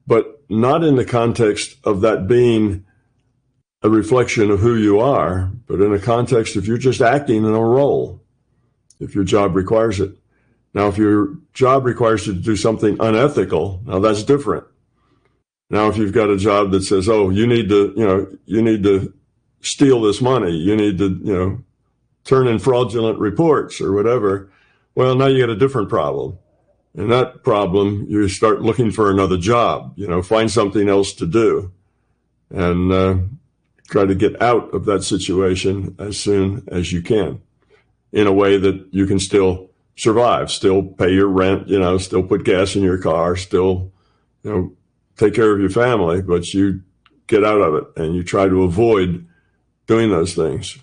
but 0.08 0.36
not 0.50 0.84
in 0.84 0.95
the 0.95 1.06
context 1.06 1.78
of 1.84 2.02
that 2.02 2.28
being 2.28 2.86
a 3.84 3.89
reflection 3.89 4.50
of 4.50 4.60
who 4.60 4.76
you 4.76 5.00
are, 5.00 5.52
but 5.68 5.82
in 5.82 5.93
a 5.93 6.00
context 6.00 6.56
of 6.56 6.68
you're 6.68 6.78
just 6.78 7.02
acting 7.02 7.45
in 7.45 7.54
a 7.54 7.60
role 7.60 8.22
if 9.00 9.14
your 9.14 9.24
job 9.24 9.56
requires 9.56 10.00
it. 10.00 10.12
Now, 10.74 10.88
if 10.88 10.98
your 10.98 11.36
job 11.54 11.86
requires 11.86 12.28
you 12.28 12.34
to 12.34 12.39
do 12.39 12.56
something 12.56 12.98
unethical, 13.00 13.82
now 13.86 14.00
that's 14.00 14.24
different. 14.24 14.66
Now, 15.70 15.89
if 15.89 15.98
you've 15.98 16.14
got 16.14 16.30
a 16.30 16.38
job 16.38 16.72
that 16.72 16.84
says, 16.84 17.10
oh, 17.10 17.30
you 17.30 17.45
need 17.45 17.70
to, 17.70 17.93
you 17.95 18.08
know, 18.08 18.38
you 18.45 18.62
need 18.62 18.84
to 18.84 19.14
steal 19.62 20.02
this 20.02 20.22
money, 20.22 20.52
you 20.52 20.76
need 20.76 20.98
to, 21.00 21.10
you 21.24 21.34
know, 21.34 21.64
turn 22.24 22.48
in 22.48 22.60
fraudulent 22.60 23.20
reports 23.20 23.82
or 23.82 23.93
whatever, 23.93 24.52
well, 24.95 25.16
now 25.16 25.28
you 25.28 25.39
got 25.39 25.52
a 25.52 25.56
different 25.56 25.89
problem. 25.89 26.38
And 26.98 27.12
that 27.12 27.43
problem, 27.43 28.08
you 28.10 28.28
start 28.28 28.64
looking 28.64 28.89
for 28.89 29.12
another 29.12 29.38
job, 29.38 29.93
you 29.95 30.08
know, 30.08 30.24
find 30.24 30.50
something 30.52 30.89
else 30.89 31.14
to 31.14 31.28
do 31.28 31.72
and 32.50 32.91
uh, 32.91 33.18
try 33.88 34.06
to 34.06 34.16
get 34.16 34.41
out 34.41 34.74
of 34.74 34.86
that 34.86 35.04
situation 35.04 35.95
as 36.00 36.20
soon 36.20 36.68
as 36.70 36.91
you 36.91 37.04
can 37.04 37.39
in 38.12 38.26
a 38.26 38.34
way 38.34 38.58
that 38.58 38.88
you 38.89 39.06
can 39.06 39.20
still 39.20 39.70
survive, 39.95 40.50
still 40.50 40.82
pay 40.82 41.14
your 41.14 41.28
rent, 41.28 41.68
you 41.68 41.80
know, 41.80 42.00
still 42.00 42.24
put 42.24 42.43
gas 42.43 42.76
in 42.76 42.82
your 42.82 42.98
car, 42.98 43.36
still, 43.36 43.91
you 44.41 44.52
know, 44.52 44.74
take 45.18 45.36
care 45.36 45.54
of 45.54 45.60
your 45.60 45.70
family, 45.70 46.24
but 46.24 46.52
you 46.52 46.82
get 47.28 47.43
out 47.43 47.62
of 47.62 47.76
it 47.76 48.02
and 48.02 48.16
you 48.16 48.24
try 48.24 48.48
to 48.48 48.64
avoid 48.64 49.28
doing 49.86 50.10
those 50.10 50.34
things. 50.34 50.80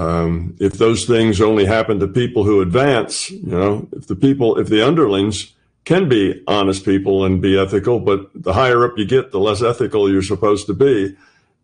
Um, 0.00 0.56
if 0.58 0.78
those 0.78 1.04
things 1.04 1.42
only 1.42 1.66
happen 1.66 2.00
to 2.00 2.08
people 2.08 2.42
who 2.42 2.62
advance, 2.62 3.30
you 3.30 3.50
know, 3.50 3.86
if 3.92 4.06
the 4.06 4.16
people, 4.16 4.58
if 4.58 4.68
the 4.68 4.80
underlings 4.80 5.52
can 5.84 6.08
be 6.08 6.42
honest 6.46 6.86
people 6.86 7.26
and 7.26 7.42
be 7.42 7.58
ethical, 7.58 8.00
but 8.00 8.30
the 8.34 8.54
higher 8.54 8.82
up 8.86 8.96
you 8.96 9.04
get, 9.04 9.30
the 9.30 9.38
less 9.38 9.60
ethical 9.62 10.10
you're 10.10 10.22
supposed 10.22 10.66
to 10.68 10.72
be, 10.72 11.14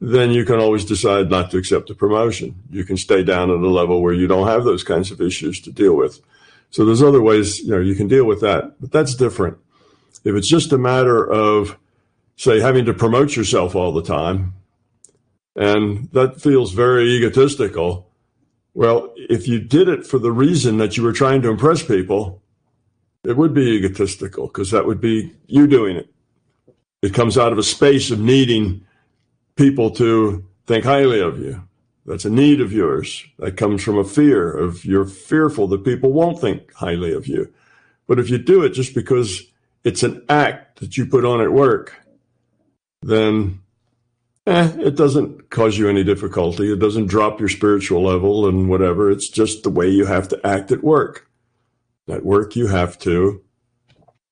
then 0.02 0.32
you 0.32 0.44
can 0.44 0.60
always 0.60 0.84
decide 0.84 1.30
not 1.30 1.50
to 1.50 1.56
accept 1.56 1.88
a 1.88 1.94
promotion. 1.94 2.54
You 2.70 2.84
can 2.84 2.98
stay 2.98 3.24
down 3.24 3.50
at 3.50 3.56
a 3.56 3.70
level 3.70 4.02
where 4.02 4.12
you 4.12 4.26
don't 4.26 4.48
have 4.48 4.64
those 4.64 4.84
kinds 4.84 5.10
of 5.10 5.22
issues 5.22 5.58
to 5.62 5.72
deal 5.72 5.96
with. 5.96 6.20
So 6.68 6.84
there's 6.84 7.02
other 7.02 7.22
ways, 7.22 7.60
you 7.60 7.70
know, 7.70 7.80
you 7.80 7.94
can 7.94 8.06
deal 8.06 8.26
with 8.26 8.42
that, 8.42 8.74
but 8.78 8.92
that's 8.92 9.14
different. 9.14 9.56
If 10.24 10.34
it's 10.34 10.50
just 10.50 10.74
a 10.74 10.78
matter 10.78 11.26
of, 11.26 11.78
say, 12.36 12.60
having 12.60 12.84
to 12.84 12.92
promote 12.92 13.34
yourself 13.34 13.74
all 13.74 13.92
the 13.94 14.02
time, 14.02 14.52
and 15.54 16.10
that 16.12 16.42
feels 16.42 16.72
very 16.72 17.16
egotistical, 17.16 18.05
well, 18.76 19.14
if 19.16 19.48
you 19.48 19.58
did 19.58 19.88
it 19.88 20.06
for 20.06 20.18
the 20.18 20.30
reason 20.30 20.76
that 20.76 20.98
you 20.98 21.02
were 21.02 21.14
trying 21.14 21.40
to 21.40 21.48
impress 21.48 21.82
people, 21.82 22.42
it 23.24 23.34
would 23.34 23.54
be 23.54 23.70
egotistical 23.70 24.48
because 24.48 24.70
that 24.70 24.84
would 24.84 25.00
be 25.00 25.32
you 25.46 25.66
doing 25.66 25.96
it. 25.96 26.12
It 27.00 27.14
comes 27.14 27.38
out 27.38 27.52
of 27.52 27.58
a 27.58 27.62
space 27.62 28.10
of 28.10 28.20
needing 28.20 28.84
people 29.54 29.92
to 29.92 30.44
think 30.66 30.84
highly 30.84 31.20
of 31.20 31.38
you. 31.38 31.66
That's 32.04 32.26
a 32.26 32.30
need 32.30 32.60
of 32.60 32.70
yours. 32.70 33.24
That 33.38 33.56
comes 33.56 33.82
from 33.82 33.96
a 33.96 34.04
fear 34.04 34.52
of 34.52 34.84
you're 34.84 35.06
fearful 35.06 35.68
that 35.68 35.82
people 35.82 36.12
won't 36.12 36.38
think 36.38 36.70
highly 36.74 37.14
of 37.14 37.26
you. 37.26 37.50
But 38.06 38.18
if 38.18 38.28
you 38.28 38.36
do 38.36 38.62
it 38.62 38.74
just 38.74 38.94
because 38.94 39.42
it's 39.84 40.02
an 40.02 40.22
act 40.28 40.80
that 40.80 40.98
you 40.98 41.06
put 41.06 41.24
on 41.24 41.40
at 41.40 41.50
work, 41.50 41.94
then 43.00 43.60
eh, 44.46 44.72
it 44.78 44.96
doesn't 44.96 45.50
cause 45.50 45.76
you 45.76 45.88
any 45.88 46.04
difficulty. 46.04 46.72
It 46.72 46.78
doesn't 46.78 47.06
drop 47.06 47.40
your 47.40 47.48
spiritual 47.48 48.02
level 48.02 48.46
and 48.46 48.68
whatever. 48.68 49.10
It's 49.10 49.28
just 49.28 49.62
the 49.62 49.70
way 49.70 49.88
you 49.88 50.06
have 50.06 50.28
to 50.28 50.46
act 50.46 50.72
at 50.72 50.84
work. 50.84 51.28
At 52.08 52.24
work, 52.24 52.54
you 52.54 52.68
have 52.68 52.98
to, 53.00 53.42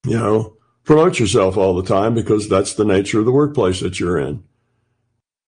you 0.07 0.19
know, 0.19 0.57
promote 0.85 1.19
yourself 1.19 1.57
all 1.57 1.75
the 1.75 1.83
time 1.83 2.15
because 2.15 2.49
that's 2.49 2.75
the 2.75 2.85
nature 2.85 3.19
of 3.19 3.25
the 3.25 3.33
workplace 3.33 3.81
that 3.81 3.99
you're 3.99 4.19
in. 4.19 4.45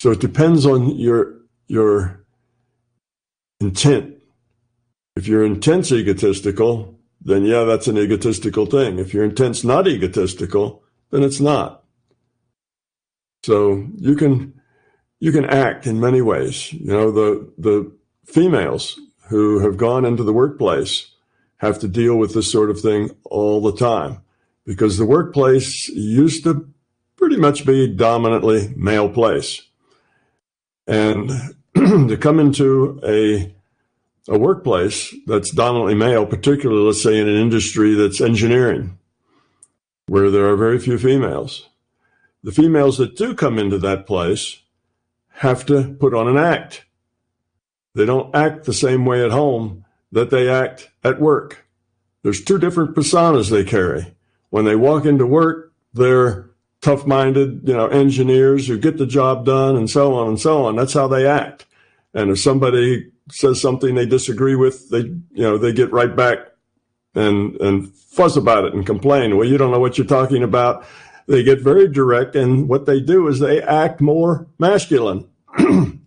So 0.00 0.10
it 0.10 0.20
depends 0.20 0.66
on 0.66 0.96
your 0.96 1.36
your 1.68 2.24
intent. 3.60 4.14
If 5.14 5.26
your 5.26 5.44
intent's 5.44 5.92
egotistical, 5.92 6.98
then 7.20 7.44
yeah, 7.44 7.64
that's 7.64 7.86
an 7.86 7.96
egotistical 7.96 8.66
thing. 8.66 8.98
If 8.98 9.14
your 9.14 9.24
intent's 9.24 9.64
not 9.64 9.88
egotistical, 9.88 10.82
then 11.10 11.22
it's 11.22 11.40
not. 11.40 11.84
So 13.42 13.86
you 13.96 14.16
can 14.16 14.55
you 15.18 15.32
can 15.32 15.44
act 15.44 15.86
in 15.86 16.00
many 16.00 16.20
ways. 16.20 16.72
You 16.72 16.92
know, 16.92 17.10
the 17.10 17.52
the 17.58 17.92
females 18.24 18.98
who 19.28 19.60
have 19.60 19.76
gone 19.76 20.04
into 20.04 20.22
the 20.22 20.32
workplace 20.32 21.10
have 21.58 21.78
to 21.80 21.88
deal 21.88 22.16
with 22.16 22.34
this 22.34 22.50
sort 22.50 22.70
of 22.70 22.80
thing 22.80 23.10
all 23.24 23.60
the 23.60 23.76
time 23.76 24.18
because 24.64 24.98
the 24.98 25.06
workplace 25.06 25.88
used 25.88 26.44
to 26.44 26.68
pretty 27.16 27.36
much 27.36 27.64
be 27.64 27.88
dominantly 27.88 28.72
male 28.76 29.08
place. 29.08 29.62
And 30.86 31.30
to 31.74 32.16
come 32.16 32.38
into 32.38 33.00
a 33.04 33.52
a 34.28 34.38
workplace 34.38 35.14
that's 35.26 35.52
dominantly 35.52 35.94
male, 35.94 36.26
particularly 36.26 36.82
let's 36.82 37.02
say 37.02 37.18
in 37.18 37.28
an 37.28 37.36
industry 37.36 37.94
that's 37.94 38.20
engineering, 38.20 38.98
where 40.06 40.30
there 40.30 40.48
are 40.48 40.56
very 40.56 40.78
few 40.78 40.98
females. 40.98 41.68
The 42.42 42.52
females 42.52 42.98
that 42.98 43.16
do 43.16 43.34
come 43.34 43.58
into 43.58 43.78
that 43.78 44.06
place 44.06 44.62
have 45.36 45.66
to 45.66 45.94
put 46.00 46.14
on 46.14 46.28
an 46.28 46.36
act. 46.36 46.84
They 47.94 48.06
don't 48.06 48.34
act 48.34 48.64
the 48.64 48.72
same 48.72 49.04
way 49.04 49.24
at 49.24 49.30
home 49.30 49.84
that 50.12 50.30
they 50.30 50.48
act 50.48 50.90
at 51.04 51.20
work. 51.20 51.66
There's 52.22 52.42
two 52.42 52.58
different 52.58 52.94
personas 52.94 53.50
they 53.50 53.64
carry. 53.64 54.14
When 54.50 54.64
they 54.64 54.76
walk 54.76 55.04
into 55.04 55.26
work, 55.26 55.72
they're 55.92 56.50
tough 56.80 57.06
minded, 57.06 57.66
you 57.66 57.74
know, 57.74 57.86
engineers 57.88 58.66
who 58.66 58.78
get 58.78 58.96
the 58.96 59.06
job 59.06 59.44
done 59.44 59.76
and 59.76 59.90
so 59.90 60.14
on 60.14 60.28
and 60.28 60.40
so 60.40 60.64
on. 60.64 60.76
That's 60.76 60.92
how 60.92 61.08
they 61.08 61.26
act. 61.26 61.66
And 62.14 62.30
if 62.30 62.40
somebody 62.40 63.10
says 63.30 63.60
something 63.60 63.94
they 63.94 64.06
disagree 64.06 64.56
with, 64.56 64.88
they, 64.90 65.00
you 65.00 65.22
know, 65.42 65.58
they 65.58 65.72
get 65.72 65.92
right 65.92 66.14
back 66.14 66.38
and, 67.14 67.60
and 67.60 67.92
fuss 67.94 68.36
about 68.36 68.64
it 68.64 68.74
and 68.74 68.86
complain. 68.86 69.36
Well, 69.36 69.48
you 69.48 69.58
don't 69.58 69.70
know 69.70 69.80
what 69.80 69.98
you're 69.98 70.06
talking 70.06 70.42
about. 70.42 70.86
They 71.26 71.42
get 71.42 71.60
very 71.60 71.88
direct. 71.88 72.36
And 72.36 72.68
what 72.68 72.86
they 72.86 73.00
do 73.00 73.26
is 73.28 73.38
they 73.40 73.62
act 73.62 74.00
more 74.00 74.46
masculine 74.58 75.28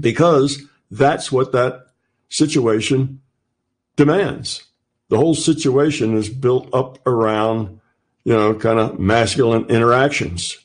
because 0.00 0.62
that's 0.90 1.32
what 1.32 1.52
that 1.52 1.86
situation 2.28 3.20
demands. 3.96 4.64
The 5.08 5.18
whole 5.18 5.34
situation 5.34 6.16
is 6.16 6.28
built 6.28 6.72
up 6.72 7.04
around 7.06 7.80
you 8.24 8.32
know, 8.32 8.54
kind 8.54 8.78
of 8.78 8.98
masculine 8.98 9.66
interactions. 9.66 10.58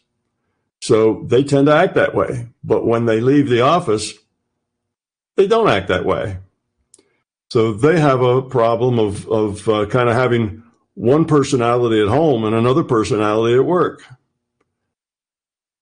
So 0.81 1.23
they 1.25 1.43
tend 1.43 1.67
to 1.67 1.75
act 1.75 1.95
that 1.95 2.13
way. 2.13 2.47
But 2.63 2.85
when 2.85 3.05
they 3.05 3.19
leave 3.19 3.49
the 3.49 3.61
office, 3.61 4.13
they 5.35 5.47
don't 5.47 5.69
act 5.69 5.87
that 5.87 6.05
way. 6.05 6.37
So 7.49 7.73
they 7.73 7.99
have 7.99 8.21
a 8.21 8.41
problem 8.41 8.99
of, 8.99 9.27
of 9.29 9.67
uh, 9.67 9.85
kind 9.87 10.09
of 10.09 10.15
having 10.15 10.63
one 10.97 11.25
personality 11.25 12.01
at 12.01 12.07
home 12.07 12.43
and 12.43 12.55
another 12.55 12.83
personality 12.83 13.55
at 13.55 13.63
work. 13.63 14.03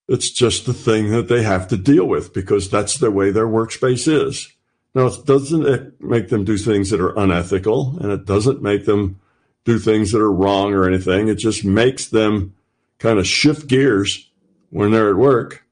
It's 0.08 0.30
just 0.30 0.66
the 0.66 0.74
thing 0.74 1.10
that 1.10 1.28
they 1.28 1.42
have 1.42 1.68
to 1.68 1.78
deal 1.78 2.04
with 2.04 2.34
because 2.34 2.68
that's 2.68 2.98
the 2.98 3.10
way 3.10 3.30
their 3.30 3.46
workspace 3.46 4.06
is. 4.06 4.52
Now, 4.94 5.06
it 5.06 5.24
doesn't 5.24 6.00
make 6.02 6.28
them 6.28 6.44
do 6.44 6.58
things 6.58 6.90
that 6.90 7.00
are 7.00 7.18
unethical 7.18 7.96
and 8.00 8.12
it 8.12 8.26
doesn't 8.26 8.60
make 8.60 8.84
them 8.84 9.18
do 9.64 9.78
things 9.78 10.12
that 10.12 10.20
are 10.20 10.32
wrong 10.32 10.74
or 10.74 10.86
anything. 10.86 11.28
It 11.28 11.36
just 11.36 11.64
makes 11.64 12.06
them 12.08 12.54
kind 12.98 13.18
of 13.18 13.26
shift 13.26 13.68
gears 13.68 14.30
when 14.68 14.90
they're 14.90 15.10
at 15.10 15.16
work. 15.16 15.64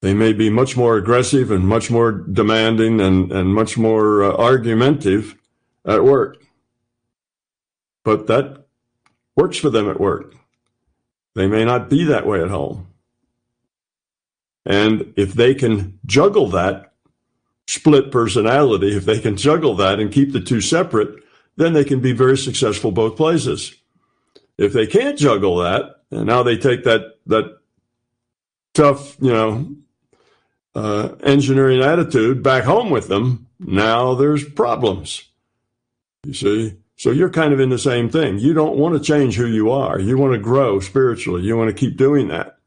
They 0.00 0.12
may 0.12 0.32
be 0.32 0.50
much 0.50 0.76
more 0.76 0.96
aggressive 0.96 1.52
and 1.52 1.66
much 1.66 1.88
more 1.88 2.10
demanding 2.10 3.00
and, 3.00 3.30
and 3.30 3.54
much 3.54 3.78
more 3.78 4.24
uh, 4.24 4.36
argumentative 4.36 5.36
at 5.84 6.02
work. 6.02 6.41
But 8.04 8.26
that 8.26 8.66
works 9.36 9.56
for 9.56 9.70
them 9.70 9.88
at 9.88 10.00
work. 10.00 10.34
They 11.34 11.46
may 11.46 11.64
not 11.64 11.88
be 11.88 12.04
that 12.04 12.26
way 12.26 12.42
at 12.42 12.50
home. 12.50 12.88
And 14.64 15.12
if 15.16 15.32
they 15.32 15.54
can 15.54 15.98
juggle 16.06 16.48
that 16.48 16.92
split 17.66 18.12
personality, 18.12 18.96
if 18.96 19.04
they 19.04 19.18
can 19.18 19.36
juggle 19.36 19.74
that 19.76 19.98
and 19.98 20.12
keep 20.12 20.32
the 20.32 20.40
two 20.40 20.60
separate, 20.60 21.22
then 21.56 21.72
they 21.72 21.84
can 21.84 22.00
be 22.00 22.12
very 22.12 22.36
successful 22.36 22.92
both 22.92 23.16
places. 23.16 23.74
If 24.58 24.72
they 24.72 24.86
can't 24.86 25.18
juggle 25.18 25.56
that, 25.58 26.02
and 26.10 26.26
now 26.26 26.42
they 26.42 26.56
take 26.56 26.84
that 26.84 27.18
that 27.26 27.58
tough, 28.74 29.16
you 29.20 29.32
know, 29.32 29.74
uh, 30.74 31.14
engineering 31.22 31.82
attitude 31.82 32.42
back 32.42 32.64
home 32.64 32.90
with 32.90 33.08
them, 33.08 33.48
now 33.58 34.14
there's 34.14 34.44
problems. 34.44 35.24
You 36.24 36.34
see? 36.34 36.76
So 37.02 37.10
you're 37.10 37.30
kind 37.30 37.52
of 37.52 37.58
in 37.58 37.70
the 37.70 37.80
same 37.80 38.08
thing. 38.08 38.38
You 38.38 38.54
don't 38.54 38.76
want 38.76 38.94
to 38.94 39.00
change 39.00 39.34
who 39.34 39.48
you 39.48 39.72
are. 39.72 39.98
You 39.98 40.16
want 40.16 40.34
to 40.34 40.38
grow 40.38 40.78
spiritually. 40.78 41.42
You 41.42 41.56
want 41.56 41.68
to 41.68 41.74
keep 41.74 41.96
doing 41.96 42.28
that. 42.28 42.58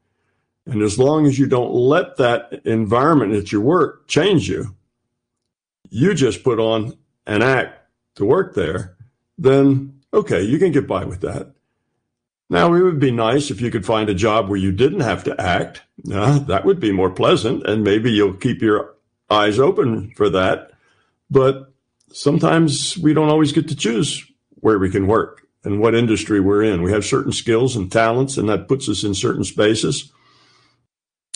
And 0.66 0.82
as 0.82 0.98
long 0.98 1.24
as 1.24 1.38
you 1.38 1.46
don't 1.46 1.72
let 1.72 2.18
that 2.18 2.52
environment 2.66 3.32
at 3.32 3.50
your 3.50 3.62
work 3.62 4.06
change 4.08 4.46
you, 4.46 4.76
you 5.88 6.12
just 6.12 6.44
put 6.44 6.60
on 6.60 6.98
an 7.26 7.40
act 7.40 7.80
to 8.16 8.26
work 8.26 8.54
there, 8.54 8.98
then 9.38 10.02
okay, 10.12 10.42
you 10.42 10.58
can 10.58 10.70
get 10.70 10.86
by 10.86 11.06
with 11.06 11.22
that. 11.22 11.54
Now, 12.50 12.74
it 12.74 12.82
would 12.82 13.00
be 13.00 13.12
nice 13.12 13.50
if 13.50 13.62
you 13.62 13.70
could 13.70 13.86
find 13.86 14.10
a 14.10 14.14
job 14.14 14.50
where 14.50 14.58
you 14.58 14.70
didn't 14.70 15.00
have 15.00 15.24
to 15.24 15.40
act. 15.40 15.80
Uh, 16.12 16.40
that 16.40 16.66
would 16.66 16.78
be 16.78 16.92
more 16.92 17.10
pleasant, 17.10 17.66
and 17.66 17.82
maybe 17.82 18.12
you'll 18.12 18.34
keep 18.34 18.60
your 18.60 18.96
eyes 19.30 19.58
open 19.58 20.10
for 20.10 20.28
that. 20.28 20.72
But 21.30 21.72
sometimes 22.12 22.96
we 22.98 23.14
don't 23.14 23.28
always 23.28 23.52
get 23.52 23.68
to 23.68 23.76
choose 23.76 24.24
where 24.60 24.78
we 24.78 24.90
can 24.90 25.06
work 25.06 25.42
and 25.64 25.80
what 25.80 25.94
industry 25.94 26.40
we're 26.40 26.62
in. 26.62 26.82
We 26.82 26.92
have 26.92 27.04
certain 27.04 27.32
skills 27.32 27.76
and 27.76 27.90
talents, 27.90 28.36
and 28.36 28.48
that 28.48 28.68
puts 28.68 28.88
us 28.88 29.04
in 29.04 29.14
certain 29.14 29.44
spaces. 29.44 30.12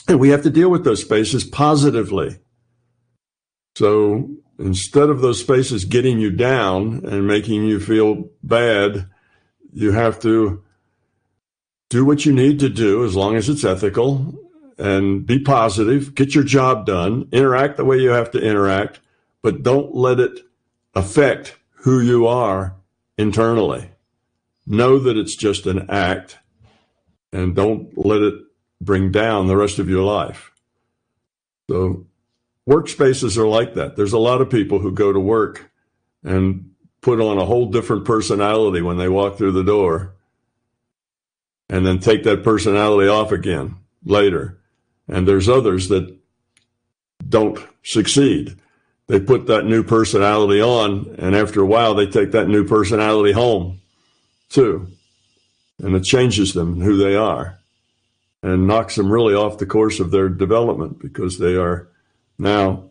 And 0.08 0.20
we 0.20 0.30
have 0.30 0.42
to 0.44 0.50
deal 0.50 0.70
with 0.70 0.84
those 0.84 1.02
spaces 1.02 1.44
positively. 1.44 2.38
So 3.76 4.28
instead 4.58 5.08
of 5.08 5.20
those 5.20 5.40
spaces 5.40 5.84
getting 5.84 6.18
you 6.18 6.30
down 6.30 7.04
and 7.04 7.26
making 7.26 7.64
you 7.64 7.80
feel 7.80 8.30
bad, 8.42 9.08
you 9.72 9.92
have 9.92 10.20
to 10.20 10.62
do 11.88 12.04
what 12.04 12.24
you 12.24 12.32
need 12.32 12.60
to 12.60 12.68
do 12.68 13.04
as 13.04 13.16
long 13.16 13.36
as 13.36 13.48
it's 13.48 13.64
ethical 13.64 14.34
and 14.78 15.26
be 15.26 15.38
positive, 15.38 16.14
get 16.14 16.34
your 16.34 16.44
job 16.44 16.86
done, 16.86 17.28
interact 17.32 17.76
the 17.76 17.84
way 17.84 17.98
you 17.98 18.10
have 18.10 18.30
to 18.30 18.40
interact, 18.40 19.00
but 19.42 19.62
don't 19.62 19.94
let 19.94 20.20
it 20.20 20.40
affect 20.94 21.56
who 21.82 22.00
you 22.00 22.26
are 22.26 22.76
internally. 23.16 23.90
Know 24.66 24.98
that 24.98 25.16
it's 25.16 25.36
just 25.36 25.66
an 25.66 25.90
act 25.90 26.38
and 27.32 27.54
don't 27.54 27.96
let 27.96 28.22
it 28.22 28.34
bring 28.80 29.10
down 29.10 29.46
the 29.46 29.56
rest 29.56 29.78
of 29.78 29.88
your 29.88 30.02
life. 30.02 30.52
So 31.68 32.06
workspaces 32.68 33.36
are 33.36 33.46
like 33.46 33.74
that. 33.74 33.96
There's 33.96 34.12
a 34.12 34.18
lot 34.18 34.40
of 34.40 34.50
people 34.50 34.78
who 34.80 34.92
go 34.92 35.12
to 35.12 35.20
work 35.20 35.70
and 36.24 36.72
put 37.00 37.20
on 37.20 37.38
a 37.38 37.44
whole 37.44 37.66
different 37.66 38.04
personality 38.04 38.82
when 38.82 38.98
they 38.98 39.08
walk 39.08 39.38
through 39.38 39.52
the 39.52 39.64
door 39.64 40.14
and 41.68 41.86
then 41.86 41.98
take 41.98 42.24
that 42.24 42.42
personality 42.42 43.08
off 43.08 43.32
again 43.32 43.76
later. 44.04 44.58
And 45.08 45.26
there's 45.26 45.48
others 45.48 45.88
that 45.88 46.16
don't 47.26 47.58
succeed. 47.82 48.56
They 49.10 49.18
put 49.18 49.48
that 49.48 49.64
new 49.64 49.82
personality 49.82 50.62
on, 50.62 51.16
and 51.18 51.34
after 51.34 51.60
a 51.60 51.66
while, 51.66 51.96
they 51.96 52.06
take 52.06 52.30
that 52.30 52.46
new 52.46 52.64
personality 52.64 53.32
home 53.32 53.80
too. 54.48 54.86
And 55.82 55.96
it 55.96 56.04
changes 56.04 56.54
them 56.54 56.80
who 56.80 56.96
they 56.96 57.16
are 57.16 57.58
and 58.40 58.68
knocks 58.68 58.94
them 58.94 59.10
really 59.10 59.34
off 59.34 59.58
the 59.58 59.66
course 59.66 59.98
of 59.98 60.12
their 60.12 60.28
development 60.28 61.00
because 61.00 61.40
they 61.40 61.56
are 61.56 61.88
now, 62.38 62.90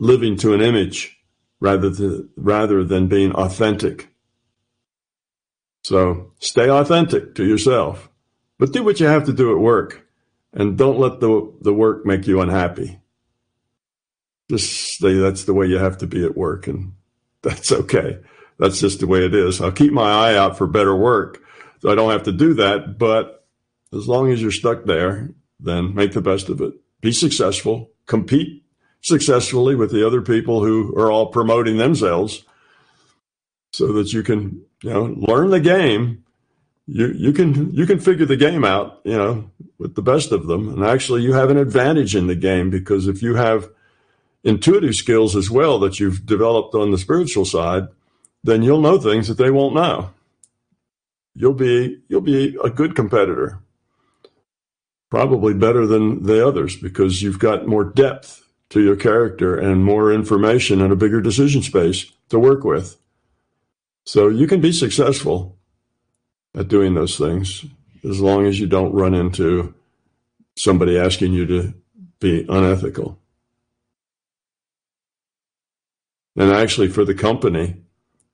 living 0.00 0.36
to 0.38 0.54
an 0.54 0.60
image 0.60 1.16
rather 1.60 1.88
than, 1.88 2.30
rather 2.36 2.82
than 2.82 3.06
being 3.06 3.30
authentic. 3.30 4.08
So 5.84 6.32
stay 6.40 6.68
authentic 6.68 7.36
to 7.36 7.44
yourself, 7.44 8.10
but 8.58 8.72
do 8.72 8.82
what 8.82 8.98
you 8.98 9.06
have 9.06 9.26
to 9.26 9.32
do 9.32 9.52
at 9.52 9.60
work 9.60 10.04
and 10.52 10.76
don't 10.76 10.98
let 10.98 11.20
the, 11.20 11.52
the 11.60 11.72
work 11.72 12.04
make 12.04 12.26
you 12.26 12.40
unhappy. 12.40 12.98
Just 14.50 14.98
say 14.98 15.14
that's 15.14 15.44
the 15.44 15.54
way 15.54 15.66
you 15.66 15.78
have 15.78 15.98
to 15.98 16.06
be 16.06 16.24
at 16.24 16.36
work 16.36 16.66
and 16.66 16.92
that's 17.42 17.70
okay. 17.72 18.18
That's 18.58 18.80
just 18.80 19.00
the 19.00 19.06
way 19.06 19.24
it 19.24 19.34
is. 19.34 19.60
I'll 19.60 19.72
keep 19.72 19.92
my 19.92 20.10
eye 20.10 20.36
out 20.36 20.58
for 20.58 20.66
better 20.66 20.96
work 20.96 21.42
so 21.80 21.90
I 21.90 21.94
don't 21.94 22.10
have 22.10 22.24
to 22.24 22.32
do 22.32 22.54
that. 22.54 22.98
But 22.98 23.46
as 23.92 24.08
long 24.08 24.32
as 24.32 24.42
you're 24.42 24.50
stuck 24.50 24.84
there, 24.84 25.30
then 25.60 25.94
make 25.94 26.12
the 26.12 26.20
best 26.20 26.48
of 26.48 26.60
it. 26.60 26.74
Be 27.00 27.12
successful, 27.12 27.90
compete 28.06 28.64
successfully 29.00 29.74
with 29.74 29.92
the 29.92 30.06
other 30.06 30.22
people 30.22 30.64
who 30.64 30.94
are 30.96 31.10
all 31.10 31.26
promoting 31.26 31.76
themselves 31.76 32.44
so 33.72 33.92
that 33.92 34.12
you 34.12 34.22
can 34.22 34.64
you 34.82 34.90
know 34.90 35.14
learn 35.16 35.50
the 35.50 35.60
game 35.60 36.24
you 36.86 37.06
you 37.08 37.32
can 37.32 37.72
you 37.72 37.86
can 37.86 38.00
figure 38.00 38.26
the 38.26 38.36
game 38.36 38.64
out 38.64 39.00
you 39.04 39.16
know 39.16 39.48
with 39.78 39.94
the 39.94 40.02
best 40.02 40.32
of 40.32 40.46
them 40.46 40.68
and 40.68 40.84
actually 40.84 41.22
you 41.22 41.32
have 41.32 41.50
an 41.50 41.56
advantage 41.56 42.16
in 42.16 42.26
the 42.26 42.34
game 42.34 42.70
because 42.70 43.06
if 43.06 43.22
you 43.22 43.36
have 43.36 43.70
intuitive 44.44 44.94
skills 44.94 45.36
as 45.36 45.50
well 45.50 45.78
that 45.78 45.98
you've 45.98 46.24
developed 46.26 46.74
on 46.74 46.90
the 46.90 46.98
spiritual 46.98 47.44
side 47.44 47.88
then 48.44 48.62
you'll 48.62 48.80
know 48.80 48.98
things 48.98 49.28
that 49.28 49.38
they 49.38 49.50
won't 49.50 49.74
know 49.74 50.10
you'll 51.34 51.54
be 51.54 52.00
you'll 52.08 52.20
be 52.20 52.56
a 52.64 52.70
good 52.70 52.94
competitor 52.94 53.60
probably 55.10 55.54
better 55.54 55.86
than 55.86 56.24
the 56.24 56.46
others 56.46 56.76
because 56.76 57.22
you've 57.22 57.38
got 57.38 57.66
more 57.66 57.84
depth 57.84 58.44
to 58.70 58.82
your 58.82 58.96
character 58.96 59.56
and 59.56 59.84
more 59.84 60.12
information 60.12 60.82
and 60.82 60.92
a 60.92 60.96
bigger 60.96 61.20
decision 61.20 61.62
space 61.62 62.10
to 62.28 62.38
work 62.38 62.64
with. 62.64 62.96
So 64.04 64.28
you 64.28 64.46
can 64.46 64.60
be 64.60 64.72
successful 64.72 65.56
at 66.54 66.68
doing 66.68 66.94
those 66.94 67.16
things 67.16 67.64
as 68.04 68.20
long 68.20 68.46
as 68.46 68.60
you 68.60 68.66
don't 68.66 68.92
run 68.92 69.14
into 69.14 69.74
somebody 70.56 70.98
asking 70.98 71.32
you 71.32 71.46
to 71.46 71.74
be 72.20 72.44
unethical. 72.48 73.18
And 76.38 76.52
actually, 76.52 76.86
for 76.86 77.04
the 77.04 77.14
company, 77.14 77.82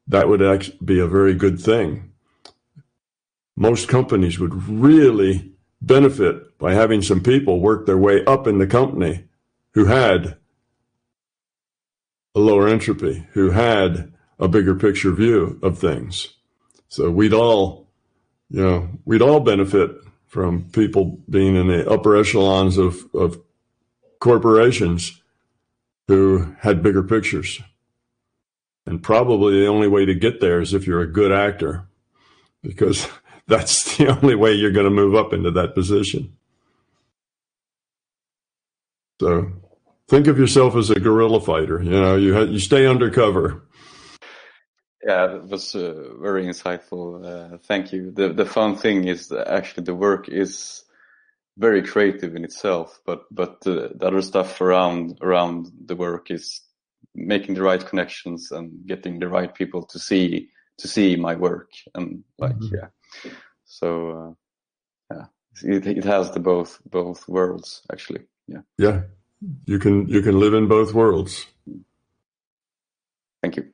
that 0.07 0.29
would 0.29 0.77
be 0.85 1.01
a 1.01 1.07
very 1.07 1.35
good 1.35 1.59
thing. 1.59 2.13
Most 3.57 3.89
companies 3.89 4.39
would 4.39 4.69
really 4.69 5.53
benefit 5.81 6.59
by 6.59 6.75
having 6.75 7.01
some 7.01 7.23
people 7.23 7.61
work 7.61 7.87
their 7.87 7.97
way 7.97 8.23
up 8.27 8.47
in 8.47 8.59
the 8.59 8.67
company 8.67 9.25
who 9.73 9.87
had 9.87 10.37
a 12.35 12.41
lower 12.41 12.69
entropy, 12.69 13.27
who 13.33 13.53
had 13.53 14.13
a 14.39 14.49
bigger 14.49 14.75
picture 14.75 15.13
view 15.13 15.59
of 15.63 15.79
things. 15.79 16.35
So 16.89 17.11
we'd 17.11 17.33
all, 17.33 17.89
you 18.51 18.61
know, 18.61 18.91
we'd 19.07 19.23
all 19.23 19.41
benefit 19.41 19.93
from 20.27 20.65
people 20.73 21.21
being 21.31 21.57
in 21.57 21.69
the 21.69 21.89
upper 21.89 22.17
echelons 22.17 22.77
of, 22.77 23.03
of 23.15 23.41
corporations 24.21 25.23
who 26.07 26.55
had 26.61 26.83
bigger 26.83 27.03
pictures. 27.03 27.63
And 28.87 29.03
probably 29.03 29.61
the 29.61 29.67
only 29.67 29.89
way 29.89 30.05
to 30.05 30.15
get 30.15 30.41
there 30.41 30.61
is 30.61 30.75
if 30.75 30.87
you're 30.87 31.01
a 31.01 31.11
good 31.11 31.33
actor, 31.33 31.87
because 32.63 33.09
that's 33.47 33.97
the 33.97 34.09
only 34.09 34.35
way 34.35 34.53
you're 34.53 34.73
going 34.73 34.85
to 34.85 34.91
move 34.91 35.15
up 35.15 35.33
into 35.33 35.51
that 35.53 35.75
position. 35.75 36.37
So 39.21 39.53
think 40.09 40.27
of 40.27 40.39
yourself 40.39 40.77
as 40.77 40.91
a 40.91 41.01
guerrilla 41.01 41.41
fighter. 41.41 41.83
You 41.83 41.91
know, 41.91 42.17
you 42.17 42.39
you 42.45 42.59
stay 42.59 42.87
undercover. 42.87 43.63
Yeah, 45.03 45.27
that 45.27 45.49
was 45.49 45.75
uh, 45.75 46.15
very 46.19 46.47
insightful. 46.47 47.25
Uh, 47.25 47.59
thank 47.59 47.93
you. 47.93 48.11
The 48.11 48.33
the 48.33 48.47
fun 48.47 48.77
thing 48.77 49.07
is 49.07 49.33
actually 49.33 49.85
the 49.85 49.95
work 49.95 50.29
is 50.29 50.85
very 51.57 51.83
creative 51.83 52.35
in 52.35 52.45
itself, 52.45 53.01
but 53.07 53.25
but 53.31 53.67
uh, 53.67 53.89
the 53.95 54.07
other 54.07 54.23
stuff 54.23 54.61
around 54.61 55.19
around 55.23 55.71
the 55.87 55.97
work 55.97 56.31
is 56.31 56.61
making 57.15 57.55
the 57.55 57.63
right 57.63 57.85
connections 57.85 58.51
and 58.51 58.87
getting 58.87 59.19
the 59.19 59.29
right 59.29 59.55
people 59.55 59.83
to 59.85 59.99
see 59.99 60.49
to 60.79 60.89
see 60.89 61.17
my 61.17 61.35
work 61.35 61.71
and 61.95 62.25
like 62.39 62.57
mm-hmm. 62.57 62.75
yeah. 62.75 63.31
So 63.65 64.37
uh, 65.11 65.15
yeah, 65.15 65.27
it 65.63 65.87
it 65.87 66.05
has 66.05 66.31
the 66.33 66.41
both 66.41 66.81
both 66.91 67.29
worlds 67.29 67.83
actually. 67.93 68.23
Yeah. 68.47 68.63
Yeah, 68.79 69.03
you 69.67 69.79
can 69.79 70.09
you 70.09 70.23
can 70.23 70.39
live 70.39 70.55
in 70.55 70.69
both 70.69 70.93
worlds. 70.95 71.47
Thank 73.43 73.57
you. 73.57 73.67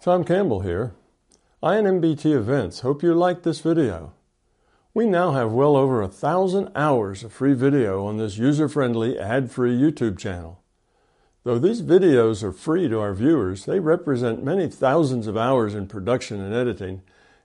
Tom 0.00 0.24
Campbell 0.24 0.60
here. 0.60 0.94
INMBT 1.62 2.34
Events 2.34 2.80
hope 2.80 3.02
you 3.02 3.12
liked 3.14 3.42
this 3.42 3.60
video. 3.60 4.14
We 4.92 5.06
now 5.06 5.30
have 5.32 5.52
well 5.52 5.76
over 5.76 6.02
a 6.02 6.08
thousand 6.08 6.70
hours 6.74 7.22
of 7.22 7.32
free 7.32 7.54
video 7.54 8.04
on 8.06 8.16
this 8.16 8.38
user-friendly, 8.38 9.20
ad-free 9.20 9.78
YouTube 9.78 10.18
channel. 10.18 10.64
Though 11.44 11.60
these 11.60 11.80
videos 11.80 12.42
are 12.42 12.50
free 12.50 12.88
to 12.88 12.98
our 12.98 13.14
viewers, 13.14 13.66
they 13.66 13.78
represent 13.78 14.42
many 14.42 14.68
thousands 14.68 15.28
of 15.28 15.36
hours 15.36 15.76
in 15.76 15.86
production 15.86 16.40
and 16.40 16.52
editing 16.52 17.02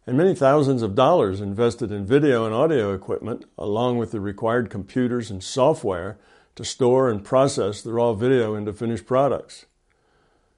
and 0.07 0.17
many 0.17 0.33
thousands 0.33 0.81
of 0.81 0.95
dollars 0.95 1.39
invested 1.39 1.91
in 1.91 2.03
video 2.03 2.45
and 2.45 2.55
audio 2.55 2.95
equipment, 2.95 3.45
along 3.59 3.99
with 3.99 4.09
the 4.11 4.19
required 4.19 4.71
computers 4.71 5.29
and 5.29 5.43
software 5.43 6.17
to 6.55 6.65
store 6.65 7.11
and 7.11 7.23
process 7.23 7.79
the 7.79 7.93
raw 7.93 8.13
video 8.13 8.55
into 8.55 8.73
finished 8.73 9.05
products. 9.05 9.67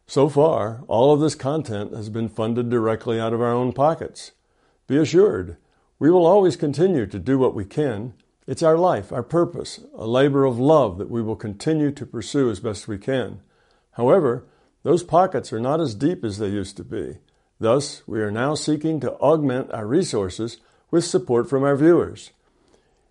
So 0.06 0.30
far, 0.30 0.86
all 0.88 1.14
of 1.14 1.20
this 1.20 1.36
content 1.36 1.94
has 1.94 2.08
been 2.08 2.30
funded 2.30 2.70
directly 2.70 3.20
out 3.20 3.34
of 3.34 3.42
our 3.42 3.52
own 3.52 3.74
pockets. 3.74 4.32
Be 4.88 4.96
assured, 4.96 5.58
we 6.00 6.12
will 6.12 6.26
always 6.26 6.56
continue 6.56 7.06
to 7.08 7.20
do 7.20 7.40
what 7.40 7.56
we 7.56 7.66
can. 7.66 8.14
It's 8.46 8.64
our 8.64 8.78
life, 8.78 9.12
our 9.12 9.24
purpose, 9.24 9.80
a 9.96 10.08
labor 10.08 10.46
of 10.46 10.60
love 10.60 10.98
that 10.98 11.10
we 11.10 11.22
will 11.22 11.36
continue 11.36 11.92
to 11.92 12.06
pursue 12.06 12.50
as 12.50 12.60
best 12.60 12.88
we 12.88 12.98
can. 12.98 13.42
However, 13.92 14.46
those 14.84 15.04
pockets 15.04 15.52
are 15.52 15.60
not 15.60 15.82
as 15.82 15.96
deep 15.96 16.24
as 16.24 16.38
they 16.38 16.48
used 16.48 16.78
to 16.78 16.84
be. 16.84 17.18
Thus, 17.60 18.08
we 18.08 18.22
are 18.22 18.32
now 18.32 18.54
seeking 18.54 19.00
to 19.00 19.14
augment 19.14 19.72
our 19.72 19.88
resources 19.88 20.58
with 20.92 21.04
support 21.04 21.50
from 21.50 21.64
our 21.64 21.76
viewers. 21.76 22.32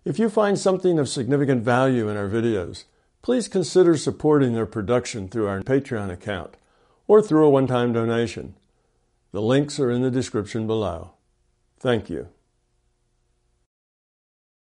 If 0.05 0.17
you 0.17 0.29
find 0.29 0.57
something 0.57 0.97
of 0.97 1.09
significant 1.09 1.63
value 1.63 2.07
in 2.07 2.15
our 2.15 2.29
videos, 2.29 2.85
please 3.21 3.49
consider 3.49 3.97
supporting 3.97 4.53
their 4.53 4.65
production 4.65 5.27
through 5.27 5.47
our 5.47 5.61
Patreon 5.61 6.09
account 6.09 6.55
or 7.07 7.21
through 7.21 7.45
a 7.45 7.49
one 7.49 7.67
time 7.67 7.91
donation. 7.91 8.55
The 9.33 9.41
links 9.41 9.79
are 9.79 9.91
in 9.91 10.01
the 10.01 10.09
description 10.09 10.65
below. 10.65 11.11
Thank 11.79 12.09
you. 12.09 12.29